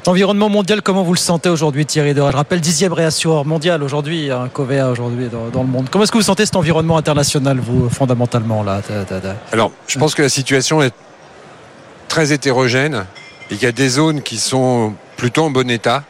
L'environnement 0.05 0.49
mondial, 0.49 0.81
comment 0.81 1.03
vous 1.03 1.13
le 1.13 1.17
sentez 1.17 1.47
aujourd'hui, 1.47 1.85
Thierry 1.85 2.13
Derez 2.13 2.31
Je 2.31 2.35
rappelle, 2.35 2.59
dixième 2.59 2.91
réassureur 2.91 3.45
mondial 3.45 3.81
aujourd'hui, 3.83 4.31
un 4.31 4.49
Covea 4.49 4.89
aujourd'hui 4.89 5.29
dans, 5.29 5.61
le 5.61 5.67
monde. 5.67 5.87
Comment 5.89 6.03
est-ce 6.03 6.11
que 6.11 6.17
vous 6.17 6.23
sentez 6.23 6.45
cet 6.45 6.57
environnement 6.57 6.97
international, 6.97 7.59
vous, 7.59 7.89
fondamentalement 7.89 8.63
là 8.63 8.81
Alors, 9.53 9.71
je 9.87 9.97
pense 9.97 10.13
que 10.13 10.21
la 10.21 10.27
situation 10.27 10.83
est 10.83 10.93
très 12.09 12.33
hétérogène 12.33 13.05
et 13.49 13.55
qu'il 13.55 13.63
y 13.63 13.67
a 13.67 13.71
des 13.71 13.87
zones 13.87 14.21
qui 14.21 14.39
sont 14.39 14.93
plutôt 15.15 15.45
en 15.45 15.51
bon 15.51 15.69
état, 15.69 16.03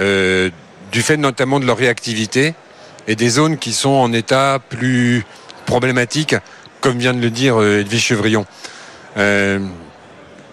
euh, 0.00 0.50
du 0.90 1.00
fait 1.00 1.16
notamment 1.16 1.60
de 1.60 1.66
leur 1.66 1.76
réactivité, 1.76 2.54
et 3.06 3.14
des 3.14 3.28
zones 3.28 3.58
qui 3.58 3.72
sont 3.72 3.90
en 3.90 4.12
état 4.12 4.58
plus 4.58 5.24
problématique, 5.66 6.34
comme 6.80 6.98
vient 6.98 7.14
de 7.14 7.20
le 7.20 7.30
dire 7.30 7.60
euh, 7.60 7.80
Edwige 7.82 8.02
Chevrillon. 8.02 8.44
Euh, 9.18 9.60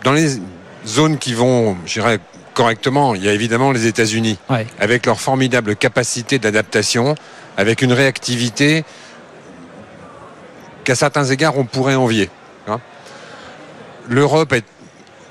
dans 0.03 0.13
les 0.13 0.39
zones 0.85 1.17
qui 1.17 1.33
vont, 1.33 1.75
je 1.87 1.93
dirais, 1.93 2.19
correctement, 2.57 3.13
il 3.13 3.23
y 3.23 3.29
a 3.29 3.33
évidemment 3.33 3.71
les 3.71 3.85
États-Unis, 3.85 4.39
Ouais. 4.49 4.65
avec 4.79 5.05
leur 5.05 5.21
formidable 5.21 5.75
capacité 5.75 6.39
d'adaptation, 6.39 7.13
avec 7.55 7.83
une 7.83 7.93
réactivité 7.93 8.83
qu'à 10.83 10.95
certains 10.95 11.25
égards 11.25 11.55
on 11.55 11.65
pourrait 11.65 11.93
envier. 11.93 12.31
hein. 12.67 12.79
L'Europe 14.09 14.53
est, 14.53 14.65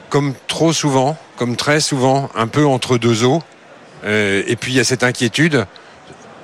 comme 0.08 0.34
trop 0.46 0.72
souvent, 0.72 1.18
comme 1.36 1.56
très 1.56 1.80
souvent, 1.80 2.30
un 2.36 2.46
peu 2.46 2.64
entre 2.64 2.96
deux 2.96 3.24
eaux. 3.24 3.42
Euh, 4.04 4.44
et 4.46 4.54
puis 4.54 4.70
il 4.72 4.76
y 4.76 4.80
a 4.80 4.84
cette 4.84 5.02
inquiétude, 5.02 5.66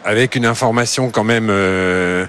avec 0.05 0.35
une 0.35 0.47
information 0.47 1.11
quand 1.11 1.23
même 1.23 1.47
euh, 1.49 2.27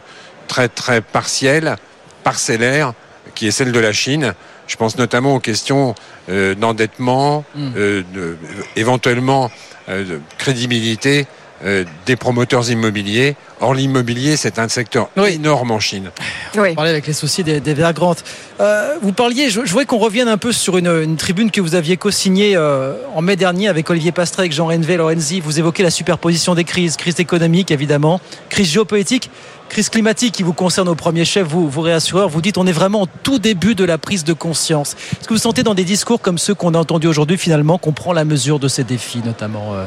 très 0.47 0.67
très 0.69 1.01
partielle, 1.01 1.77
parcellaire, 2.23 2.93
qui 3.33 3.47
est 3.47 3.51
celle 3.51 3.71
de 3.71 3.79
la 3.79 3.93
Chine. 3.93 4.35
Je 4.67 4.75
pense 4.75 4.97
notamment 4.97 5.35
aux 5.35 5.39
questions 5.39 5.93
euh, 6.29 6.55
d'endettement, 6.55 7.43
euh, 7.57 8.01
de- 8.13 8.37
éventuellement 8.75 9.51
euh, 9.89 10.03
de 10.05 10.21
crédibilité 10.37 11.27
euh, 11.63 11.85
des 12.05 12.15
promoteurs 12.15 12.69
immobiliers. 12.69 13.35
Or, 13.61 13.73
l'immobilier, 13.73 14.35
c'est 14.35 14.59
un 14.59 14.67
secteur 14.67 15.09
énorme 15.15 15.71
en 15.71 15.79
Chine. 15.79 16.11
On 16.57 16.73
parlait 16.75 16.89
avec 16.89 17.07
les 17.07 17.13
soucis 17.13 17.43
des, 17.43 17.61
des 17.61 17.73
Vergrantes. 17.73 18.23
Euh, 18.59 18.95
vous 19.01 19.13
parliez, 19.13 19.49
je, 19.49 19.61
je 19.63 19.69
voudrais 19.69 19.85
qu'on 19.85 19.97
revienne 19.99 20.27
un 20.27 20.37
peu 20.37 20.51
sur 20.51 20.77
une, 20.77 20.87
une 20.87 21.15
tribune 21.15 21.49
que 21.49 21.61
vous 21.61 21.75
aviez 21.75 21.95
co-signée 21.95 22.55
euh, 22.55 22.95
en 23.15 23.21
mai 23.21 23.37
dernier 23.37 23.69
avec 23.69 23.89
Olivier 23.89 24.11
Pastrec, 24.11 24.51
Jean 24.51 24.67
Renvet, 24.67 24.97
Lorenzi. 24.97 25.39
Vous 25.39 25.59
évoquez 25.59 25.83
la 25.83 25.91
superposition 25.91 26.55
des 26.55 26.65
crises, 26.65 26.97
crise 26.97 27.19
économique 27.19 27.71
évidemment, 27.71 28.19
crise 28.49 28.67
géopolitique, 28.67 29.29
crise 29.69 29.87
climatique 29.89 30.33
qui 30.33 30.43
vous 30.43 30.53
concerne 30.53 30.89
au 30.89 30.95
premier 30.95 31.23
chef, 31.23 31.47
vous, 31.47 31.69
vous 31.69 31.81
réassureurs. 31.81 32.27
Vous 32.27 32.41
dites 32.41 32.57
on 32.57 32.67
est 32.67 32.73
vraiment 32.73 33.03
au 33.03 33.07
tout 33.23 33.39
début 33.39 33.75
de 33.75 33.85
la 33.85 33.97
prise 33.97 34.25
de 34.25 34.33
conscience. 34.33 34.95
Est-ce 35.13 35.27
que 35.27 35.33
vous 35.33 35.39
sentez 35.39 35.63
dans 35.63 35.73
des 35.73 35.85
discours 35.85 36.19
comme 36.19 36.37
ceux 36.37 36.53
qu'on 36.53 36.73
a 36.73 36.77
entendus 36.77 37.07
aujourd'hui 37.07 37.37
finalement 37.37 37.77
qu'on 37.77 37.93
prend 37.93 38.11
la 38.11 38.25
mesure 38.25 38.59
de 38.59 38.67
ces 38.67 38.83
défis, 38.83 39.21
notamment 39.23 39.73
euh, 39.73 39.85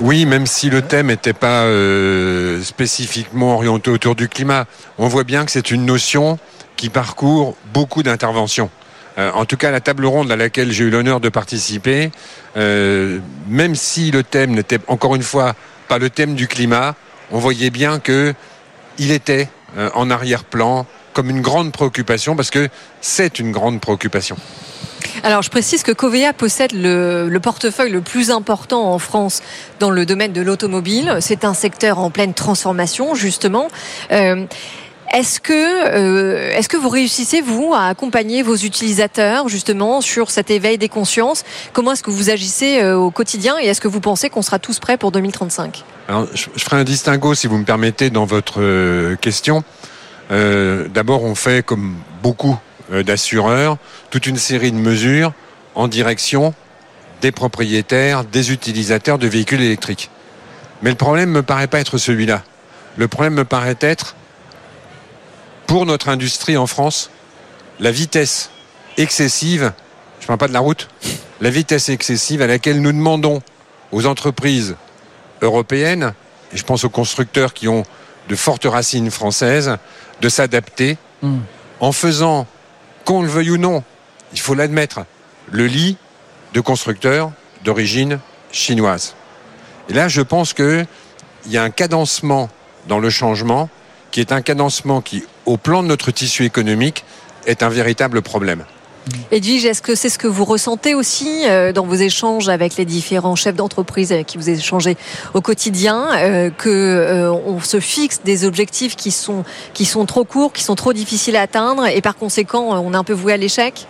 Oui, 0.00 0.24
même 0.26 0.46
si 0.46 0.70
le 0.70 0.82
thème 0.82 1.08
n'était 1.08 1.32
pas 1.32 1.64
euh, 1.64 2.62
spécifiquement 2.62 3.54
orienté 3.54 3.90
autour 3.90 4.14
du 4.14 4.28
climat, 4.28 4.66
on 4.98 5.08
voit 5.08 5.24
bien 5.24 5.44
que 5.44 5.50
c'est 5.50 5.70
une 5.70 5.84
notion 5.84 6.38
qui 6.76 6.88
parcourt 6.88 7.56
beaucoup 7.72 8.02
d'interventions. 8.02 8.70
Euh, 9.18 9.30
en 9.32 9.44
tout 9.44 9.56
cas, 9.56 9.70
la 9.70 9.80
table 9.80 10.06
ronde 10.06 10.30
à 10.30 10.36
laquelle 10.36 10.72
j'ai 10.72 10.84
eu 10.84 10.90
l'honneur 10.90 11.20
de 11.20 11.28
participer, 11.28 12.10
euh, 12.56 13.18
même 13.48 13.74
si 13.74 14.10
le 14.10 14.22
thème 14.22 14.52
n'était 14.52 14.80
encore 14.88 15.14
une 15.16 15.22
fois 15.22 15.54
pas 15.88 15.98
le 15.98 16.10
thème 16.10 16.34
du 16.34 16.48
climat, 16.48 16.94
on 17.30 17.38
voyait 17.38 17.70
bien 17.70 17.98
que 17.98 18.34
il 18.98 19.10
était 19.10 19.48
en 19.94 20.10
arrière-plan 20.10 20.86
comme 21.12 21.28
une 21.28 21.42
grande 21.42 21.70
préoccupation 21.70 22.34
parce 22.34 22.50
que 22.50 22.68
c'est 23.02 23.38
une 23.38 23.52
grande 23.52 23.80
préoccupation. 23.80 24.36
Alors, 25.22 25.42
je 25.42 25.50
précise 25.50 25.82
que 25.82 25.92
Covea 25.92 26.32
possède 26.32 26.72
le, 26.72 27.28
le, 27.28 27.40
portefeuille 27.40 27.90
le 27.90 28.00
plus 28.00 28.30
important 28.30 28.92
en 28.92 28.98
France 28.98 29.42
dans 29.80 29.90
le 29.90 30.06
domaine 30.06 30.32
de 30.32 30.40
l'automobile. 30.40 31.18
C'est 31.20 31.44
un 31.44 31.54
secteur 31.54 31.98
en 31.98 32.10
pleine 32.10 32.34
transformation, 32.34 33.14
justement. 33.14 33.68
Euh, 34.12 34.46
est-ce 35.14 35.40
que, 35.40 35.52
euh, 35.52 36.52
est-ce 36.56 36.68
que 36.68 36.76
vous 36.76 36.88
réussissez, 36.88 37.40
vous, 37.40 37.72
à 37.74 37.86
accompagner 37.86 38.42
vos 38.42 38.56
utilisateurs, 38.56 39.48
justement, 39.48 40.00
sur 40.00 40.30
cet 40.30 40.50
éveil 40.50 40.78
des 40.78 40.88
consciences? 40.88 41.44
Comment 41.72 41.92
est-ce 41.92 42.02
que 42.02 42.10
vous 42.10 42.30
agissez 42.30 42.80
euh, 42.80 42.96
au 42.96 43.10
quotidien 43.10 43.56
et 43.60 43.66
est-ce 43.66 43.80
que 43.80 43.88
vous 43.88 44.00
pensez 44.00 44.30
qu'on 44.30 44.42
sera 44.42 44.58
tous 44.58 44.78
prêts 44.80 44.96
pour 44.96 45.12
2035 45.12 45.84
Alors, 46.08 46.26
je, 46.34 46.46
ferai 46.56 46.76
un 46.76 46.84
distinguo, 46.84 47.34
si 47.34 47.46
vous 47.46 47.58
me 47.58 47.64
permettez, 47.64 48.10
dans 48.10 48.26
votre 48.26 49.14
question. 49.16 49.62
D'abord, 50.30 51.22
on 51.22 51.36
fait, 51.36 51.64
comme 51.64 51.94
beaucoup 52.22 52.58
d'assureurs, 52.90 53.78
toute 54.10 54.26
une 54.26 54.36
série 54.36 54.72
de 54.72 54.76
mesures 54.76 55.32
en 55.74 55.88
direction 55.88 56.54
des 57.20 57.32
propriétaires, 57.32 58.24
des 58.24 58.52
utilisateurs 58.52 59.18
de 59.18 59.26
véhicules 59.26 59.60
électriques. 59.60 60.10
Mais 60.82 60.90
le 60.90 60.96
problème 60.96 61.30
me 61.30 61.42
paraît 61.42 61.66
pas 61.66 61.80
être 61.80 61.98
celui-là. 61.98 62.42
Le 62.96 63.08
problème 63.08 63.34
me 63.34 63.44
paraît 63.44 63.76
être 63.80 64.16
pour 65.66 65.86
notre 65.86 66.08
industrie 66.08 66.56
en 66.56 66.66
France, 66.66 67.10
la 67.80 67.90
vitesse 67.90 68.50
excessive, 68.96 69.72
je 70.20 70.24
ne 70.24 70.26
parle 70.28 70.38
pas 70.38 70.48
de 70.48 70.52
la 70.52 70.60
route, 70.60 70.88
la 71.40 71.50
vitesse 71.50 71.88
excessive 71.88 72.40
à 72.40 72.46
laquelle 72.46 72.80
nous 72.80 72.92
demandons 72.92 73.42
aux 73.92 74.06
entreprises 74.06 74.76
européennes, 75.42 76.14
et 76.52 76.56
je 76.56 76.64
pense 76.64 76.84
aux 76.84 76.88
constructeurs 76.88 77.52
qui 77.52 77.68
ont 77.68 77.82
de 78.28 78.36
fortes 78.36 78.64
racines 78.64 79.10
françaises, 79.10 79.76
de 80.20 80.28
s'adapter 80.28 80.96
mmh. 81.22 81.36
en 81.80 81.92
faisant, 81.92 82.46
qu'on 83.06 83.22
le 83.22 83.28
veuille 83.28 83.52
ou 83.52 83.56
non, 83.56 83.82
il 84.32 84.40
faut 84.40 84.54
l'admettre, 84.54 85.06
le 85.50 85.66
lit 85.66 85.96
de 86.52 86.60
constructeurs 86.60 87.32
d'origine 87.64 88.18
chinoise. 88.50 89.14
Et 89.88 89.94
là, 89.94 90.08
je 90.08 90.20
pense 90.20 90.52
qu'il 90.52 90.86
y 91.46 91.56
a 91.56 91.62
un 91.62 91.70
cadencement 91.70 92.50
dans 92.88 92.98
le 92.98 93.08
changement 93.08 93.70
qui 94.10 94.20
est 94.20 94.32
un 94.32 94.42
cadencement 94.42 95.00
qui, 95.00 95.24
au 95.46 95.56
plan 95.56 95.82
de 95.82 95.88
notre 95.88 96.10
tissu 96.10 96.44
économique, 96.44 97.04
est 97.46 97.62
un 97.62 97.68
véritable 97.68 98.22
problème. 98.22 98.64
Edwige, 99.30 99.64
est-ce 99.64 99.82
que 99.82 99.94
c'est 99.94 100.08
ce 100.08 100.18
que 100.18 100.26
vous 100.26 100.44
ressentez 100.44 100.94
aussi 100.94 101.42
euh, 101.46 101.72
dans 101.72 101.84
vos 101.84 101.94
échanges 101.94 102.48
avec 102.48 102.76
les 102.76 102.84
différents 102.84 103.36
chefs 103.36 103.54
d'entreprise 103.54 104.12
avec 104.12 104.26
qui 104.26 104.38
vous 104.38 104.50
échangez 104.50 104.96
au 105.34 105.40
quotidien, 105.40 106.08
euh, 106.16 106.50
que 106.50 106.68
euh, 106.68 107.32
on 107.32 107.60
se 107.60 107.80
fixe 107.80 108.20
des 108.24 108.44
objectifs 108.44 108.96
qui 108.96 109.10
sont 109.10 109.44
qui 109.74 109.84
sont 109.84 110.06
trop 110.06 110.24
courts, 110.24 110.52
qui 110.52 110.62
sont 110.62 110.74
trop 110.74 110.92
difficiles 110.92 111.36
à 111.36 111.42
atteindre, 111.42 111.86
et 111.86 112.00
par 112.00 112.16
conséquent, 112.16 112.80
on 112.80 112.92
est 112.92 112.96
un 112.96 113.04
peu 113.04 113.12
voué 113.12 113.32
à 113.32 113.36
l'échec? 113.36 113.86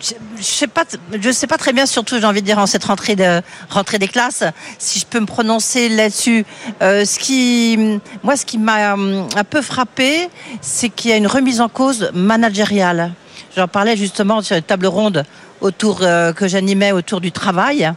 Je 0.00 0.12
sais 0.42 0.66
pas, 0.66 0.84
je 1.18 1.30
sais 1.30 1.46
pas 1.46 1.56
très 1.56 1.72
bien, 1.72 1.86
surtout 1.86 2.18
j'ai 2.20 2.26
envie 2.26 2.42
de 2.42 2.46
dire 2.46 2.58
en 2.58 2.66
cette 2.66 2.84
rentrée 2.84 3.16
de 3.16 3.40
rentrée 3.70 3.98
des 3.98 4.08
classes, 4.08 4.44
si 4.78 4.98
je 4.98 5.06
peux 5.06 5.20
me 5.20 5.26
prononcer 5.26 5.88
là-dessus. 5.88 6.44
Euh, 6.82 7.06
ce 7.06 7.18
qui, 7.18 7.98
moi, 8.22 8.36
ce 8.36 8.44
qui 8.44 8.58
m'a 8.58 8.92
un 8.92 9.44
peu 9.48 9.62
frappé, 9.62 10.28
c'est 10.60 10.90
qu'il 10.90 11.10
y 11.10 11.14
a 11.14 11.16
une 11.16 11.26
remise 11.26 11.62
en 11.62 11.70
cause 11.70 12.10
managériale. 12.12 13.12
J'en 13.56 13.68
parlais 13.68 13.96
justement 13.96 14.42
sur 14.42 14.54
une 14.54 14.62
table 14.62 14.86
ronde 14.86 15.24
autour 15.62 16.00
euh, 16.02 16.34
que 16.34 16.46
j'animais 16.46 16.92
autour 16.92 17.22
du 17.22 17.32
travail. 17.32 17.90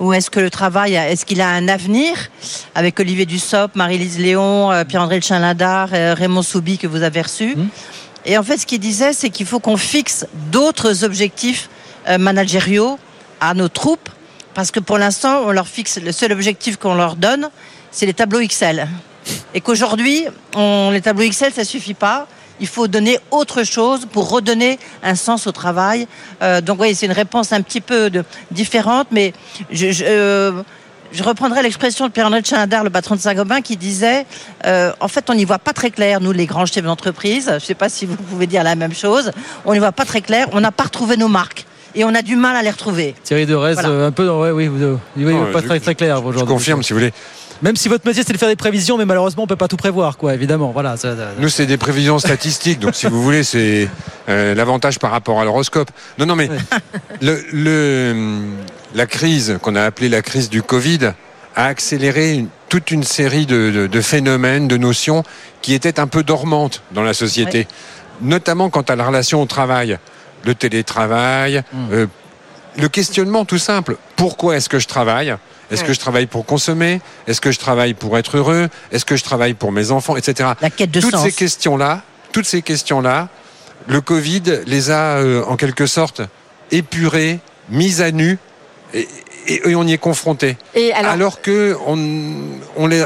Où 0.00 0.14
est-ce 0.14 0.30
que 0.30 0.40
le 0.40 0.48
travail, 0.48 0.94
est-ce 0.94 1.26
qu'il 1.26 1.42
a 1.42 1.50
un 1.50 1.68
avenir? 1.68 2.14
Avec 2.74 2.98
Olivier 2.98 3.26
Dussopt, 3.26 3.76
Marie-Lise 3.76 4.18
Léon, 4.18 4.72
euh, 4.72 4.84
Pierre-André 4.84 5.20
Chalindar, 5.20 5.90
euh, 5.92 6.14
Raymond 6.14 6.40
Soubi 6.40 6.78
que 6.78 6.86
vous 6.86 7.02
avez 7.02 7.20
reçu. 7.20 7.56
Mmh. 7.56 7.68
Et 8.24 8.38
en 8.38 8.42
fait, 8.42 8.56
ce 8.56 8.64
qu'il 8.64 8.80
disait, 8.80 9.12
c'est 9.12 9.28
qu'il 9.28 9.44
faut 9.44 9.60
qu'on 9.60 9.76
fixe 9.76 10.26
d'autres 10.50 11.04
objectifs 11.04 11.68
euh, 12.08 12.16
managériaux 12.16 12.98
à 13.38 13.52
nos 13.52 13.68
troupes, 13.68 14.08
parce 14.54 14.70
que 14.70 14.80
pour 14.80 14.96
l'instant, 14.96 15.42
on 15.44 15.52
leur 15.52 15.68
fixe 15.68 15.98
le 16.02 16.12
seul 16.12 16.32
objectif 16.32 16.78
qu'on 16.78 16.94
leur 16.94 17.16
donne, 17.16 17.50
c'est 17.90 18.06
les 18.06 18.14
tableaux 18.14 18.40
Excel. 18.40 18.88
Et 19.52 19.60
qu'aujourd'hui, 19.60 20.24
les 20.56 21.00
tableaux 21.02 21.24
Excel, 21.24 21.52
ça 21.52 21.64
suffit 21.64 21.94
pas. 21.94 22.26
Il 22.62 22.68
faut 22.68 22.86
donner 22.88 23.18
autre 23.32 23.64
chose 23.64 24.06
pour 24.10 24.30
redonner 24.30 24.78
un 25.02 25.16
sens 25.16 25.46
au 25.46 25.52
travail. 25.52 26.06
Euh, 26.42 26.60
donc, 26.60 26.80
oui, 26.80 26.94
c'est 26.94 27.06
une 27.06 27.12
réponse 27.12 27.52
un 27.52 27.60
petit 27.60 27.80
peu 27.80 28.08
de, 28.08 28.24
différente, 28.52 29.08
mais 29.10 29.32
je, 29.70 29.90
je 29.90 30.04
euh, 30.06 30.62
je 31.12 31.22
reprendrai 31.24 31.62
l'expression 31.62 32.06
de 32.06 32.12
Pierre-André 32.12 32.40
Chalindar, 32.44 32.84
le 32.84 32.90
patron 32.90 33.16
de 33.16 33.20
Saint-Gobain, 33.20 33.60
qui 33.60 33.76
disait 33.76 34.24
euh, 34.64 34.92
en 35.00 35.08
fait, 35.08 35.28
on 35.28 35.34
n'y 35.34 35.44
voit 35.44 35.58
pas 35.58 35.72
très 35.72 35.90
clair, 35.90 36.20
nous, 36.20 36.32
les 36.32 36.46
grands 36.46 36.64
chefs 36.64 36.84
d'entreprise. 36.84 37.46
Je 37.48 37.54
ne 37.54 37.58
sais 37.58 37.74
pas 37.74 37.88
si 37.88 38.06
vous 38.06 38.16
pouvez 38.16 38.46
dire 38.46 38.62
la 38.62 38.76
même 38.76 38.94
chose. 38.94 39.32
On 39.66 39.72
n'y 39.74 39.78
voit 39.78 39.92
pas 39.92 40.04
très 40.04 40.22
clair. 40.22 40.46
On 40.52 40.60
n'a 40.60 40.72
pas 40.72 40.84
retrouvé 40.84 41.16
nos 41.16 41.28
marques. 41.28 41.66
Et 41.94 42.04
on 42.04 42.14
a 42.14 42.22
du 42.22 42.36
mal 42.36 42.56
à 42.56 42.62
les 42.62 42.70
retrouver. 42.70 43.14
Thierry 43.22 43.44
de 43.44 43.54
voilà. 43.54 43.86
euh, 43.86 44.06
un 44.08 44.12
peu, 44.12 44.26
ouais, 44.30 44.50
oui, 44.52 44.68
vous, 44.68 44.98
oui, 45.16 45.24
Non, 45.34 45.52
pas 45.52 45.60
je- 45.60 45.66
très, 45.66 45.80
très 45.80 45.94
clair 45.94 46.16
aujourd'hui. 46.24 46.40
Je 46.40 46.44
confirme, 46.46 46.82
si 46.82 46.92
vous 46.94 47.00
voulez. 47.00 47.12
Même 47.62 47.76
si 47.76 47.88
votre 47.88 48.04
métier 48.06 48.22
c'est 48.26 48.32
de 48.32 48.38
faire 48.38 48.48
des 48.48 48.56
prévisions, 48.56 48.98
mais 48.98 49.04
malheureusement 49.04 49.44
on 49.44 49.46
peut 49.46 49.56
pas 49.56 49.68
tout 49.68 49.76
prévoir, 49.76 50.16
quoi. 50.18 50.34
Évidemment, 50.34 50.72
voilà. 50.72 50.96
ça- 50.96 51.16
ça- 51.16 51.28
Nous, 51.38 51.48
c'est 51.48 51.66
des 51.66 51.76
prévisions 51.76 52.18
statistiques, 52.18 52.80
donc 52.80 52.94
si 52.94 53.06
vous 53.06 53.22
voulez, 53.22 53.44
c'est 53.44 53.88
euh, 54.28 54.54
l'avantage 54.54 54.98
par 54.98 55.10
rapport 55.12 55.40
à 55.40 55.44
l'horoscope. 55.44 55.90
Non, 56.18 56.26
non, 56.26 56.34
mais 56.36 56.48
le, 57.22 57.40
le- 57.52 58.40
la 58.94 59.06
crise 59.06 59.58
qu'on 59.62 59.76
a 59.76 59.82
appelée 59.82 60.08
la 60.08 60.22
crise 60.22 60.50
du 60.50 60.62
Covid 60.62 61.12
a 61.54 61.66
accéléré 61.66 62.32
une- 62.32 62.48
toute 62.68 62.90
une 62.90 63.04
série 63.04 63.46
de, 63.46 63.70
de- 63.70 63.86
de 63.86 64.00
phénomènes, 64.00 64.66
de 64.68 64.76
notions 64.76 65.22
qui 65.60 65.74
étaient 65.74 66.00
un 66.00 66.06
peu 66.08 66.22
dormantes 66.24 66.82
dans 66.92 67.02
la 67.02 67.14
société, 67.14 67.68
notamment 68.20 68.70
quant 68.70 68.80
à 68.82 68.96
la 68.96 69.06
relation 69.06 69.40
au 69.40 69.46
travail, 69.46 69.98
le 70.44 70.54
télétravail, 70.56 71.62
euh, 71.92 72.06
le 72.76 72.88
questionnement 72.88 73.44
tout 73.44 73.58
simple. 73.58 73.96
Pourquoi 74.16 74.56
est-ce 74.56 74.68
que 74.68 74.78
je 74.80 74.88
travaille? 74.88 75.36
Est-ce 75.70 75.84
que 75.84 75.92
je 75.92 76.00
travaille 76.00 76.26
pour 76.26 76.44
consommer? 76.44 77.00
Est-ce 77.26 77.40
que 77.40 77.50
je 77.50 77.58
travaille 77.58 77.94
pour 77.94 78.18
être 78.18 78.36
heureux? 78.36 78.68
Est-ce 78.90 79.04
que 79.04 79.16
je 79.16 79.24
travaille 79.24 79.54
pour 79.54 79.72
mes 79.72 79.90
enfants, 79.90 80.16
etc. 80.16 80.50
La 80.60 80.70
quête 80.70 80.90
de 80.90 81.00
toutes 81.00 81.12
sens. 81.12 81.24
ces 81.24 81.32
questions-là, 81.32 82.02
toutes 82.32 82.46
ces 82.46 82.60
questions-là, 82.62 83.28
le 83.86 84.00
Covid 84.00 84.42
les 84.66 84.90
a 84.90 85.16
euh, 85.18 85.42
en 85.46 85.56
quelque 85.56 85.86
sorte 85.86 86.20
épurées, 86.70 87.40
mises 87.70 88.00
à 88.00 88.10
nu, 88.10 88.38
et, 88.94 89.08
et- 89.46 89.70
et 89.70 89.74
on 89.74 89.84
y 89.86 89.92
est 89.94 89.98
confronté. 89.98 90.56
Et 90.74 90.92
alors, 90.92 91.40
que 91.40 91.76
on, 91.86 91.98
on 92.76 92.86
les 92.86 93.04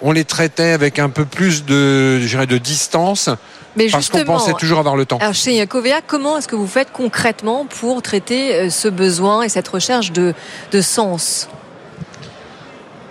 on 0.00 0.12
les 0.12 0.24
traitait 0.24 0.70
avec 0.70 1.00
un 1.00 1.08
peu 1.08 1.24
plus 1.24 1.64
de, 1.64 2.20
de 2.48 2.58
distance, 2.58 3.28
Mais 3.74 3.88
parce 3.88 4.08
qu'on 4.10 4.24
pensait 4.24 4.52
toujours 4.52 4.78
avoir 4.78 4.94
le 4.94 5.06
temps. 5.06 5.18
Alors 5.18 5.34
chez 5.34 5.66
Covea, 5.66 6.00
comment 6.06 6.38
est-ce 6.38 6.46
que 6.46 6.54
vous 6.54 6.68
faites 6.68 6.92
concrètement 6.92 7.66
pour 7.66 8.00
traiter 8.00 8.54
euh, 8.54 8.70
ce 8.70 8.86
besoin 8.86 9.42
et 9.42 9.48
cette 9.48 9.66
recherche 9.66 10.12
de, 10.12 10.34
de 10.70 10.80
sens? 10.80 11.48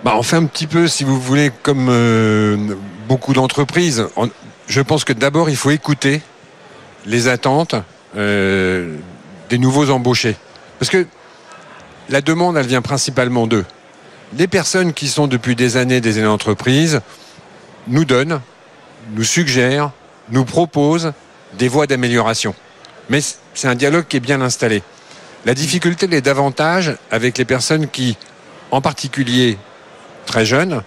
Bah, 0.08 0.14
on 0.16 0.22
fait 0.22 0.36
un 0.36 0.46
petit 0.46 0.66
peu, 0.66 0.88
si 0.88 1.04
vous 1.04 1.20
voulez, 1.20 1.52
comme 1.62 1.88
euh, 1.90 2.56
beaucoup 3.08 3.34
d'entreprises. 3.34 4.06
Je 4.66 4.80
pense 4.80 5.04
que 5.04 5.12
d'abord, 5.12 5.50
il 5.50 5.56
faut 5.56 5.70
écouter 5.70 6.22
les 7.04 7.28
attentes 7.28 7.74
euh, 8.16 8.96
des 9.50 9.58
nouveaux 9.58 9.90
embauchés. 9.90 10.34
Parce 10.78 10.90
que 10.90 11.06
la 12.08 12.22
demande, 12.22 12.56
elle 12.56 12.66
vient 12.66 12.80
principalement 12.80 13.46
d'eux. 13.46 13.66
Les 14.38 14.46
personnes 14.46 14.94
qui 14.94 15.08
sont 15.08 15.26
depuis 15.26 15.54
des 15.54 15.76
années 15.76 16.00
des 16.00 16.16
années 16.16 16.26
d'entreprise 16.26 17.02
nous 17.86 18.06
donnent, 18.06 18.40
nous 19.14 19.24
suggèrent, 19.24 19.90
nous 20.30 20.46
proposent 20.46 21.12
des 21.58 21.68
voies 21.68 21.86
d'amélioration. 21.86 22.54
Mais 23.10 23.20
c'est 23.52 23.68
un 23.68 23.74
dialogue 23.74 24.06
qui 24.08 24.16
est 24.16 24.20
bien 24.20 24.40
installé. 24.40 24.82
La 25.44 25.52
difficulté 25.52 26.06
elle 26.06 26.14
est 26.14 26.22
davantage 26.22 26.96
avec 27.10 27.36
les 27.36 27.44
personnes 27.44 27.88
qui, 27.88 28.16
en 28.70 28.80
particulier 28.80 29.58
très 30.28 30.44
jeunes, 30.44 30.82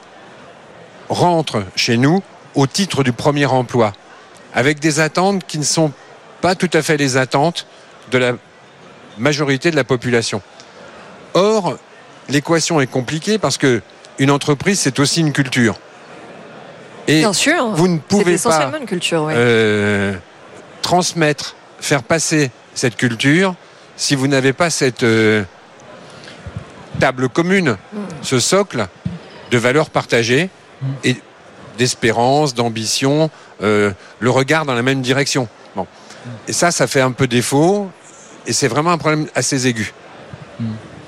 rentrent 1.10 1.64
chez 1.76 1.98
nous 1.98 2.24
au 2.56 2.68
titre 2.68 3.04
du 3.04 3.12
premier 3.12 3.48
emploi, 3.48 3.92
avec 4.54 4.80
des 4.80 5.00
attentes 5.00 5.46
qui 5.46 5.58
ne 5.58 5.64
sont 5.64 5.92
pas 6.42 6.56
tout 6.56 6.70
à 6.74 6.82
fait 6.82 6.96
les 6.96 7.18
attentes 7.18 7.66
de 8.12 8.18
la 8.18 8.34
majorité 9.18 9.72
de 9.72 9.76
la 9.76 9.84
population. 9.84 10.42
Or, 11.34 11.78
l'équation 12.30 12.80
est 12.82 12.88
compliquée 12.88 13.40
parce 13.40 13.58
que 13.58 13.82
une 14.20 14.32
entreprise, 14.32 14.80
c'est 14.80 15.00
aussi 15.00 15.22
une 15.22 15.34
culture. 15.34 15.76
Et 17.08 17.20
Bien 17.20 17.34
sûr. 17.34 17.70
vous 17.70 17.88
ne 17.88 17.98
pouvez 17.98 18.24
pas 18.24 18.32
essentiellement 18.32 18.78
une 18.78 18.86
culture, 18.86 19.24
oui. 19.24 19.34
euh, 19.36 20.14
transmettre, 20.84 21.56
faire 21.80 22.04
passer 22.04 22.52
cette 22.76 22.96
culture 22.96 23.56
si 23.98 24.16
vous 24.16 24.28
n'avez 24.28 24.54
pas 24.54 24.70
cette 24.70 25.04
euh, 25.04 25.44
table 27.00 27.28
commune, 27.28 27.78
ce 28.22 28.40
socle 28.40 28.88
de 29.52 29.58
valeurs 29.58 29.90
partagées 29.90 30.50
et 31.04 31.16
d'espérance, 31.78 32.54
d'ambition, 32.54 33.30
euh, 33.62 33.92
le 34.20 34.30
regard 34.30 34.66
dans 34.66 34.74
la 34.74 34.82
même 34.82 35.02
direction. 35.02 35.48
Bon. 35.76 35.86
Et 36.48 36.54
ça, 36.54 36.72
ça 36.72 36.88
fait 36.88 37.02
un 37.02 37.12
peu 37.12 37.28
défaut. 37.28 37.90
et 38.48 38.54
c'est 38.54 38.68
vraiment 38.68 38.92
un 38.92 38.98
problème 38.98 39.28
assez 39.36 39.68
aigu. 39.68 39.94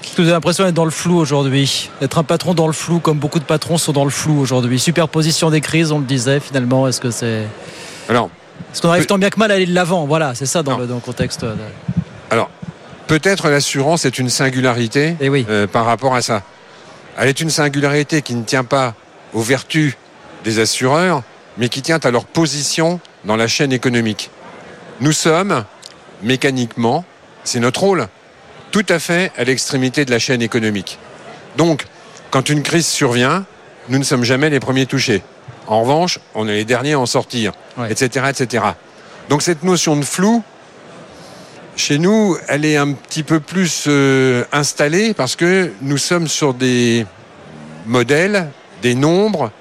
Est-ce 0.04 0.12
que 0.12 0.22
vous 0.22 0.28
avez 0.28 0.32
l'impression 0.34 0.66
d'être 0.66 0.76
dans 0.76 0.86
le 0.86 0.92
flou 0.92 1.18
aujourd'hui? 1.18 1.90
D'être 2.02 2.18
un 2.18 2.24
patron 2.24 2.54
dans 2.54 2.68
le 2.68 2.74
flou, 2.74 3.00
comme 3.00 3.18
beaucoup 3.18 3.40
de 3.40 3.46
patrons 3.46 3.78
sont 3.78 3.94
dans 3.94 4.04
le 4.04 4.10
flou 4.12 4.40
aujourd'hui. 4.40 4.80
Superposition 4.80 5.50
des 5.50 5.62
crises, 5.62 5.92
on 5.92 6.00
le 6.00 6.06
disait 6.06 6.40
finalement. 6.40 6.88
Est-ce 6.88 7.00
que 7.00 7.12
c'est. 7.12 7.48
Alors. 8.10 8.30
Est-ce 8.72 8.82
qu'on 8.82 8.90
arrive 8.90 9.06
tant 9.06 9.18
bien 9.18 9.30
que 9.30 9.40
mal 9.40 9.52
à 9.52 9.56
aller 9.56 9.66
de 9.66 9.74
l'avant? 9.74 10.06
Voilà, 10.06 10.36
c'est 10.36 10.46
ça 10.46 10.62
dans 10.62 10.78
le, 10.78 10.88
dans 10.88 10.96
le, 10.96 11.02
contexte. 11.02 11.42
De... 11.44 11.54
Alors, 12.30 12.50
peut-être 13.08 13.50
l'assurance 13.50 14.06
est 14.06 14.18
une 14.20 14.30
singularité 14.30 15.16
Eh 15.22 15.30
oui. 15.30 15.46
euh, 15.50 15.68
par 15.68 15.86
rapport 15.86 16.16
à 16.16 16.22
ça. 16.22 16.44
Elle 17.18 17.30
est 17.30 17.40
une 17.42 17.50
singularité 17.50 18.22
qui 18.22 18.34
ne 18.36 18.44
tient 18.44 18.64
pas 18.64 18.96
aux 19.34 19.42
vertus 19.42 19.96
des 20.44 20.60
assureurs, 20.60 21.24
mais 21.58 21.70
qui 21.70 21.82
tient 21.82 22.00
à 22.04 22.12
leur 22.12 22.26
position 22.26 23.00
dans 23.26 23.36
la 23.36 23.48
chaîne 23.48 23.72
économique. 23.72 24.30
Nous 25.00 25.12
sommes, 25.12 25.64
mécaniquement, 26.24 27.06
c'est 27.44 27.60
notre 27.60 27.82
rôle, 27.82 28.08
tout 28.72 28.86
à 28.90 29.00
fait 29.00 29.32
à 29.38 29.44
l'extrémité 29.44 30.06
de 30.06 30.12
la 30.12 30.20
chaîne 30.20 30.42
économique. 30.42 30.98
Donc, 31.58 31.86
quand 32.32 32.50
une 32.50 32.64
crise 32.64 32.88
survient, 32.88 33.46
nous 33.90 34.00
ne 34.00 34.04
sommes 34.04 34.24
jamais 34.24 34.50
les 34.50 34.60
premiers 34.60 34.86
touchés. 34.88 35.22
En 35.68 35.82
revanche, 35.82 36.20
on 36.34 36.48
est 36.48 36.54
les 36.56 36.66
derniers 36.66 36.94
à 36.94 37.00
en 37.00 37.06
sortir, 37.06 37.54
Ouais. 37.78 37.92
etc., 37.92 38.26
etc. 38.30 38.64
Donc 39.30 39.42
cette 39.42 39.64
notion 39.64 39.96
de 39.96 40.04
flou, 40.04 40.44
chez 41.76 41.98
nous, 41.98 42.38
elle 42.48 42.66
est 42.66 42.78
un 42.78 42.92
petit 42.94 43.24
peu 43.24 43.40
plus 43.40 43.86
euh, 43.88 44.44
installée 44.52 45.14
parce 45.14 45.36
que 45.36 45.72
nous 45.82 45.98
sommes 45.98 46.28
sur 46.28 46.54
des 46.54 47.06
modèles, 47.86 48.50
des 48.82 48.96
nombres, 48.96 49.52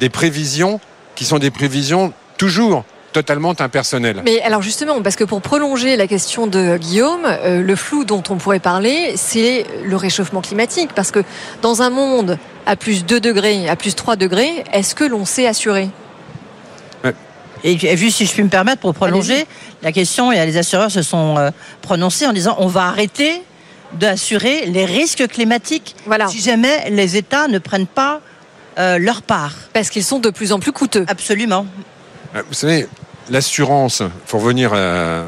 des 0.00 0.08
prévisions 0.08 0.80
qui 1.14 1.24
sont 1.24 1.38
des 1.38 1.50
prévisions 1.50 2.12
toujours 2.36 2.84
totalement 3.12 3.54
impersonnelles. 3.58 4.20
Mais 4.24 4.42
alors 4.42 4.60
justement, 4.60 5.00
parce 5.00 5.16
que 5.16 5.24
pour 5.24 5.40
prolonger 5.40 5.96
la 5.96 6.06
question 6.06 6.46
de 6.46 6.76
Guillaume, 6.76 7.24
euh, 7.24 7.62
le 7.62 7.76
flou 7.76 8.04
dont 8.04 8.22
on 8.28 8.36
pourrait 8.36 8.60
parler, 8.60 9.14
c'est 9.16 9.64
le 9.84 9.96
réchauffement 9.96 10.42
climatique. 10.42 10.90
Parce 10.94 11.10
que 11.10 11.20
dans 11.62 11.80
un 11.80 11.88
monde 11.88 12.38
à 12.66 12.76
plus 12.76 13.06
2 13.06 13.18
degrés, 13.18 13.68
à 13.70 13.76
plus 13.76 13.94
3 13.94 14.16
degrés, 14.16 14.64
est-ce 14.72 14.94
que 14.94 15.04
l'on 15.04 15.24
sait 15.24 15.46
assurer? 15.46 15.88
Et, 17.64 17.72
et 17.72 17.96
juste 17.96 18.18
si 18.18 18.26
je 18.26 18.32
puis 18.32 18.42
me 18.42 18.48
permettre 18.48 18.80
pour 18.80 18.94
prolonger 18.94 19.46
la 19.82 19.92
question, 19.92 20.30
et 20.32 20.44
les 20.46 20.56
assureurs 20.56 20.90
se 20.90 21.02
sont 21.02 21.36
euh, 21.38 21.50
prononcés 21.82 22.26
en 22.26 22.32
disant 22.32 22.56
on 22.58 22.66
va 22.68 22.84
arrêter 22.86 23.42
d'assurer 23.92 24.66
les 24.66 24.84
risques 24.84 25.26
climatiques 25.28 25.94
si 26.28 26.40
jamais 26.40 26.90
les 26.90 27.16
États 27.16 27.48
ne 27.48 27.58
prennent 27.58 27.86
pas 27.86 28.20
euh, 28.78 28.98
leur 28.98 29.22
part. 29.22 29.52
Parce 29.72 29.88
qu'ils 29.90 30.04
sont 30.04 30.18
de 30.18 30.30
plus 30.30 30.52
en 30.52 30.58
plus 30.60 30.72
coûteux. 30.72 31.04
Absolument. 31.08 31.66
Euh, 32.34 32.42
Vous 32.48 32.54
savez, 32.54 32.86
l'assurance, 33.30 34.00
il 34.00 34.10
faut 34.26 34.38
revenir 34.38 34.72
à- 34.74 35.24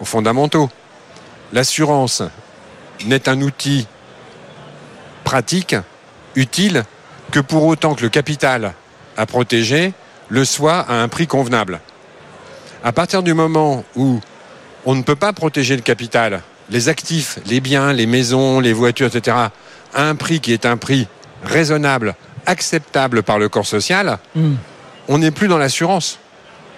aux 0.00 0.04
fondamentaux. 0.04 0.68
L'assurance 1.52 2.22
n'est 3.06 3.28
un 3.28 3.40
outil 3.40 3.86
pratique, 5.24 5.76
utile, 6.34 6.84
que 7.30 7.40
pour 7.40 7.64
autant 7.64 7.94
que 7.94 8.02
le 8.02 8.08
capital 8.10 8.74
à 9.16 9.26
protéger 9.26 9.92
le 10.28 10.44
soit 10.44 10.80
à 10.80 10.94
un 10.94 11.08
prix 11.08 11.26
convenable. 11.26 11.80
À 12.82 12.92
partir 12.92 13.22
du 13.22 13.34
moment 13.34 13.84
où 13.96 14.20
on 14.84 14.94
ne 14.94 15.02
peut 15.02 15.16
pas 15.16 15.32
protéger 15.32 15.76
le 15.76 15.82
capital, 15.82 16.42
les 16.70 16.88
actifs, 16.88 17.38
les 17.46 17.60
biens, 17.60 17.92
les 17.92 18.06
maisons, 18.06 18.60
les 18.60 18.72
voitures, 18.72 19.14
etc., 19.14 19.36
à 19.94 20.08
un 20.08 20.14
prix 20.14 20.40
qui 20.40 20.52
est 20.52 20.66
un 20.66 20.76
prix 20.76 21.06
raisonnable, 21.44 22.14
acceptable 22.46 23.22
par 23.22 23.38
le 23.38 23.48
corps 23.48 23.66
social, 23.66 24.18
on 25.08 25.18
n'est 25.18 25.30
plus 25.30 25.48
dans 25.48 25.58
l'assurance. 25.58 26.18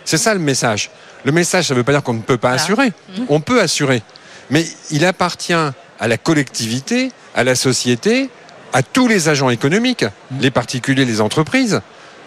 C'est 0.05 0.19
ça 0.19 0.35
le 0.35 0.41
message. 0.41 0.91
Le 1.25 1.33
message, 1.33 1.67
ça 1.67 1.75
ne 1.75 1.79
veut 1.79 1.85
pas 1.85 1.93
dire 1.93 2.03
qu'on 2.03 2.15
ne 2.15 2.23
peut 2.23 2.37
pas 2.37 2.53
assurer. 2.53 2.93
On 3.29 3.41
peut 3.41 3.61
assurer. 3.61 4.03
Mais 4.51 4.65
il 4.91 5.05
appartient 5.05 5.53
à 5.53 6.09
la 6.09 6.19
collectivité, 6.19 7.11
à 7.35 7.43
la 7.43 7.55
société, 7.55 8.31
à 8.73 8.83
tous 8.83 9.09
les 9.09 9.29
agents 9.29 9.51
économiques, 9.51 10.05
les 10.41 10.51
particuliers, 10.51 11.05
les 11.05 11.21
entreprises, 11.21 11.81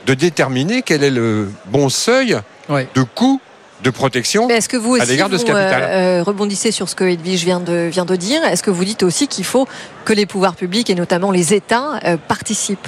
de 0.05 0.13
déterminer 0.13 0.81
quel 0.81 1.03
est 1.03 1.09
le 1.11 1.49
bon 1.67 1.89
seuil 1.89 2.37
de 2.69 3.01
coût 3.03 3.39
de 3.83 3.89
protection 3.89 4.47
Mais 4.47 4.55
est-ce 4.55 4.67
que 4.69 4.75
vous 4.77 4.95
à 4.95 5.05
l'égard 5.05 5.29
de 5.29 5.37
ce 5.37 5.43
vous, 5.43 5.47
capital. 5.47 5.83
euh, 5.83 6.19
euh, 6.19 6.23
rebondissez 6.23 6.71
sur 6.71 6.89
ce 6.89 6.95
que 6.95 7.05
Edwige 7.05 7.45
vient 7.45 7.59
de, 7.61 7.87
vient 7.91 8.03
de 8.05 8.15
dire? 8.17 8.43
Est-ce 8.43 8.61
que 8.63 8.71
vous 8.71 8.83
dites 8.83 9.03
aussi 9.03 9.27
qu'il 9.27 9.45
faut 9.45 9.67
que 10.03 10.11
les 10.13 10.25
pouvoirs 10.25 10.55
publics 10.55 10.89
et 10.89 10.95
notamment 10.95 11.31
les 11.31 11.53
États 11.53 11.99
euh, 12.05 12.17
participent? 12.27 12.87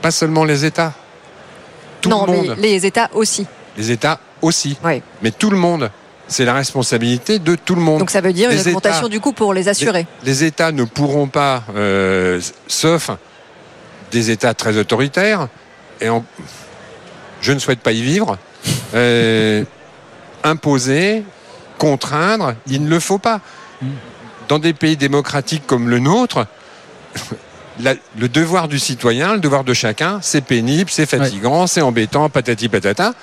Pas 0.00 0.10
seulement 0.12 0.44
les 0.44 0.64
États. 0.64 0.92
Tout 2.00 2.08
Non, 2.08 2.24
le 2.26 2.32
mais 2.32 2.54
les 2.56 2.86
États 2.86 3.10
aussi. 3.14 3.46
Les 3.76 3.90
États 3.90 4.20
aussi. 4.42 4.78
Mais 5.22 5.30
tout 5.32 5.50
le 5.50 5.56
monde. 5.58 5.90
C'est 6.28 6.44
la 6.44 6.54
responsabilité 6.54 7.40
de 7.40 7.56
tout 7.56 7.74
le 7.74 7.80
monde. 7.80 7.98
Donc 7.98 8.10
ça 8.12 8.20
veut 8.20 8.32
dire 8.32 8.48
Les 8.50 8.62
une 8.62 8.68
augmentation 8.68 9.00
États- 9.06 9.08
du 9.08 9.18
coût 9.20 9.32
pour 9.32 9.52
les 9.52 9.66
assurés. 9.68 10.06
Les, 10.22 10.30
les 10.30 10.44
États 10.44 10.70
ne 10.70 10.84
pourront 10.84 11.26
pas, 11.26 11.64
euh, 11.74 12.40
sauf 12.68 13.10
des 14.12 14.30
États 14.30 14.54
très 14.54 14.76
autoritaires, 14.76 15.48
et 16.00 16.08
en- 16.08 16.24
je 17.40 17.52
ne 17.52 17.58
souhaite 17.58 17.80
pas 17.80 17.92
y 17.92 18.02
vivre, 18.02 18.38
euh, 18.94 19.64
imposer, 20.44 21.24
contraindre, 21.78 22.54
il 22.66 22.84
ne 22.84 22.90
le 22.90 23.00
faut 23.00 23.18
pas. 23.18 23.40
Dans 24.48 24.58
des 24.58 24.72
pays 24.72 24.96
démocratiques 24.96 25.66
comme 25.66 25.88
le 25.88 25.98
nôtre, 25.98 26.46
la- 27.80 27.94
le 28.18 28.28
devoir 28.28 28.68
du 28.68 28.78
citoyen, 28.78 29.34
le 29.34 29.40
devoir 29.40 29.64
de 29.64 29.74
chacun, 29.74 30.18
c'est 30.22 30.44
pénible, 30.44 30.90
c'est 30.90 31.06
fatigant, 31.06 31.66
c'est 31.66 31.80
embêtant, 31.82 32.28
patati 32.28 32.68
patata, 32.68 33.14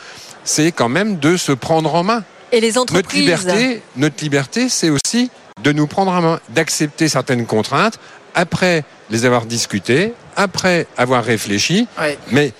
c'est 0.43 0.71
quand 0.71 0.89
même 0.89 1.19
de 1.19 1.37
se 1.37 1.51
prendre 1.51 1.93
en 1.93 2.03
main. 2.03 2.23
Et 2.51 2.61
les 2.61 2.69
Notre 2.73 2.81
entreprises 2.81 3.19
liberté, 3.21 3.81
notre 3.97 4.23
liberté, 4.23 4.69
c'est 4.69 4.89
aussi 4.89 5.29
de 5.61 5.71
nous 5.73 5.85
prendre 5.87 6.11
en 6.11 6.21
main, 6.21 6.39
d'accepter 6.49 7.09
certaines 7.09 7.45
contraintes 7.45 7.99
après 8.35 8.83
les 9.09 9.25
avoir 9.25 9.45
discutées, 9.45 10.13
après 10.37 10.87
avoir 10.97 11.23
réfléchi. 11.25 11.87
Mais 12.31 12.53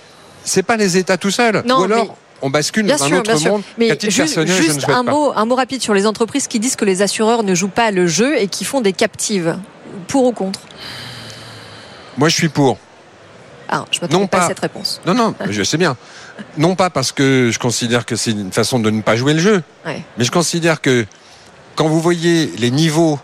c'est 0.44 0.62
pas 0.62 0.76
les 0.76 0.96
États 0.96 1.16
tout 1.16 1.30
seuls. 1.30 1.62
Non, 1.66 1.80
Ou 1.80 1.84
alors, 1.84 2.04
mais- 2.04 2.10
on 2.42 2.50
bascule 2.50 2.86
Bien 2.86 2.96
dans 2.96 3.04
un 3.04 3.12
autre 3.18 3.48
monde 3.48 3.62
Mais 3.78 3.98
juste, 4.08 4.38
un 4.88 5.02
mot, 5.02 5.32
un 5.34 5.44
mot 5.44 5.54
rapide 5.56 5.82
sur 5.82 5.92
les 5.94 6.06
entreprises 6.06 6.46
qui 6.46 6.60
disent 6.60 6.76
que 6.76 6.84
les 6.84 7.02
assureurs 7.02 7.42
ne 7.42 7.54
jouent 7.54 7.68
pas 7.68 7.90
le 7.90 8.06
jeu 8.06 8.38
et 8.38 8.46
qui 8.48 8.64
font 8.64 8.80
des 8.80 8.92
captives. 8.92 9.58
Pour 10.06 10.24
ou 10.24 10.32
contre? 10.32 10.60
Moi, 12.16 12.28
je 12.28 12.34
suis 12.34 12.48
pour. 12.48 12.78
Ah, 13.68 13.84
je 13.90 14.00
Non 14.10 14.26
pas 14.26 14.38
à 14.38 14.40
pas. 14.42 14.46
cette 14.48 14.60
réponse. 14.60 15.00
Non, 15.06 15.14
non, 15.14 15.34
je 15.50 15.62
sais 15.62 15.76
bien. 15.76 15.96
Non 16.56 16.74
pas 16.76 16.88
parce 16.90 17.12
que 17.12 17.50
je 17.52 17.58
considère 17.58 18.06
que 18.06 18.16
c'est 18.16 18.30
une 18.30 18.52
façon 18.52 18.78
de 18.78 18.88
ne 18.90 19.02
pas 19.02 19.16
jouer 19.16 19.34
le 19.34 19.40
jeu, 19.40 19.62
Ouais. 19.84 20.02
mais 20.16 20.24
je 20.24 20.30
considère 20.30 20.80
que 20.80 21.04
quand 21.74 21.88
vous 21.88 22.00
voyez 22.00 22.46
les 22.58 22.70
niveaux 22.70 23.18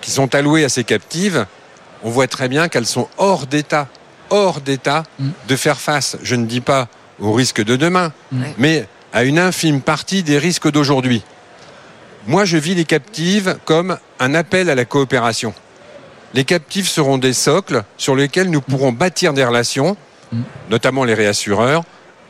qui 0.00 0.10
sont 0.10 0.34
alloués 0.34 0.64
à 0.64 0.68
ces 0.68 0.84
captives, 0.84 1.46
on 2.02 2.10
voit 2.10 2.28
très 2.28 2.48
bien 2.48 2.68
qu'elles 2.68 2.86
sont 2.86 3.08
hors 3.18 3.46
d'état, 3.46 3.88
hors 4.34 4.60
d'état 4.60 5.04
de 5.48 5.56
faire 5.56 5.80
face, 5.80 6.16
je 6.22 6.34
ne 6.34 6.44
dis 6.46 6.60
pas 6.60 6.88
aux 7.20 7.32
risques 7.32 7.62
de 7.64 7.76
demain, 7.76 8.12
mais 8.58 8.86
à 9.12 9.22
une 9.22 9.38
infime 9.38 9.80
partie 9.80 10.22
des 10.24 10.38
risques 10.38 10.68
d'aujourd'hui. 10.70 11.22
Moi, 12.26 12.44
je 12.44 12.56
vis 12.56 12.74
les 12.74 12.84
captives 12.84 13.56
comme 13.64 13.96
un 14.18 14.34
appel 14.34 14.70
à 14.70 14.74
la 14.74 14.84
coopération. 14.84 15.54
Les 16.32 16.44
captifs 16.44 16.88
seront 16.88 17.18
des 17.18 17.32
socles 17.32 17.84
sur 17.96 18.16
lesquels 18.16 18.50
nous 18.50 18.60
pourrons 18.60 18.90
bâtir 18.90 19.34
des 19.34 19.44
relations, 19.44 19.96
notamment 20.68 21.04
les 21.04 21.14
réassureurs, 21.14 21.84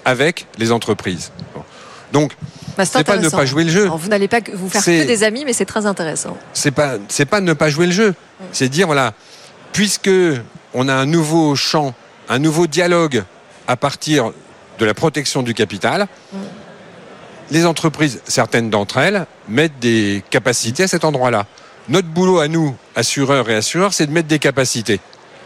avec 0.05 0.47
les 0.59 0.73
entreprises. 0.73 1.33
Donc, 2.13 2.37
Bah, 2.77 2.85
c'est 2.85 3.03
pas 3.05 3.17
ne 3.17 3.29
pas 3.31 3.47
jouer 3.47 3.65
le 3.65 3.71
jeu. 3.71 3.85
Alors, 3.85 3.97
vous 3.99 4.09
n'allez 4.09 4.29
pas 4.29 4.41
que- 4.43 4.53
vous 4.53 4.69
faire 4.69 4.85
que 4.85 5.07
des 5.07 5.23
amis, 5.23 5.45
mais 5.47 5.53
c'est 5.55 5.65
très 5.65 5.87
intéressant. 5.87 6.37
c'est 6.53 6.73
pas 6.73 6.97
c'est 7.09 7.25
pas 7.25 7.41
ne 7.41 7.53
pas 7.55 7.71
jouer 7.71 7.87
le 7.87 7.93
jeu. 7.93 8.15
C'est 8.53 8.69
dire 8.69 8.87
voilà, 8.87 9.15
puisque 9.73 10.11
on 10.75 10.89
a 10.89 10.95
un 10.95 11.07
nouveau 11.07 11.55
champ, 11.55 11.95
un 12.29 12.39
nouveau 12.39 12.67
dialogue 12.67 13.25
à 13.67 13.77
partir 13.77 14.33
de 14.79 14.85
la 14.85 14.93
protection 14.93 15.43
du 15.43 15.55
capital, 15.55 16.09
les 17.51 17.67
entreprises, 17.67 18.21
certaines 18.27 18.71
d'entre 18.71 18.99
elles, 18.99 19.27
mettent 19.49 19.79
des 19.79 20.23
capacités 20.31 20.85
à 20.85 20.89
cet 20.89 21.05
endroit-là. 21.05 21.47
Notre 21.89 22.09
boulot 22.09 22.41
à 22.41 22.49
nous, 22.49 22.75
assureurs 22.97 23.49
et 23.51 23.55
assureurs, 23.55 23.93
c'est 23.93 24.07
de 24.07 24.13
mettre 24.13 24.29
des 24.29 24.39
capacités. 24.39 25.01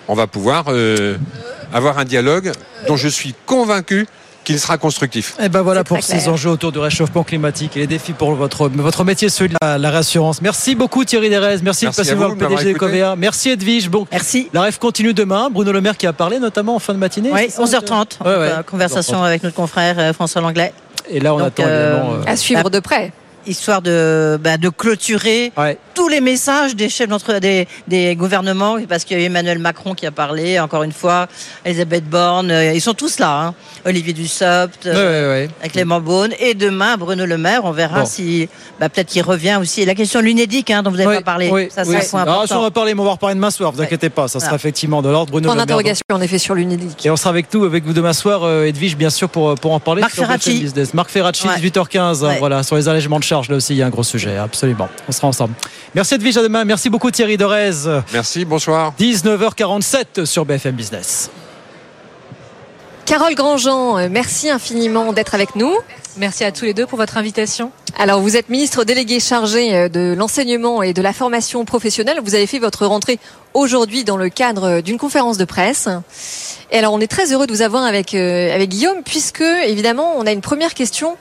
On 0.06 0.14
va 0.14 0.26
pouvoir 0.26 0.66
euh, 0.68 1.18
avoir 1.72 1.98
un 1.98 2.04
dialogue 2.04 2.52
dont 2.86 2.96
je 2.96 3.08
suis 3.08 3.34
convaincu 3.44 4.06
qu'il 4.48 4.58
sera 4.58 4.78
constructif. 4.78 5.34
Et 5.42 5.50
ben 5.50 5.60
voilà 5.60 5.84
pour 5.84 6.02
ces 6.02 6.26
enjeux 6.28 6.48
autour 6.48 6.72
du 6.72 6.78
réchauffement 6.78 7.22
climatique 7.22 7.76
et 7.76 7.80
les 7.80 7.86
défis 7.86 8.14
pour 8.14 8.32
votre, 8.34 8.68
votre 8.70 9.04
métier, 9.04 9.28
celui 9.28 9.50
de 9.50 9.56
la, 9.60 9.76
la 9.76 9.90
réassurance. 9.90 10.40
Merci 10.40 10.74
beaucoup 10.74 11.04
Thierry 11.04 11.28
Derez, 11.28 11.58
merci, 11.62 11.84
Merci 11.84 11.86
de 11.86 11.90
passer 11.90 12.14
voir 12.14 12.30
le 12.30 12.36
PDG 12.36 12.72
de. 12.72 12.78
Covea. 12.78 13.14
Merci 13.14 13.50
Edwige. 13.50 13.90
Bon, 13.90 14.06
merci. 14.10 14.48
La 14.54 14.62
rêve 14.62 14.78
continue 14.78 15.12
demain. 15.12 15.50
Bruno 15.50 15.70
Le 15.70 15.82
Maire 15.82 15.98
qui 15.98 16.06
a 16.06 16.14
parlé 16.14 16.38
notamment 16.38 16.76
en 16.76 16.78
fin 16.78 16.94
de 16.94 16.98
matinée. 16.98 17.30
Oui, 17.30 17.42
c'est 17.50 17.66
ça, 17.66 17.78
11h30. 17.80 18.22
Ouais, 18.24 18.26
ouais. 18.30 18.32
euh, 18.32 18.62
Conversation 18.62 19.18
11h30. 19.18 19.26
avec 19.26 19.42
notre 19.42 19.54
confrère 19.56 19.96
euh, 19.98 20.12
François 20.14 20.40
Langlais. 20.40 20.72
Et 21.10 21.20
là, 21.20 21.34
on 21.34 21.38
Donc, 21.38 21.48
attend 21.48 21.64
euh, 21.66 21.92
évidemment. 21.96 22.14
euh, 22.14 22.32
À 22.32 22.36
suivre 22.36 22.70
de 22.70 22.80
près. 22.80 23.12
Histoire 23.48 23.82
de, 23.82 24.38
bah, 24.42 24.56
de 24.56 24.68
clôturer 24.68 25.52
tous 25.94 26.08
les 26.08 26.20
messages 26.20 26.76
des 26.76 26.88
chefs 26.88 27.08
d'entre 27.08 27.38
des, 27.40 27.66
des 27.88 28.14
gouvernements, 28.14 28.76
parce 28.88 29.04
qu'il 29.04 29.18
y 29.18 29.22
a 29.22 29.24
Emmanuel 29.26 29.58
Macron 29.58 29.94
qui 29.94 30.06
a 30.06 30.10
parlé, 30.12 30.60
encore 30.60 30.82
une 30.84 30.92
fois, 30.92 31.26
Elisabeth 31.64 32.04
Borne, 32.08 32.50
euh, 32.52 32.72
ils 32.72 32.80
sont 32.80 32.94
tous 32.94 33.18
là, 33.18 33.40
hein. 33.48 33.54
Olivier 33.84 34.12
Dussopt, 34.12 34.86
euh, 34.86 35.46
Clément 35.72 36.00
Beaune, 36.00 36.32
et 36.38 36.54
demain 36.54 36.96
Bruno 36.96 37.26
Le 37.26 37.36
Maire, 37.38 37.62
on 37.64 37.72
verra 37.72 38.00
Bon. 38.00 38.06
si 38.06 38.48
bah, 38.78 38.88
peut-être 38.88 39.08
qu'il 39.08 39.22
revient 39.22 39.58
aussi. 39.60 39.84
La 39.84 39.94
question 39.94 40.20
de 40.20 40.24
l'UNEDIC 40.26 40.70
hein, 40.70 40.82
dont 40.82 40.90
vous 40.90 40.96
n'avez 40.98 41.16
pas 41.16 41.22
parlé, 41.22 41.48
Oui, 41.50 41.68
ça 41.74 41.82
oui. 41.86 41.96
c'est 42.00 42.14
un 42.16 42.24
point 42.24 42.46
ça, 42.46 42.58
on 42.58 42.62
va 42.62 42.70
parler, 42.70 42.94
mais 42.94 43.00
on 43.00 43.04
va 43.04 43.10
en 43.10 43.14
reparler 43.14 43.34
demain 43.34 43.50
soir, 43.50 43.72
vous 43.72 43.80
inquiétez 43.80 44.10
pas, 44.10 44.28
ça 44.28 44.38
sera 44.40 44.50
Voilà. 44.50 44.56
effectivement 44.56 45.02
de 45.02 45.08
l'ordre. 45.08 45.30
Bruno 45.32 45.46
Point 45.46 45.54
Le 45.54 45.58
Maire, 45.58 45.66
d'interrogation 45.66 46.02
en 46.12 46.20
effet 46.20 46.38
sur 46.38 46.54
l'UNEDIC. 46.54 47.06
Et 47.06 47.10
on 47.10 47.16
sera 47.16 47.30
avec 47.30 47.52
nous, 47.52 47.64
avec 47.64 47.84
vous 47.84 47.92
demain 47.92 48.12
soir, 48.12 48.42
euh, 48.44 48.64
Edwige, 48.66 48.96
bien 48.96 49.10
sûr, 49.10 49.28
pour, 49.28 49.54
pour 49.56 49.72
en 49.72 49.80
parler. 49.80 50.00
Marc 50.02 50.14
sur 50.14 50.24
Ferracci. 50.24 50.60
Business. 50.60 50.94
Marc 50.94 51.10
Ferracci, 51.10 51.46
Ouais. 51.46 51.54
18h15, 51.56 52.24
hein, 52.24 52.28
Ouais. 52.28 52.36
voilà, 52.38 52.62
sur 52.62 52.76
les 52.76 52.88
allègements 52.88 53.18
de 53.18 53.24
charges, 53.24 53.37
là 53.48 53.56
aussi, 53.56 53.74
il 53.74 53.78
y 53.78 53.82
a 53.82 53.86
un 53.86 53.90
gros 53.90 54.02
sujet, 54.02 54.36
absolument. 54.36 54.88
On 55.08 55.12
sera 55.12 55.28
ensemble. 55.28 55.54
Merci 55.94 56.14
Edwige, 56.14 56.36
à 56.36 56.42
demain. 56.42 56.64
Merci 56.64 56.90
beaucoup 56.90 57.10
Thierry 57.10 57.36
Dorez. 57.36 58.02
Merci, 58.12 58.44
bonsoir. 58.44 58.92
19h47 58.98 60.24
sur 60.24 60.44
BFM 60.44 60.74
Business. 60.74 61.30
Carole 63.06 63.34
Grandjean, 63.34 63.98
euh, 63.98 64.08
merci 64.10 64.50
infiniment 64.50 65.12
d'être 65.12 65.34
avec 65.34 65.54
nous. 65.54 65.72
Merci 66.18 66.42
à 66.42 66.50
tous 66.50 66.64
les 66.64 66.74
deux 66.74 66.84
pour 66.84 66.98
votre 66.98 67.16
invitation. 67.16 67.70
Alors, 67.96 68.20
vous 68.20 68.36
êtes 68.36 68.48
ministre 68.48 68.82
délégué 68.82 69.20
chargé 69.20 69.74
euh, 69.74 69.88
de 69.88 70.14
l'enseignement 70.18 70.82
et 70.82 70.92
de 70.92 71.00
la 71.00 71.12
formation 71.12 71.64
professionnelle. 71.64 72.18
Vous 72.24 72.34
avez 72.34 72.48
fait 72.48 72.58
votre 72.58 72.86
rentrée 72.86 73.20
aujourd'hui 73.54 74.02
dans 74.02 74.16
le 74.16 74.28
cadre 74.28 74.64
euh, 74.64 74.80
d'une 74.80 74.98
conférence 74.98 75.38
de 75.38 75.44
presse. 75.44 75.88
Et 76.72 76.78
alors, 76.78 76.92
on 76.92 77.00
est 77.00 77.06
très 77.06 77.32
heureux 77.32 77.46
de 77.46 77.52
vous 77.52 77.62
avoir 77.62 77.84
avec, 77.84 78.14
euh, 78.14 78.52
avec 78.52 78.68
Guillaume, 78.68 79.02
puisque, 79.04 79.40
évidemment, 79.42 80.14
on 80.16 80.26
a 80.26 80.32
une 80.32 80.40
première 80.40 80.74
question 80.74 81.16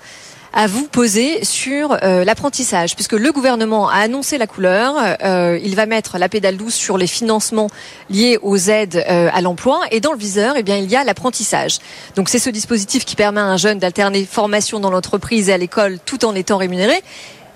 à 0.53 0.67
vous 0.67 0.87
poser 0.87 1.43
sur 1.43 1.97
euh, 2.03 2.23
l'apprentissage, 2.23 2.95
puisque 2.95 3.13
le 3.13 3.31
gouvernement 3.31 3.89
a 3.89 3.97
annoncé 3.97 4.37
la 4.37 4.47
couleur. 4.47 4.95
euh, 5.23 5.59
il 5.63 5.75
va 5.75 5.85
mettre 5.85 6.17
la 6.17 6.29
pédale 6.29 6.57
douce 6.57 6.75
sur 6.75 6.97
les 6.97 7.07
financements 7.07 7.69
liés 8.09 8.37
aux 8.41 8.57
aides 8.57 9.03
euh, 9.09 9.29
à 9.33 9.41
l'emploi, 9.41 9.81
et 9.91 9.99
dans 9.99 10.13
le 10.13 10.17
viseur, 10.17 10.55
eh 10.57 10.63
bien, 10.63 10.77
il 10.77 10.89
y 10.89 10.95
a 10.95 11.03
l'apprentissage. 11.03 11.79
Donc, 12.15 12.29
c'est 12.29 12.39
ce 12.39 12.49
dispositif 12.49 13.05
qui 13.05 13.15
permet 13.15 13.41
à 13.41 13.45
un 13.45 13.57
jeune 13.57 13.79
d'alterner 13.79 14.25
formation 14.25 14.79
dans 14.79 14.89
l'entreprise 14.89 15.49
et 15.49 15.53
à 15.53 15.57
l'école 15.57 15.99
tout 16.05 16.25
en 16.25 16.35
étant 16.35 16.57
rémunéré. 16.57 17.01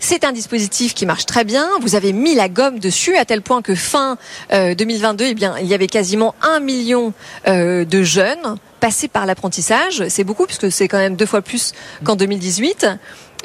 C'est 0.03 0.23
un 0.23 0.31
dispositif 0.31 0.95
qui 0.95 1.05
marche 1.05 1.27
très 1.27 1.43
bien. 1.43 1.69
Vous 1.79 1.93
avez 1.93 2.11
mis 2.11 2.33
la 2.33 2.49
gomme 2.49 2.79
dessus 2.79 3.15
à 3.17 3.23
tel 3.23 3.43
point 3.43 3.61
que 3.61 3.75
fin 3.75 4.17
euh, 4.51 4.73
2022, 4.73 5.25
eh 5.25 5.33
bien, 5.35 5.55
il 5.59 5.67
y 5.67 5.75
avait 5.75 5.85
quasiment 5.85 6.33
un 6.41 6.59
million 6.59 7.13
euh, 7.47 7.85
de 7.85 8.01
jeunes 8.01 8.57
passés 8.79 9.07
par 9.07 9.27
l'apprentissage. 9.27 10.03
C'est 10.09 10.23
beaucoup 10.23 10.47
puisque 10.47 10.71
c'est 10.71 10.87
quand 10.87 10.97
même 10.97 11.15
deux 11.15 11.27
fois 11.27 11.43
plus 11.43 11.73
qu'en 12.03 12.15
2018. 12.15 12.87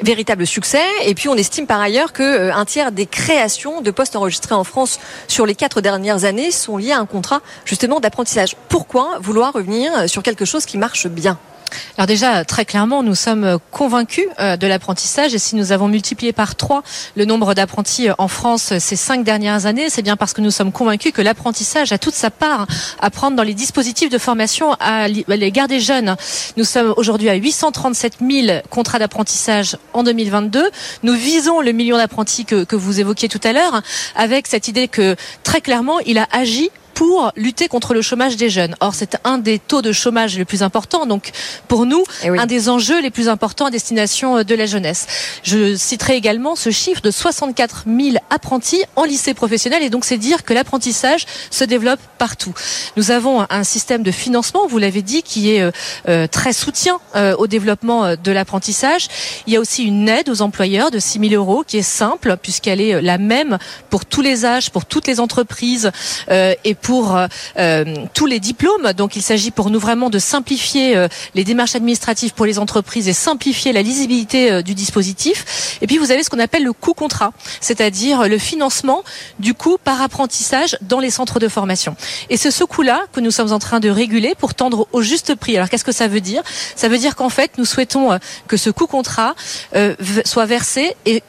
Véritable 0.01 0.47
succès. 0.47 0.83
Et 1.05 1.13
puis 1.13 1.29
on 1.29 1.35
estime 1.35 1.67
par 1.67 1.79
ailleurs 1.79 2.11
que 2.11 2.23
euh, 2.23 2.53
un 2.53 2.65
tiers 2.65 2.91
des 2.91 3.05
créations 3.05 3.81
de 3.81 3.91
postes 3.91 4.15
enregistrés 4.15 4.55
en 4.55 4.63
France 4.63 4.99
sur 5.27 5.45
les 5.45 5.53
quatre 5.53 5.79
dernières 5.79 6.25
années 6.25 6.49
sont 6.49 6.77
liées 6.77 6.91
à 6.91 6.99
un 6.99 7.05
contrat 7.05 7.41
justement 7.65 7.99
d'apprentissage. 7.99 8.55
Pourquoi 8.67 9.19
vouloir 9.21 9.53
revenir 9.53 10.09
sur 10.09 10.23
quelque 10.23 10.43
chose 10.43 10.65
qui 10.65 10.79
marche 10.79 11.05
bien? 11.05 11.37
Alors 11.97 12.07
déjà, 12.07 12.45
très 12.45 12.65
clairement, 12.65 13.01
nous 13.03 13.15
sommes 13.15 13.57
convaincus 13.71 14.25
euh, 14.39 14.55
de 14.55 14.67
l'apprentissage 14.67 15.33
et 15.33 15.39
si 15.39 15.55
nous 15.55 15.71
avons 15.71 15.87
multiplié 15.87 16.31
par 16.31 16.55
trois 16.55 16.83
le 17.15 17.25
nombre 17.25 17.53
d'apprentis 17.53 18.09
euh, 18.09 18.13
en 18.17 18.27
France 18.27 18.71
euh, 18.73 18.79
ces 18.79 18.95
cinq 18.95 19.23
dernières 19.23 19.65
années, 19.65 19.89
c'est 19.89 20.01
bien 20.01 20.15
parce 20.15 20.33
que 20.33 20.41
nous 20.41 20.51
sommes 20.51 20.71
convaincus 20.71 21.11
que 21.11 21.21
l'apprentissage 21.21 21.91
a 21.91 21.97
toute 21.97 22.13
sa 22.13 22.29
part 22.29 22.67
à 23.01 23.09
prendre 23.09 23.35
dans 23.35 23.43
les 23.43 23.53
dispositifs 23.53 24.09
de 24.09 24.17
formation 24.17 24.73
à 24.79 25.07
l'égard 25.07 25.67
des 25.67 25.79
jeunes. 25.79 26.15
Nous 26.55 26.63
sommes 26.65 26.93
aujourd'hui 26.97 27.29
à 27.29 27.35
837 27.35 28.17
000 28.21 28.59
contrats 28.69 28.99
d'apprentissage 28.99 29.77
en 29.93 30.03
2022. 30.03 30.69
Nous 31.03 31.13
visons 31.13 31.61
le 31.61 31.71
million 31.71 31.97
d'apprentis 31.97 32.45
que, 32.45 32.63
que 32.63 32.75
vous 32.75 32.99
évoquiez 32.99 33.29
tout 33.29 33.41
à 33.43 33.53
l'heure 33.53 33.81
avec 34.15 34.47
cette 34.47 34.67
idée 34.67 34.87
que 34.87 35.15
très 35.43 35.61
clairement, 35.61 35.99
il 36.01 36.17
a 36.17 36.27
agi 36.31 36.69
pour 36.97 37.31
lutter 37.35 37.67
contre 37.67 37.93
le 37.93 38.01
chômage 38.01 38.37
des 38.37 38.49
jeunes. 38.49 38.75
Or, 38.79 38.95
c'est 38.95 39.19
un 39.23 39.37
des 39.37 39.59
taux 39.59 39.83
de 39.83 39.91
chômage 39.91 40.35
les 40.35 40.45
plus 40.45 40.63
importants. 40.63 41.05
Donc, 41.05 41.29
pour 41.67 41.85
nous, 41.85 42.03
un 42.23 42.47
des 42.47 42.69
enjeux 42.69 42.99
les 43.03 43.11
plus 43.11 43.29
importants 43.29 43.67
à 43.67 43.69
destination 43.69 44.39
euh, 44.39 44.43
de 44.43 44.55
la 44.55 44.65
jeunesse. 44.65 45.05
Je 45.43 45.75
citerai 45.75 46.15
également 46.15 46.55
ce 46.55 46.71
chiffre 46.71 47.01
de 47.01 47.11
64 47.11 47.83
000 47.85 48.17
apprentis 48.31 48.83
en 48.95 49.03
lycée 49.03 49.35
professionnel. 49.35 49.83
Et 49.83 49.91
donc, 49.91 50.05
c'est 50.05 50.17
dire 50.17 50.43
que 50.43 50.55
l'apprentissage 50.55 51.27
se 51.51 51.63
développe 51.63 51.99
partout. 52.17 52.55
Nous 52.95 53.11
avons 53.11 53.45
un 53.47 53.63
système 53.63 54.01
de 54.01 54.09
financement, 54.09 54.65
vous 54.65 54.79
l'avez 54.79 55.03
dit, 55.03 55.21
qui 55.21 55.51
est 55.51 55.61
euh, 55.61 55.69
euh, 56.09 56.25
très 56.25 56.51
soutien 56.51 56.99
euh, 57.15 57.35
au 57.35 57.45
développement 57.45 58.15
de 58.15 58.31
l'apprentissage. 58.31 59.07
Il 59.45 59.53
y 59.53 59.55
a 59.55 59.59
aussi 59.59 59.83
une 59.83 60.09
aide 60.09 60.29
aux 60.29 60.41
employeurs 60.41 60.89
de 60.89 60.97
6 60.97 61.29
000 61.29 61.33
euros 61.35 61.63
qui 61.63 61.77
est 61.77 61.83
simple 61.83 62.37
puisqu'elle 62.41 62.81
est 62.81 63.03
la 63.03 63.19
même 63.19 63.59
pour 63.91 64.03
tous 64.03 64.21
les 64.21 64.45
âges, 64.45 64.71
pour 64.71 64.85
toutes 64.85 65.05
les 65.05 65.19
entreprises 65.19 65.91
euh, 66.29 66.53
et 66.63 66.73
pour 66.73 66.86
euh, 66.95 67.27
euh, 67.57 67.85
tous 68.13 68.25
les 68.25 68.39
diplômes. 68.39 68.93
Donc 68.93 69.15
il 69.15 69.21
s'agit 69.21 69.51
pour 69.51 69.69
nous 69.69 69.79
vraiment 69.79 70.09
de 70.09 70.19
simplifier 70.19 70.95
euh, 70.95 71.07
les 71.35 71.43
démarches 71.43 71.75
administratives 71.75 72.33
pour 72.33 72.45
les 72.45 72.59
entreprises 72.59 73.07
et 73.07 73.13
simplifier 73.13 73.73
la 73.73 73.81
lisibilité 73.81 74.51
euh, 74.51 74.61
du 74.61 74.73
dispositif. 74.73 75.77
Et 75.81 75.87
puis 75.87 75.97
vous 75.97 76.11
avez 76.11 76.23
ce 76.23 76.29
qu'on 76.29 76.39
appelle 76.39 76.63
le 76.63 76.73
coût 76.73 76.93
contrat, 76.93 77.31
c'est-à-dire 77.61 78.27
le 78.27 78.37
financement 78.37 79.03
du 79.39 79.53
coût 79.53 79.77
par 79.83 80.01
apprentissage 80.01 80.77
dans 80.81 80.99
les 80.99 81.11
centres 81.11 81.39
de 81.39 81.47
formation. 81.47 81.95
Et 82.29 82.37
c'est 82.37 82.51
ce 82.51 82.63
coût-là 82.63 83.01
que 83.13 83.19
nous 83.19 83.31
sommes 83.31 83.51
en 83.51 83.59
train 83.59 83.79
de 83.79 83.89
réguler 83.89 84.35
pour 84.37 84.53
tendre 84.53 84.87
au 84.93 85.01
juste 85.01 85.35
prix. 85.35 85.57
Alors 85.57 85.69
qu'est-ce 85.69 85.85
que 85.85 85.91
ça 85.91 86.07
veut 86.07 86.21
dire? 86.21 86.41
Ça 86.75 86.87
veut 86.87 86.97
dire 86.97 87.15
qu'en 87.15 87.29
fait 87.29 87.57
nous 87.57 87.65
souhaitons 87.65 88.11
euh, 88.11 88.17
que 88.47 88.57
ce 88.57 88.69
coût 88.69 88.87
contrat 88.87 89.35
euh, 89.75 89.95
soit 90.25 90.45
versé 90.45 90.95
et 91.05 91.23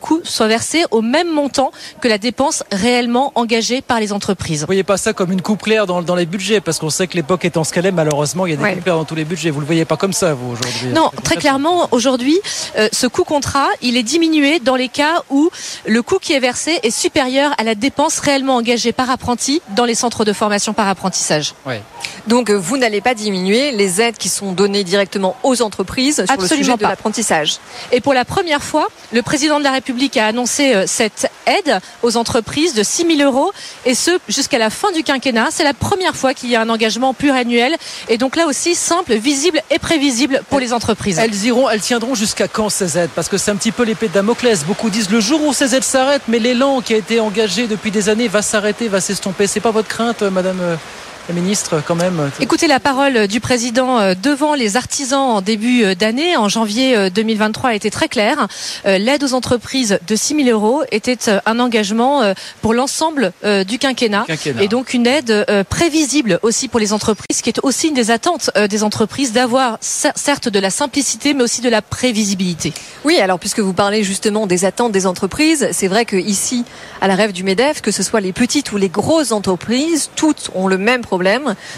coût 0.00 0.20
soit 0.24 0.48
versé 0.48 0.84
au 0.90 1.00
même 1.02 1.28
montant 1.30 1.70
que 2.00 2.08
la 2.08 2.18
dépense 2.18 2.64
réellement 2.72 3.30
engagée 3.36 3.80
par 3.82 4.00
les 4.00 4.12
entreprises. 4.12 4.60
Vous 4.60 4.66
voyez 4.66 4.82
pas 4.82 4.96
ça 4.96 5.12
comme 5.12 5.30
une 5.30 5.42
coupe 5.42 5.62
claire 5.62 5.86
dans, 5.86 6.02
dans 6.02 6.16
les 6.16 6.26
budgets, 6.26 6.60
parce 6.60 6.78
qu'on 6.80 6.90
sait 6.90 7.06
que 7.06 7.14
l'époque 7.14 7.44
étant 7.44 7.62
ce 7.62 7.72
qu'elle 7.72 7.86
est, 7.86 7.92
malheureusement, 7.92 8.46
il 8.46 8.50
y 8.50 8.52
a 8.54 8.56
des 8.56 8.62
Ouais. 8.62 8.74
coupes 8.74 8.82
claires 8.82 8.96
dans 8.96 9.04
tous 9.04 9.14
les 9.14 9.24
budgets. 9.24 9.50
Vous 9.50 9.60
le 9.60 9.66
voyez 9.66 9.84
pas 9.84 9.96
comme 9.96 10.12
ça, 10.12 10.34
vous, 10.34 10.52
aujourd'hui 10.52 10.88
Non, 10.88 11.10
très 11.22 11.36
clairement, 11.36 11.88
aujourd'hui, 11.92 12.38
euh, 12.76 12.88
ce 12.92 13.06
coût 13.06 13.24
contrat, 13.24 13.68
il 13.82 13.96
est 13.96 14.02
diminué 14.02 14.58
dans 14.58 14.76
les 14.76 14.88
cas 14.88 15.22
où 15.30 15.50
le 15.86 16.02
coût 16.02 16.18
qui 16.20 16.32
est 16.32 16.40
versé 16.40 16.78
est 16.82 16.90
supérieur 16.90 17.52
à 17.58 17.62
la 17.64 17.74
dépense 17.74 18.18
réellement 18.18 18.56
engagée 18.56 18.92
par 18.92 19.10
apprenti 19.10 19.60
dans 19.76 19.84
les 19.84 19.94
centres 19.94 20.24
de 20.24 20.32
formation 20.32 20.72
par 20.72 20.88
apprentissage. 20.88 21.54
Donc 22.26 22.50
euh, 22.50 22.54
vous 22.58 22.76
n'allez 22.76 23.00
pas 23.00 23.14
diminuer 23.14 23.72
les 23.72 24.00
aides 24.00 24.16
qui 24.16 24.28
sont 24.28 24.52
données 24.52 24.84
directement 24.84 25.36
aux 25.42 25.62
entreprises 25.62 26.16
sur 26.16 26.24
le 26.24 26.30
Absolument 26.32 26.64
sujet 26.64 26.76
de 26.76 26.82
pas. 26.82 26.88
l'apprentissage. 26.88 27.56
Et 27.92 28.00
pour 28.00 28.14
la 28.14 28.24
première 28.24 28.62
fois, 28.62 28.88
le 29.12 29.22
président 29.22 29.58
de 29.58 29.64
la 29.64 29.72
République 29.72 29.89
a 30.16 30.26
annoncé 30.26 30.74
euh, 30.74 30.84
cette 30.86 31.30
aide 31.46 31.80
aux 32.02 32.16
entreprises 32.16 32.74
de 32.74 32.82
6 32.82 33.16
000 33.16 33.30
euros, 33.30 33.52
et 33.84 33.94
ce 33.94 34.10
jusqu'à 34.28 34.58
la 34.58 34.70
fin 34.70 34.92
du 34.92 35.02
quinquennat. 35.02 35.48
C'est 35.50 35.64
la 35.64 35.74
première 35.74 36.16
fois 36.16 36.34
qu'il 36.34 36.50
y 36.50 36.56
a 36.56 36.60
un 36.60 36.68
engagement 36.68 37.14
pluriannuel, 37.14 37.76
et 38.08 38.18
donc 38.18 38.36
là 38.36 38.46
aussi 38.46 38.74
simple, 38.74 39.14
visible 39.14 39.60
et 39.70 39.78
prévisible 39.78 40.42
pour 40.48 40.60
les 40.60 40.72
entreprises. 40.72 41.18
Elles 41.18 41.44
iront, 41.44 41.68
elles 41.68 41.80
tiendront 41.80 42.14
jusqu'à 42.14 42.48
quand 42.48 42.68
ces 42.68 42.98
aides? 42.98 43.10
Parce 43.14 43.28
que 43.28 43.38
c'est 43.38 43.50
un 43.50 43.56
petit 43.56 43.72
peu 43.72 43.84
l'épée 43.84 44.08
de 44.08 44.14
Damoclès. 44.14 44.64
Beaucoup 44.64 44.90
disent 44.90 45.10
le 45.10 45.20
jour 45.20 45.42
où 45.44 45.52
ces 45.52 45.74
aides 45.74 45.84
s'arrêtent, 45.84 46.28
mais 46.28 46.38
l'élan 46.38 46.80
qui 46.80 46.94
a 46.94 46.96
été 46.96 47.20
engagé 47.20 47.66
depuis 47.66 47.90
des 47.90 48.08
années 48.08 48.28
va 48.28 48.42
s'arrêter, 48.42 48.88
va 48.88 49.00
s'estomper. 49.00 49.46
C'est 49.46 49.60
pas 49.60 49.70
votre 49.70 49.88
crainte, 49.88 50.22
euh, 50.22 50.30
Madame 50.30 50.60
euh, 50.60 50.76
la 51.30 51.40
ministre, 51.40 51.80
quand 51.86 51.94
même 51.94 52.30
Écoutez 52.40 52.66
la 52.66 52.80
parole 52.80 53.28
du 53.28 53.38
président 53.40 54.00
euh, 54.00 54.14
devant 54.20 54.54
les 54.54 54.76
artisans 54.76 55.20
en 55.20 55.40
début 55.42 55.84
euh, 55.84 55.94
d'année. 55.94 56.36
En 56.36 56.48
janvier 56.48 56.96
euh, 56.96 57.08
2023, 57.10 57.70
a 57.70 57.74
été 57.74 57.88
très 57.90 58.08
claire. 58.08 58.48
Euh, 58.86 58.98
L'aide 58.98 59.22
aux 59.22 59.34
entreprises 59.34 60.00
de 60.06 60.16
6 60.16 60.44
000 60.44 60.48
euros 60.48 60.82
était 60.90 61.28
euh, 61.28 61.38
un 61.46 61.60
engagement 61.60 62.22
euh, 62.22 62.34
pour 62.62 62.74
l'ensemble 62.74 63.32
euh, 63.44 63.62
du 63.62 63.78
quinquennat. 63.78 64.24
Quinquennat. 64.26 64.60
Et 64.62 64.66
donc 64.66 64.92
une 64.92 65.06
aide 65.06 65.30
euh, 65.48 65.62
prévisible 65.62 66.40
aussi 66.42 66.66
pour 66.66 66.80
les 66.80 66.92
entreprises, 66.92 67.42
qui 67.42 67.50
est 67.50 67.60
aussi 67.62 67.88
une 67.88 67.94
des 67.94 68.10
attentes 68.10 68.50
euh, 68.56 68.66
des 68.66 68.82
entreprises 68.82 69.32
d'avoir 69.32 69.78
cer- 69.78 70.12
certes 70.16 70.48
de 70.48 70.58
la 70.58 70.70
simplicité, 70.70 71.32
mais 71.32 71.44
aussi 71.44 71.60
de 71.60 71.68
la 71.68 71.80
prévisibilité. 71.80 72.72
Oui, 73.04 73.18
alors 73.20 73.38
puisque 73.38 73.60
vous 73.60 73.72
parlez 73.72 74.02
justement 74.02 74.48
des 74.48 74.64
attentes 74.64 74.90
des 74.90 75.06
entreprises, 75.06 75.68
c'est 75.70 75.86
vrai 75.88 76.04
que 76.06 76.16
ici, 76.16 76.64
à 77.00 77.06
la 77.06 77.14
rêve 77.14 77.30
du 77.32 77.44
MEDEF, 77.44 77.82
que 77.82 77.92
ce 77.92 78.02
soit 78.02 78.20
les 78.20 78.32
petites 78.32 78.72
ou 78.72 78.78
les 78.78 78.88
grosses 78.88 79.30
entreprises, 79.30 80.10
toutes 80.16 80.50
ont 80.56 80.66
le 80.66 80.76
même 80.76 81.02
problème, 81.02 81.19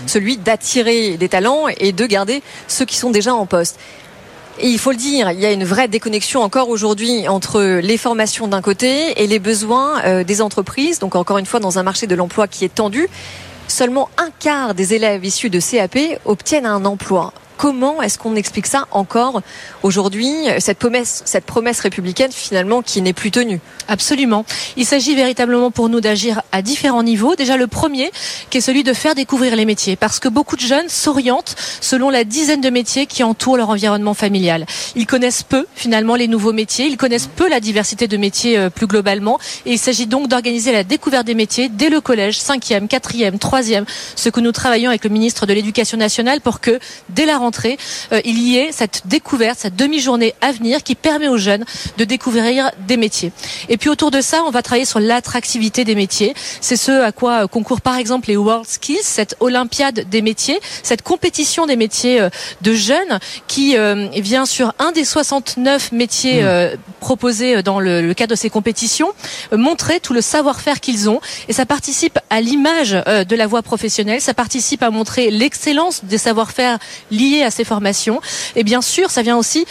celui 0.07 0.37
d'attirer 0.37 1.17
des 1.17 1.29
talents 1.29 1.67
et 1.77 1.93
de 1.93 2.07
garder 2.07 2.43
ceux 2.69 2.85
qui 2.85 2.97
sont 2.97 3.11
déjà 3.11 3.35
en 3.35 3.47
poste. 3.47 3.79
Et 4.59 4.69
il 4.69 4.79
faut 4.79 4.91
le 4.91 4.97
dire, 4.97 5.31
il 5.31 5.41
y 5.41 5.47
a 5.47 5.53
une 5.53 5.65
vraie 5.65 5.89
déconnexion 5.89 6.43
encore 6.43 6.69
aujourd'hui 6.69 7.27
entre 7.27 7.81
les 7.81 7.97
formations 7.97 8.49
d'un 8.49 8.61
côté 8.61 9.23
et 9.23 9.27
les 9.27 9.39
besoins 9.39 10.03
euh, 10.05 10.25
des 10.25 10.43
entreprises. 10.43 10.99
Donc 10.99 11.17
encore 11.17 11.39
une 11.39 11.47
fois, 11.47 11.59
dans 11.59 11.79
un 11.79 11.83
marché 11.83 12.07
de 12.07 12.15
l'emploi 12.15 12.47
qui 12.49 12.65
est 12.65 12.75
tendu, 12.75 13.09
seulement 13.67 14.11
un 14.19 14.29
quart 14.39 14.75
des 14.75 14.95
élèves 14.95 15.25
issus 15.25 15.51
de 15.51 15.59
CAP 15.59 15.99
obtiennent 16.27 16.67
un 16.67 16.85
emploi. 16.85 17.33
Comment 17.63 18.03
est-ce 18.03 18.19
qu'on 18.19 18.35
explique 18.35 18.67
ça 18.67 18.89
encore 18.91 19.41
aujourd'hui, 19.85 20.35
cette 20.59 20.79
promesse, 20.79 21.23
cette 21.27 21.45
promesse 21.45 21.79
républicaine 21.79 22.33
finalement 22.33 22.83
qui 22.83 23.01
n'est 23.03 23.13
plus 23.13 23.31
tenue? 23.31 23.61
Absolument. 23.87 24.45
Il 24.77 24.85
s'agit 24.85 25.15
véritablement 25.15 25.71
pour 25.71 25.89
nous 25.89 26.01
d'agir 26.01 26.43
à 26.51 26.61
différents 26.61 27.05
niveaux. 27.05 27.37
Déjà 27.37 27.57
le 27.57 27.69
premier, 27.69 28.11
qui 28.51 28.59
est 28.59 28.61
celui 28.61 28.83
de 28.83 28.93
faire 28.93 29.15
découvrir 29.15 29.55
les 29.55 29.65
métiers, 29.65 29.95
parce 29.95 30.19
que 30.19 30.29
beaucoup 30.29 30.57
de 30.57 30.61
jeunes 30.61 30.89
s'orientent 30.89 31.55
selon 31.81 32.11
la 32.11 32.25
dizaine 32.25 32.61
de 32.61 32.69
métiers 32.69 33.07
qui 33.07 33.23
entourent 33.23 33.57
leur 33.57 33.71
environnement 33.71 34.15
familial. 34.15 34.67
Ils 34.97 35.07
connaissent 35.07 35.45
peu 35.45 35.65
finalement 35.77 36.17
les 36.17 36.27
nouveaux 36.27 36.53
métiers, 36.53 36.87
ils 36.87 36.97
connaissent 36.97 37.29
peu 37.29 37.49
la 37.49 37.61
diversité 37.61 38.09
de 38.09 38.17
métiers 38.17 38.59
euh, 38.59 38.71
plus 38.71 38.89
globalement, 38.89 39.39
et 39.67 39.75
il 39.75 39.79
s'agit 39.79 40.07
donc 40.07 40.27
d'organiser 40.27 40.73
la 40.73 40.83
découverte 40.83 41.29
des 41.29 41.37
métiers 41.37 41.69
dès 41.69 41.91
le 41.91 42.01
collège, 42.01 42.41
cinquième, 42.41 42.89
quatrième, 42.89 43.39
troisième, 43.39 43.85
ce 44.17 44.31
que 44.31 44.41
nous 44.41 44.51
travaillons 44.51 44.89
avec 44.89 45.05
le 45.05 45.11
ministre 45.11 45.47
de 45.47 45.53
l'Éducation 45.53 45.97
nationale 45.97 46.41
pour 46.41 46.59
que 46.59 46.81
dès 47.09 47.25
la 47.25 47.39
rentrée, 47.39 47.52
euh, 48.13 48.21
il 48.25 48.39
y 48.39 48.59
ait 48.59 48.73
cette 48.73 49.03
découverte, 49.07 49.59
cette 49.61 49.77
demi-journée 49.77 50.35
à 50.41 50.53
venir 50.53 50.83
qui 50.83 50.95
permet 50.95 51.29
aux 51.29 51.37
jeunes 51.37 51.65
de 51.99 52.05
découvrir 52.05 52.71
des 52.87 52.97
métiers. 52.97 53.33
Et 53.69 53.77
puis 53.77 53.89
autour 53.89 54.11
de 54.11 54.21
ça, 54.21 54.43
on 54.47 54.51
va 54.51 54.63
travailler 54.63 54.85
sur 54.85 55.01
l'attractivité 55.01 55.85
des 55.85 55.95
métiers. 55.95 56.35
C'est 56.61 56.77
ce 56.77 57.03
à 57.03 57.13
quoi 57.13 57.45
euh, 57.45 57.47
concourent 57.47 57.81
par 57.81 57.97
exemple 57.97 58.29
les 58.29 58.37
World 58.37 58.67
Skills, 58.67 59.03
cette 59.03 59.37
olympiade 59.41 60.09
des 60.09 60.23
métiers, 60.23 60.61
cette 60.83 61.03
compétition 61.03 61.67
des 61.67 61.77
métiers 61.77 62.21
euh, 62.21 62.31
de 62.63 62.73
jeunes 62.75 63.19
qui 63.47 63.77
vient 64.17 64.47
sur 64.47 64.73
un 64.79 64.93
des 64.93 65.05
69 65.05 65.93
métiers 65.93 66.45
proposés 67.01 67.63
dans 67.63 67.81
le, 67.81 68.01
le, 68.01 68.15
cadre 68.15 68.31
de 68.31 68.37
ces 68.37 68.51
compétitions, 68.51 69.09
montrer 69.53 70.01
tout 70.01 70.13
le 70.13 70.21
savoir-faire 70.21 70.81
qu'ils 70.81 71.09
ont. 71.11 71.21
Et 71.49 71.53
ça 71.53 71.67
participe 71.67 72.19
à 72.31 72.41
l'image 72.41 72.93
de 72.93 73.37
la 73.37 73.47
voie 73.47 73.63
professionnelle, 73.63 74.21
ça 74.21 74.35
participe 74.35 74.83
à 74.83 74.91
montrer 74.91 75.31
l'excellence 75.31 76.05
des 76.05 76.19
savoir-faire 76.19 76.79
liés 77.11 77.42
à 77.45 77.51
ces 77.51 77.65
formations. 77.65 78.21
Et 78.57 78.65
bien 78.65 78.83
sûr, 78.83 79.11
ça 79.11 79.23
vient 79.23 79.37
aussi 79.37 79.67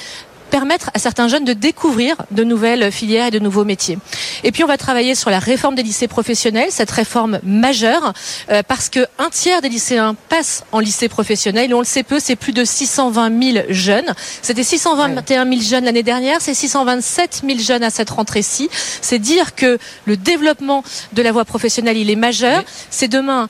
permettre 0.52 0.92
à 0.94 1.00
certains 1.00 1.30
jeunes 1.30 1.46
de 1.46 1.54
découvrir 1.54 2.16
de 2.30 2.44
nouvelles 2.44 2.92
filières 2.92 3.28
et 3.28 3.32
de 3.32 3.40
nouveaux 3.40 3.64
métiers. 3.64 3.98
Et 4.44 4.52
puis 4.52 4.64
on 4.64 4.68
va 4.68 4.78
travailler 4.78 5.16
sur 5.16 5.32
la 5.32 5.40
réforme 5.40 5.74
des 5.76 5.82
lycées 5.82 6.10
professionnels, 6.10 6.68
cette 6.70 6.92
réforme 6.92 7.40
majeure, 7.44 8.14
euh, 8.52 8.62
parce 8.68 8.90
que 8.90 9.00
un 9.18 9.30
tiers 9.30 9.62
des 9.62 9.70
lycéens 9.70 10.16
passent 10.30 10.64
en 10.74 10.80
lycée 10.80 11.08
professionnel. 11.08 11.72
Et 11.72 11.74
on 11.74 11.80
le 11.80 11.86
sait 11.86 12.04
peu, 12.04 12.20
c'est 12.20 12.36
plus 12.36 12.52
de 12.52 12.66
620 12.66 13.54
000 13.54 13.66
jeunes. 13.70 14.14
C'était 14.42 14.64
621 14.64 15.48
000 15.48 15.62
jeunes 15.62 15.86
l'année 15.86 16.04
dernière, 16.04 16.42
c'est 16.42 16.54
627 16.54 17.44
000 17.48 17.60
jeunes 17.60 17.84
à 17.84 17.90
cette 17.90 18.10
rentrée-ci. 18.10 18.70
C'est 19.02 19.20
dire 19.20 19.56
que 19.56 19.80
le 20.06 20.18
développement 20.18 20.84
de 21.14 21.22
la 21.22 21.32
voie 21.32 21.46
professionnelle, 21.46 21.98
il 21.98 22.10
est 22.10 22.16
majeur. 22.18 22.64
C'est 22.90 23.08
demain 23.08 23.48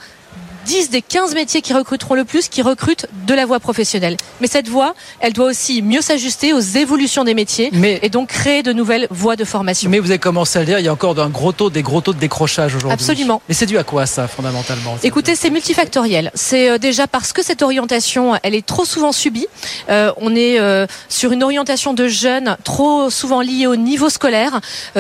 10 0.66 0.90
des 0.90 1.02
15 1.02 1.34
métiers 1.34 1.62
qui 1.62 1.74
recruteront 1.74 2.16
le 2.16 2.26
plus 2.26 2.48
qui 2.48 2.62
recrutent 2.62 3.08
de 3.28 3.34
la 3.34 3.46
voie 3.46 3.60
professionnelle. 3.60 4.18
Mais 4.40 4.48
cette 4.48 4.68
voie, 4.68 4.94
elle 5.20 5.34
doit 5.34 5.46
aussi 5.46 5.82
mieux 5.82 6.02
s'ajuster 6.02 6.54
aux 6.54 6.60
évolutions 6.60 7.24
des 7.24 7.34
métiers 7.34 7.72
et 8.02 8.10
donc 8.10 8.30
créer 8.30 8.64
de 8.64 8.74
nouvelles 8.74 9.08
voies 9.10 9.36
de 9.36 9.44
formation. 9.44 9.90
Mais 9.90 10.00
vous 10.00 10.10
avez 10.10 10.20
commencé 10.20 10.58
à 10.58 10.62
le 10.62 10.68
dire, 10.68 10.80
il 10.80 10.86
y 10.86 10.88
a 10.88 10.94
encore 10.94 11.20
un 11.20 11.30
gros 11.30 11.52
taux, 11.52 11.70
des 11.70 11.82
gros 11.82 12.02
taux 12.02 12.14
de 12.14 12.20
décrochage 12.20 12.76
aujourd'hui. 12.76 12.94
Absolument. 12.94 13.42
Mais 13.48 13.56
c'est 13.56 13.66
dû 13.66 13.78
à 13.78 13.84
quoi 13.84 14.06
ça, 14.06 14.28
fondamentalement 14.28 14.98
Écoutez, 15.04 15.36
c'est 15.36 15.50
multifactoriel. 15.50 16.32
C'est 16.34 16.70
euh, 16.70 16.78
déjà 16.78 17.08
parce 17.08 17.34
que 17.34 17.44
cette 17.44 17.62
orientation, 17.62 18.34
elle 18.44 18.56
est 18.56 18.66
trop 18.66 18.86
souvent 18.86 19.12
subie. 19.12 19.48
Euh, 19.90 20.12
on 20.18 20.36
est 20.36 20.60
euh, 20.60 20.86
sur 21.10 21.32
une 21.32 21.44
orientation 21.44 21.94
de 21.94 22.08
jeunes 22.08 22.58
trop 22.64 23.10
souvent 23.10 23.42
liée 23.42 23.68
au 23.68 23.76
niveau 23.76 24.10
scolaire. 24.10 24.60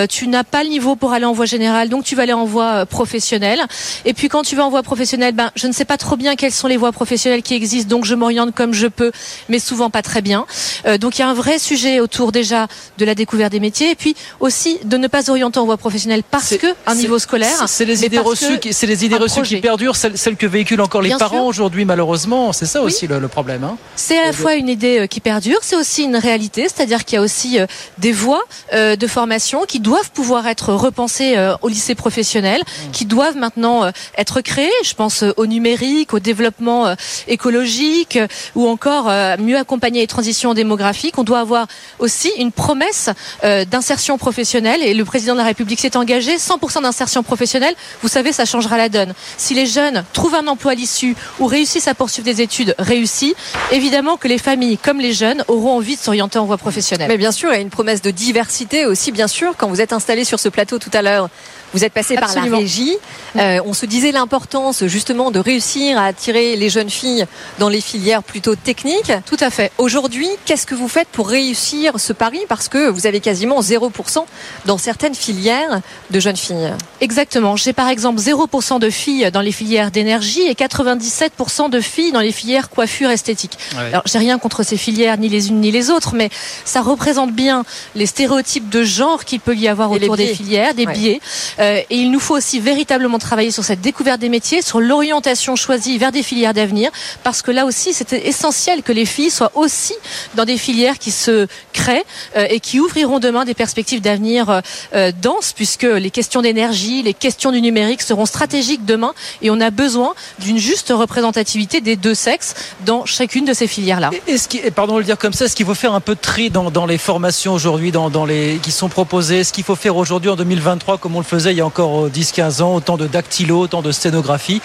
tu 0.09 0.27
n'as 0.27 0.43
pas 0.43 0.63
le 0.63 0.69
niveau 0.69 0.95
pour 0.95 1.13
aller 1.13 1.25
en 1.25 1.33
voie 1.33 1.45
générale, 1.45 1.89
donc 1.89 2.03
tu 2.03 2.15
vas 2.15 2.23
aller 2.23 2.33
en 2.33 2.45
voie 2.45 2.85
professionnelle. 2.85 3.61
Et 4.05 4.13
puis 4.13 4.29
quand 4.29 4.43
tu 4.43 4.55
vas 4.55 4.65
en 4.65 4.69
voie 4.69 4.83
professionnelle, 4.83 5.33
ben, 5.33 5.50
je 5.55 5.67
ne 5.67 5.71
sais 5.71 5.85
pas 5.85 5.97
trop 5.97 6.15
bien 6.15 6.35
quelles 6.35 6.51
sont 6.51 6.67
les 6.67 6.77
voies 6.77 6.91
professionnelles 6.91 7.41
qui 7.41 7.53
existent, 7.53 7.89
donc 7.89 8.05
je 8.05 8.15
m'oriente 8.15 8.53
comme 8.53 8.73
je 8.73 8.87
peux, 8.87 9.11
mais 9.49 9.59
souvent 9.59 9.89
pas 9.89 10.01
très 10.01 10.21
bien. 10.21 10.45
Euh, 10.85 10.97
donc 10.97 11.17
il 11.17 11.21
y 11.21 11.23
a 11.23 11.29
un 11.29 11.33
vrai 11.33 11.59
sujet 11.59 11.99
autour 11.99 12.31
déjà 12.31 12.67
de 12.97 13.05
la 13.05 13.15
découverte 13.15 13.51
des 13.51 13.59
métiers, 13.59 13.91
et 13.91 13.95
puis 13.95 14.15
aussi 14.39 14.79
de 14.83 14.97
ne 14.97 15.07
pas 15.07 15.29
orienter 15.29 15.59
en 15.59 15.65
voie 15.65 15.77
professionnelle 15.77 16.23
parce 16.29 16.55
que 16.57 16.67
un 16.85 16.95
niveau 16.95 17.19
scolaire. 17.19 17.67
C'est 17.67 17.85
les 17.85 18.05
idées 18.05 18.19
reçues, 18.19 18.59
qui, 18.59 18.73
c'est 18.73 18.87
les 18.87 19.05
idées 19.05 19.17
reçues 19.17 19.41
qui 19.41 19.57
perdurent, 19.57 19.95
celles, 19.95 20.35
que 20.35 20.45
véhiculent 20.45 20.81
encore 20.81 21.01
les 21.01 21.15
parents 21.15 21.47
aujourd'hui, 21.47 21.85
malheureusement. 21.85 22.53
C'est 22.53 22.65
ça 22.65 22.81
aussi 22.81 23.07
le, 23.07 23.27
problème. 23.27 23.63
Hein. 23.63 23.77
C'est 23.95 24.17
à 24.17 24.25
la 24.25 24.33
fois 24.33 24.55
une 24.55 24.67
idée 24.67 24.99
euh, 24.99 25.07
qui 25.07 25.19
perdure, 25.19 25.59
c'est 25.61 25.75
aussi 25.75 26.03
une 26.03 26.15
réalité, 26.15 26.63
c'est-à-dire 26.63 27.05
qu'il 27.05 27.15
y 27.15 27.19
a 27.19 27.21
aussi 27.21 27.59
euh, 27.59 27.65
des 27.97 28.11
voies 28.11 28.43
de 28.73 29.07
formation 29.07 29.65
qui 29.67 29.79
doivent 29.79 30.11
pouvoir 30.11 30.47
être 30.47 30.73
repensées 30.73 31.35
au 31.61 31.67
lycée 31.67 31.95
professionnel, 31.95 32.61
mmh. 32.61 32.91
qui 32.91 33.05
doivent 33.05 33.37
maintenant 33.37 33.91
être 34.17 34.41
créées. 34.41 34.69
Je 34.83 34.93
pense 34.93 35.23
au 35.41 35.47
numérique, 35.47 36.13
au 36.13 36.19
développement 36.19 36.87
euh, 36.87 36.95
écologique 37.27 38.15
euh, 38.15 38.27
ou 38.55 38.67
encore 38.67 39.09
euh, 39.09 39.35
mieux 39.37 39.57
accompagner 39.57 40.01
les 40.01 40.07
transitions 40.07 40.53
démographiques. 40.53 41.17
On 41.17 41.23
doit 41.23 41.39
avoir 41.39 41.67
aussi 41.99 42.31
une 42.37 42.51
promesse 42.51 43.09
d'insertion 43.43 44.17
professionnelle 44.17 44.81
et 44.83 44.93
le 44.93 45.05
président 45.05 45.33
de 45.33 45.39
la 45.39 45.45
République 45.45 45.79
s'est 45.79 45.97
engagé 45.97 46.37
100% 46.37 46.83
d'insertion 46.83 47.23
professionnelle. 47.23 47.73
Vous 48.01 48.07
savez, 48.07 48.31
ça 48.31 48.45
changera 48.45 48.77
la 48.77 48.89
donne. 48.89 49.13
Si 49.37 49.53
les 49.53 49.65
jeunes 49.65 50.03
trouvent 50.13 50.35
un 50.35 50.47
emploi 50.47 50.73
à 50.73 50.75
l'issue 50.75 51.15
ou 51.39 51.47
réussissent 51.47 51.87
à 51.87 51.93
poursuivre 51.93 52.25
des 52.25 52.41
études 52.41 52.75
réussies, 52.77 53.35
évidemment 53.71 54.17
que 54.17 54.27
les 54.27 54.37
familles 54.37 54.77
comme 54.77 54.99
les 54.99 55.13
jeunes 55.13 55.43
auront 55.47 55.77
envie 55.77 55.95
de 55.95 56.01
s'orienter 56.01 56.39
en 56.39 56.45
voie 56.45 56.57
professionnelle. 56.57 57.07
Mais 57.07 57.17
bien 57.17 57.31
sûr, 57.31 57.49
il 57.51 57.55
y 57.55 57.57
a 57.57 57.61
une 57.61 57.69
promesse 57.69 58.01
de 58.01 58.11
diversité 58.11 58.85
aussi, 58.85 59.11
bien 59.11 59.27
sûr, 59.27 59.55
quand 59.57 59.67
vous 59.67 59.81
êtes 59.81 59.93
installé 59.93 60.23
sur 60.23 60.39
ce 60.39 60.49
plateau 60.49 60.77
tout 60.77 60.91
à 60.93 61.01
l'heure 61.01 61.29
vous 61.73 61.83
êtes 61.83 61.93
passé 61.93 62.15
par 62.15 62.33
la 62.35 62.43
régie. 62.43 62.97
Euh, 63.37 63.59
on 63.65 63.73
se 63.73 63.85
disait 63.85 64.11
l'importance 64.11 64.85
justement 64.85 65.31
de 65.31 65.39
réussir 65.39 65.97
à 65.97 66.05
attirer 66.05 66.55
les 66.55 66.69
jeunes 66.69 66.89
filles 66.89 67.25
dans 67.59 67.69
les 67.69 67.81
filières 67.81 68.23
plutôt 68.23 68.55
techniques. 68.55 69.11
Tout 69.25 69.37
à 69.39 69.49
fait. 69.49 69.71
Aujourd'hui, 69.77 70.27
qu'est-ce 70.45 70.65
que 70.65 70.75
vous 70.75 70.87
faites 70.87 71.07
pour 71.07 71.29
réussir 71.29 71.99
ce 71.99 72.13
pari? 72.13 72.39
Parce 72.49 72.67
que 72.67 72.89
vous 72.89 73.07
avez 73.07 73.19
quasiment 73.19 73.61
0% 73.61 74.25
dans 74.65 74.77
certaines 74.77 75.15
filières 75.15 75.81
de 76.09 76.19
jeunes 76.19 76.35
filles. 76.35 76.73
Exactement. 76.99 77.55
J'ai 77.55 77.73
par 77.73 77.87
exemple 77.87 78.19
0% 78.19 78.79
de 78.79 78.89
filles 78.89 79.29
dans 79.31 79.41
les 79.41 79.51
filières 79.51 79.91
d'énergie 79.91 80.41
et 80.41 80.53
97% 80.53 81.69
de 81.69 81.79
filles 81.79 82.11
dans 82.11 82.19
les 82.19 82.31
filières 82.31 82.69
coiffure 82.69 83.09
esthétique. 83.09 83.57
Alors, 83.77 84.03
j'ai 84.05 84.19
rien 84.19 84.37
contre 84.39 84.63
ces 84.63 84.77
filières, 84.77 85.17
ni 85.17 85.29
les 85.29 85.49
unes 85.49 85.61
ni 85.61 85.71
les 85.71 85.89
autres, 85.89 86.15
mais 86.15 86.29
ça 86.65 86.81
représente 86.81 87.31
bien 87.31 87.63
les 87.95 88.05
stéréotypes 88.05 88.69
de 88.69 88.83
genre 88.83 89.25
qu'il 89.25 89.39
peut 89.39 89.55
y 89.55 89.67
avoir 89.67 89.91
autour 89.91 90.17
des 90.17 90.33
filières, 90.33 90.73
des 90.73 90.85
biais. 90.85 91.19
Euh, 91.61 91.81
et 91.89 91.95
il 91.95 92.11
nous 92.11 92.19
faut 92.19 92.35
aussi 92.35 92.59
véritablement 92.59 93.19
travailler 93.19 93.51
sur 93.51 93.63
cette 93.63 93.81
découverte 93.81 94.19
des 94.19 94.29
métiers, 94.29 94.61
sur 94.61 94.79
l'orientation 94.79 95.55
choisie 95.55 95.97
vers 95.97 96.11
des 96.11 96.23
filières 96.23 96.53
d'avenir, 96.53 96.91
parce 97.23 97.41
que 97.41 97.51
là 97.51 97.65
aussi, 97.65 97.93
c'était 97.93 98.27
essentiel 98.27 98.83
que 98.83 98.91
les 98.91 99.05
filles 99.05 99.29
soient 99.29 99.51
aussi 99.55 99.93
dans 100.35 100.45
des 100.45 100.57
filières 100.57 100.97
qui 100.97 101.11
se 101.11 101.47
créent 101.73 102.03
euh, 102.35 102.47
et 102.49 102.59
qui 102.59 102.79
ouvriront 102.79 103.19
demain 103.19 103.45
des 103.45 103.53
perspectives 103.53 104.01
d'avenir 104.01 104.61
euh, 104.93 105.11
denses, 105.21 105.53
puisque 105.53 105.83
les 105.83 106.11
questions 106.11 106.41
d'énergie, 106.41 107.03
les 107.03 107.13
questions 107.13 107.51
du 107.51 107.61
numérique 107.61 108.01
seront 108.01 108.25
stratégiques 108.25 108.85
demain, 108.85 109.13
et 109.41 109.49
on 109.49 109.59
a 109.59 109.69
besoin 109.69 110.13
d'une 110.39 110.57
juste 110.57 110.91
représentativité 110.95 111.81
des 111.81 111.95
deux 111.95 112.15
sexes 112.15 112.55
dans 112.85 113.05
chacune 113.05 113.45
de 113.45 113.53
ces 113.53 113.67
filières-là. 113.67 114.11
Est-ce 114.27 114.47
qu'il, 114.47 114.61
pardon 114.71 114.97
le 114.97 115.03
dire 115.03 115.17
comme 115.17 115.33
ça, 115.33 115.45
est-ce 115.45 115.55
qu'il 115.55 115.65
faut 115.65 115.75
faire 115.75 115.93
un 115.93 115.99
peu 115.99 116.15
de 116.15 116.19
tri 116.19 116.49
dans, 116.49 116.85
les 116.85 116.97
formations 116.97 117.53
aujourd'hui, 117.53 117.91
dans, 117.91 118.09
dans 118.09 118.25
les 118.25 118.59
qui 118.63 118.71
sont 118.71 118.89
proposées 118.89 119.39
Est-ce 119.39 119.53
qu'il 119.53 119.63
faut 119.63 119.75
faire 119.75 119.95
aujourd'hui 119.95 120.29
en 120.29 120.35
2023 120.35 120.97
comme 120.97 121.15
on 121.15 121.19
le 121.19 121.25
faisait 121.25 121.50
il 121.51 121.57
y 121.57 121.61
a 121.61 121.65
encore 121.65 122.09
10-15 122.09 122.61
ans, 122.61 122.75
autant 122.75 122.97
de 122.97 123.07
dactylo, 123.07 123.59
autant 123.59 123.81
de 123.81 123.91
sténographie. 123.91 124.61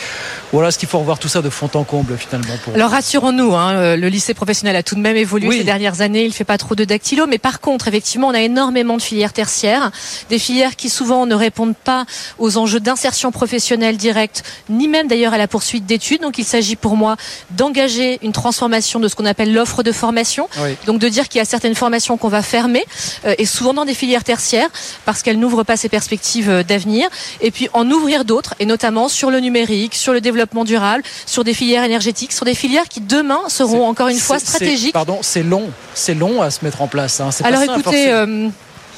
Voilà 0.53 0.71
ce 0.71 0.79
qu'il 0.79 0.89
faut 0.89 0.99
revoir 0.99 1.19
tout 1.19 1.29
ça 1.29 1.43
de 1.43 1.51
fond 1.51 1.69
en 1.75 1.85
comble 1.85 2.17
finalement. 2.17 2.55
Pour... 2.65 2.75
Alors 2.75 2.91
rassurons-nous, 2.91 3.55
hein, 3.55 3.73
euh, 3.73 3.97
le 3.97 4.09
lycée 4.09 4.33
professionnel 4.33 4.77
a 4.77 4.83
tout 4.83 4.95
de 4.95 5.01
même 5.01 5.17
évolué 5.17 5.59
ces 5.59 5.65
dernières 5.65 6.01
années. 6.03 6.25
Il 6.25 6.33
fait 6.33 6.45
pas 6.45 6.57
trop 6.57 6.75
de 6.75 6.85
dactylo, 6.85 7.27
mais 7.27 7.39
par 7.39 7.61
contre, 7.61 7.89
effectivement, 7.89 8.29
on 8.29 8.35
a 8.35 8.41
énormément 8.41 8.97
de 8.97 9.03
filières 9.03 9.33
tertiaires, 9.33 9.91
des 10.31 10.39
filières 10.39 10.77
qui 10.77 10.89
souvent 10.89 11.27
ne 11.27 11.35
répondent 11.35 11.75
pas 11.75 12.07
aux 12.39 12.59
enjeux 12.59 12.79
d'insertion 12.79 13.33
professionnelle 13.33 13.97
directe, 13.97 14.45
ni 14.69 14.87
même 14.87 15.09
d'ailleurs 15.09 15.35
à 15.35 15.39
la 15.39 15.49
poursuite 15.49 15.85
d'études. 15.85 16.23
Donc 16.23 16.39
il 16.39 16.45
s'agit 16.45 16.77
pour 16.77 16.97
moi 16.97 17.17
d'engager 17.51 18.21
une 18.23 18.33
transformation 18.33 19.01
de 19.01 19.09
ce 19.09 19.17
qu'on 19.17 19.27
appelle 19.27 19.53
l'offre 19.53 19.83
de 19.83 19.93
formation. 19.93 20.49
Donc 20.87 21.01
de 21.01 21.09
dire 21.09 21.29
qu'il 21.29 21.41
y 21.41 21.43
a 21.43 21.45
certaines 21.45 21.75
formations 21.75 22.17
qu'on 22.17 22.29
va 22.29 22.43
fermer, 22.43 22.85
euh, 23.25 23.35
et 23.39 23.47
souvent 23.47 23.75
dans 23.75 23.85
des 23.85 23.95
filières 23.95 24.25
tertiaires, 24.25 24.69
parce 25.05 25.23
qu'elles 25.23 25.41
n'ouvrent 25.41 25.65
pas 25.65 25.77
ces 25.77 25.89
perspectives 25.89 26.51
euh, 26.51 26.63
d'avenir, 26.63 27.09
et 27.41 27.51
puis 27.51 27.69
en 27.73 27.91
ouvrir 27.91 28.25
d'autres, 28.25 28.55
et 28.61 28.67
notamment 28.67 29.09
sur 29.09 29.31
le 29.31 29.41
numérique, 29.41 29.95
sur 29.97 30.13
le 30.13 30.21
développement 30.21 30.36
durable, 30.65 31.03
sur 31.27 31.45
des 31.45 31.55
filières 31.55 31.85
énergétiques, 31.85 32.33
sur 32.33 32.45
des 32.45 32.55
filières 32.55 32.89
qui 32.89 33.01
demain 33.01 33.41
seront 33.49 33.87
encore 33.87 34.09
une 34.09 34.19
fois 34.19 34.39
stratégiques. 34.39 34.93
Pardon, 34.93 35.19
c'est 35.23 35.43
long, 35.43 35.71
c'est 35.95 36.15
long 36.15 36.43
à 36.43 36.51
se 36.51 36.65
mettre 36.65 36.83
en 36.83 36.89
place. 36.89 37.21
Hein. 37.21 37.31
Alors 37.45 37.63
écoutez, 37.63 38.11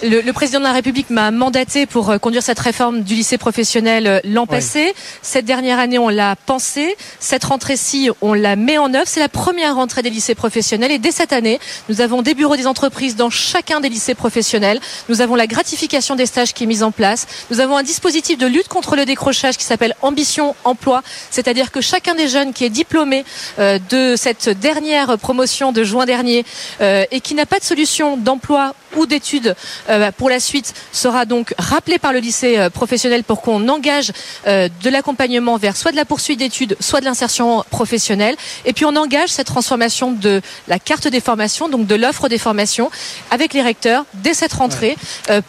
Le, 0.00 0.20
le, 0.20 0.32
président 0.32 0.60
de 0.60 0.64
la 0.64 0.72
République 0.72 1.10
m'a 1.10 1.32
mandaté 1.32 1.84
pour 1.84 2.10
euh, 2.10 2.18
conduire 2.18 2.44
cette 2.44 2.60
réforme 2.60 3.02
du 3.02 3.14
lycée 3.14 3.36
professionnel 3.36 4.06
euh, 4.06 4.20
l'an 4.22 4.46
passé. 4.46 4.94
Cette 5.22 5.44
dernière 5.44 5.80
année, 5.80 5.98
on 5.98 6.08
l'a 6.08 6.36
pensé. 6.36 6.96
Cette 7.18 7.42
rentrée-ci, 7.42 8.08
on 8.20 8.32
la 8.32 8.54
met 8.54 8.78
en 8.78 8.94
œuvre. 8.94 9.08
C'est 9.08 9.18
la 9.18 9.28
première 9.28 9.74
rentrée 9.74 10.02
des 10.02 10.10
lycées 10.10 10.36
professionnels. 10.36 10.92
Et 10.92 11.00
dès 11.00 11.10
cette 11.10 11.32
année, 11.32 11.58
nous 11.88 12.00
avons 12.00 12.22
des 12.22 12.34
bureaux 12.34 12.54
des 12.54 12.68
entreprises 12.68 13.16
dans 13.16 13.28
chacun 13.28 13.80
des 13.80 13.88
lycées 13.88 14.14
professionnels. 14.14 14.78
Nous 15.08 15.20
avons 15.20 15.34
la 15.34 15.48
gratification 15.48 16.14
des 16.14 16.26
stages 16.26 16.54
qui 16.54 16.62
est 16.62 16.68
mise 16.68 16.84
en 16.84 16.92
place. 16.92 17.26
Nous 17.50 17.58
avons 17.58 17.76
un 17.76 17.82
dispositif 17.82 18.38
de 18.38 18.46
lutte 18.46 18.68
contre 18.68 18.94
le 18.94 19.04
décrochage 19.04 19.56
qui 19.56 19.64
s'appelle 19.64 19.96
Ambition 20.02 20.54
Emploi. 20.62 21.02
C'est-à-dire 21.32 21.72
que 21.72 21.80
chacun 21.80 22.14
des 22.14 22.28
jeunes 22.28 22.52
qui 22.52 22.64
est 22.64 22.70
diplômé 22.70 23.24
euh, 23.58 23.80
de 23.90 24.14
cette 24.16 24.48
dernière 24.48 25.18
promotion 25.18 25.72
de 25.72 25.82
juin 25.82 26.06
dernier 26.06 26.44
et 26.80 27.20
qui 27.20 27.34
n'a 27.34 27.46
pas 27.46 27.58
de 27.58 27.64
solution 27.64 28.16
d'emploi 28.16 28.74
ou 28.96 29.06
d'études 29.06 29.54
euh, 29.88 30.10
pour 30.16 30.30
la 30.30 30.40
suite 30.40 30.74
sera 30.92 31.24
donc 31.24 31.54
rappelé 31.58 31.98
par 31.98 32.12
le 32.12 32.18
lycée 32.18 32.58
euh, 32.58 32.70
professionnel 32.70 33.24
pour 33.24 33.42
qu'on 33.42 33.68
engage 33.68 34.12
euh, 34.46 34.68
de 34.82 34.90
l'accompagnement 34.90 35.56
vers 35.56 35.76
soit 35.76 35.92
de 35.92 35.96
la 35.96 36.04
poursuite 36.04 36.38
d'études, 36.38 36.76
soit 36.80 37.00
de 37.00 37.04
l'insertion 37.04 37.64
professionnelle. 37.70 38.36
Et 38.64 38.72
puis 38.72 38.84
on 38.84 38.96
engage 38.96 39.30
cette 39.30 39.46
transformation 39.46 40.12
de 40.12 40.40
la 40.68 40.78
carte 40.78 41.08
des 41.08 41.20
formations, 41.20 41.68
donc 41.68 41.86
de 41.86 41.94
l'offre 41.94 42.28
des 42.28 42.38
formations, 42.38 42.90
avec 43.30 43.54
les 43.54 43.62
recteurs 43.62 44.04
dès 44.14 44.34
cette 44.34 44.52
rentrée 44.52 44.96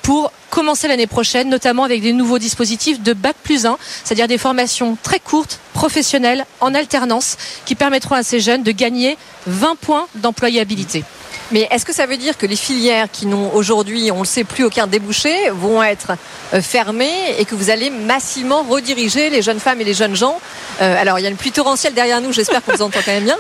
pour 0.02 0.32
commencer 0.50 0.88
l'année 0.88 1.08
prochaine, 1.08 1.50
notamment 1.50 1.84
avec 1.84 2.02
des 2.02 2.14
nouveaux 2.14 2.40
dispositifs 2.40 3.02
de 3.02 3.14
Bac 3.14 3.36
plus 3.44 3.66
1, 3.66 3.78
c'est-à-dire 4.04 4.28
des 4.28 4.38
formations 4.38 4.98
très 5.02 5.20
courtes, 5.20 5.60
professionnelles, 5.74 6.46
en 6.60 6.74
alternance, 6.74 7.38
qui 7.66 7.76
permettront 7.76 8.16
à 8.16 8.24
ces 8.24 8.40
jeunes 8.40 8.64
de 8.64 8.72
gagner 8.72 9.18
20 9.48 9.76
points 9.76 10.08
d'employabilité. 10.16 11.04
Mais 11.52 11.68
est-ce 11.72 11.86
que 11.86 11.94
ça 11.94 12.06
veut 12.06 12.18
dire 12.18 12.38
que 12.38 12.46
les 12.46 12.56
filières 12.56 13.08
qui 13.12 13.26
n'ont 13.26 13.54
aujourd'hui, 13.54 14.12
on 14.12 14.20
le 14.20 14.26
sait 14.26 14.44
plus, 14.44 14.66
aucun 14.66 14.86
débouché, 14.86 15.50
vont 15.50 15.82
être 15.82 16.12
euh, 16.54 16.62
fermées 16.62 17.36
et 17.40 17.46
que 17.46 17.56
vous 17.56 17.70
allez 17.70 17.90
massivement 17.90 18.64
rediriger 18.64 19.30
les 19.30 19.42
jeunes 19.42 19.60
femmes 19.60 19.82
et 19.82 19.84
les 19.84 19.96
jeunes 19.96 20.16
gens? 20.16 20.40
Euh, 20.82 21.02
Alors, 21.02 21.18
il 21.20 21.24
y 21.24 21.26
a 21.26 21.30
une 21.30 21.38
pluie 21.38 21.52
torrentielle 21.52 21.94
derrière 21.94 22.22
nous, 22.22 22.32
j'espère 22.32 22.64
qu'on 22.64 22.74
vous 22.74 22.84
entend 22.84 23.00
quand 23.04 23.12
même 23.12 23.24
bien. 23.24 23.38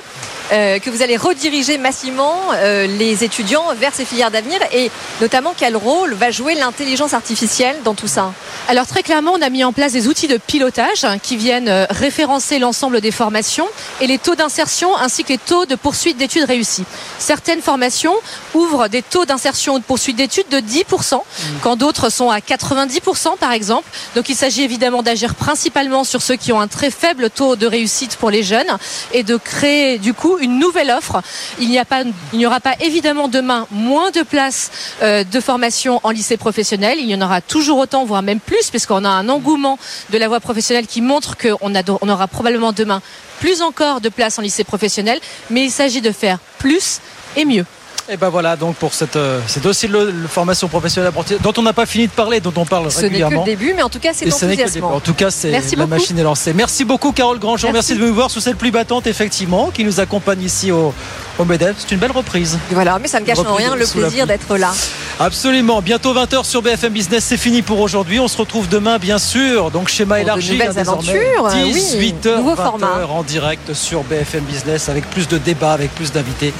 Euh, 0.51 0.79
que 0.79 0.89
vous 0.89 1.03
allez 1.03 1.15
rediriger 1.15 1.77
massivement 1.77 2.35
euh, 2.53 2.87
les 2.87 3.23
étudiants 3.23 3.65
vers 3.75 3.93
ces 3.93 4.03
filières 4.03 4.31
d'avenir 4.31 4.59
et 4.73 4.89
notamment 5.21 5.53
quel 5.55 5.77
rôle 5.77 6.13
va 6.13 6.31
jouer 6.31 6.55
l'intelligence 6.55 7.13
artificielle 7.13 7.75
dans 7.83 7.93
tout 7.93 8.07
ça? 8.07 8.33
Alors 8.67 8.87
très 8.87 9.03
clairement, 9.03 9.33
on 9.35 9.41
a 9.43 9.49
mis 9.49 9.63
en 9.63 9.73
place 9.73 9.93
des 9.93 10.07
outils 10.07 10.27
de 10.27 10.37
pilotage 10.37 11.03
hein, 11.03 11.19
qui 11.19 11.37
viennent 11.37 11.69
euh, 11.69 11.85
référencer 11.91 12.57
l'ensemble 12.57 12.99
des 12.99 13.11
formations 13.11 13.67
et 14.01 14.07
les 14.07 14.17
taux 14.17 14.33
d'insertion 14.33 14.95
ainsi 14.97 15.23
que 15.23 15.29
les 15.29 15.37
taux 15.37 15.65
de 15.65 15.75
poursuite 15.75 16.17
d'études 16.17 16.45
réussies. 16.45 16.85
Certaines 17.19 17.61
formations 17.61 18.15
ouvrent 18.55 18.87
des 18.87 19.03
taux 19.03 19.25
d'insertion 19.25 19.75
ou 19.75 19.79
de 19.79 19.83
poursuite 19.83 20.15
d'études 20.15 20.49
de 20.49 20.57
10%, 20.57 21.15
mmh. 21.15 21.21
quand 21.61 21.75
d'autres 21.75 22.09
sont 22.09 22.31
à 22.31 22.39
90% 22.39 23.37
par 23.37 23.51
exemple. 23.51 23.87
Donc 24.15 24.29
il 24.29 24.35
s'agit 24.35 24.63
évidemment 24.63 25.03
d'agir 25.03 25.35
principalement 25.35 26.03
sur 26.03 26.23
ceux 26.23 26.37
qui 26.37 26.51
ont 26.51 26.59
un 26.59 26.67
très 26.67 26.89
faible 26.89 27.29
taux 27.29 27.55
de 27.55 27.67
réussite 27.67 28.15
pour 28.15 28.31
les 28.31 28.41
jeunes 28.41 28.77
et 29.13 29.21
de 29.21 29.37
créer 29.37 29.99
du 29.99 30.15
coup 30.15 30.38
une 30.41 30.59
nouvelle 30.59 30.91
offre. 30.91 31.21
Il 31.59 31.69
n'y, 31.69 31.79
a 31.79 31.85
pas, 31.85 32.03
il 32.33 32.39
n'y 32.39 32.45
aura 32.45 32.59
pas 32.59 32.75
évidemment 32.81 33.27
demain 33.27 33.67
moins 33.71 34.11
de 34.11 34.21
places 34.21 34.71
euh, 35.01 35.23
de 35.23 35.39
formation 35.39 35.99
en 36.03 36.11
lycée 36.11 36.37
professionnel. 36.37 36.97
Il 36.99 37.09
y 37.09 37.15
en 37.15 37.21
aura 37.21 37.41
toujours 37.41 37.77
autant, 37.77 38.05
voire 38.05 38.21
même 38.21 38.39
plus, 38.39 38.69
puisqu'on 38.69 39.05
a 39.05 39.09
un 39.09 39.29
engouement 39.29 39.77
de 40.09 40.17
la 40.17 40.27
voie 40.27 40.39
professionnelle 40.39 40.87
qui 40.87 41.01
montre 41.01 41.37
qu'on 41.37 41.73
on 42.01 42.09
aura 42.09 42.27
probablement 42.27 42.71
demain 42.71 43.01
plus 43.39 43.61
encore 43.61 44.01
de 44.01 44.09
places 44.09 44.37
en 44.39 44.41
lycée 44.41 44.63
professionnel. 44.63 45.19
Mais 45.49 45.63
il 45.63 45.71
s'agit 45.71 46.01
de 46.01 46.11
faire 46.11 46.39
plus 46.57 46.99
et 47.35 47.45
mieux. 47.45 47.65
Et 48.11 48.17
ben 48.17 48.29
voilà 48.29 48.55
donc 48.55 48.75
pour 48.77 48.95
cette, 48.95 49.17
euh, 49.17 49.39
c'est 49.45 49.63
aussi 49.67 49.87
le, 49.87 50.11
formation 50.27 50.67
professionnelle 50.67 51.11
dont 51.41 51.53
on 51.57 51.61
n'a 51.61 51.73
pas 51.73 51.85
fini 51.85 52.07
de 52.07 52.11
parler, 52.11 52.39
dont 52.39 52.53
on 52.55 52.65
parle 52.65 52.91
ce 52.91 53.01
régulièrement. 53.01 53.45
Ce 53.45 53.49
n'est 53.49 53.55
que 53.55 53.59
le 53.59 53.65
début, 53.65 53.73
mais 53.75 53.83
en 53.83 53.89
tout 53.89 53.99
cas 53.99 54.13
c'est 54.13 54.25
enthousiasmant. 54.33 54.95
En 54.95 54.99
tout 54.99 55.13
cas, 55.13 55.29
c'est 55.29 55.51
la 55.75 55.85
machine 55.85 56.17
est 56.17 56.23
lancée. 56.23 56.53
Merci 56.53 56.85
beaucoup 56.85 57.11
Carole 57.11 57.37
Grandjean. 57.37 57.71
Merci. 57.71 57.93
de 57.93 57.99
nous 58.03 58.13
voir 58.13 58.31
sous 58.31 58.39
cette 58.39 58.57
pluie 58.57 58.71
battante 58.71 59.05
effectivement 59.05 59.69
qui 59.71 59.83
nous 59.83 59.99
accompagne 59.99 60.41
ici 60.41 60.71
au, 60.71 60.91
au 61.37 61.45
Medef. 61.45 61.75
C'est 61.77 61.91
une 61.91 61.99
belle 61.99 62.11
reprise. 62.11 62.57
Voilà, 62.71 62.97
mais 62.97 63.07
ça 63.07 63.19
ne 63.19 63.25
gâche 63.25 63.37
en 63.39 63.53
rien 63.53 63.75
le 63.75 63.85
plaisir 63.85 64.25
d'être 64.25 64.57
là. 64.57 64.73
Absolument. 65.19 65.83
Bientôt 65.83 66.15
20h 66.15 66.45
sur 66.45 66.63
BFM 66.63 66.93
Business. 66.93 67.25
C'est 67.25 67.37
fini 67.37 67.61
pour 67.61 67.79
aujourd'hui. 67.79 68.19
On 68.19 68.27
se 68.27 68.37
retrouve 68.37 68.67
demain, 68.69 68.97
bien 68.97 69.19
sûr. 69.19 69.69
Donc 69.69 69.87
schéma 69.87 70.19
élargi. 70.19 70.49
De 70.49 70.53
nouvelles 70.53 70.79
aventures. 70.79 71.47
18h, 71.47 71.63
oui, 71.67 72.15
20h 72.25 73.05
en 73.07 73.21
direct 73.21 73.73
sur 73.75 74.03
BFM 74.03 74.45
Business 74.45 74.89
avec 74.89 75.07
plus 75.11 75.27
de 75.27 75.37
débats, 75.37 75.73
avec 75.73 75.93
plus 75.93 76.11
d'invités 76.11 76.53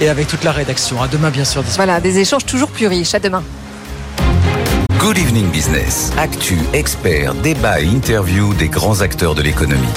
et 0.00 0.08
avec 0.08 0.26
toute 0.28 0.44
la 0.44 0.52
rédaction. 0.52 1.00
À 1.02 1.08
demain, 1.08 1.30
bien 1.30 1.44
sûr. 1.44 1.62
Voilà, 1.76 2.00
des 2.00 2.18
échanges 2.18 2.44
toujours 2.44 2.70
plus 2.70 2.86
riches. 2.86 3.14
À 3.14 3.18
demain. 3.18 3.42
Good 4.98 5.18
Evening 5.18 5.50
Business. 5.50 6.12
Actu, 6.18 6.58
experts, 6.72 7.34
débat 7.34 7.80
et 7.80 7.86
interview 7.86 8.52
des 8.54 8.68
grands 8.68 9.00
acteurs 9.00 9.34
de 9.34 9.42
l'économie. 9.42 9.94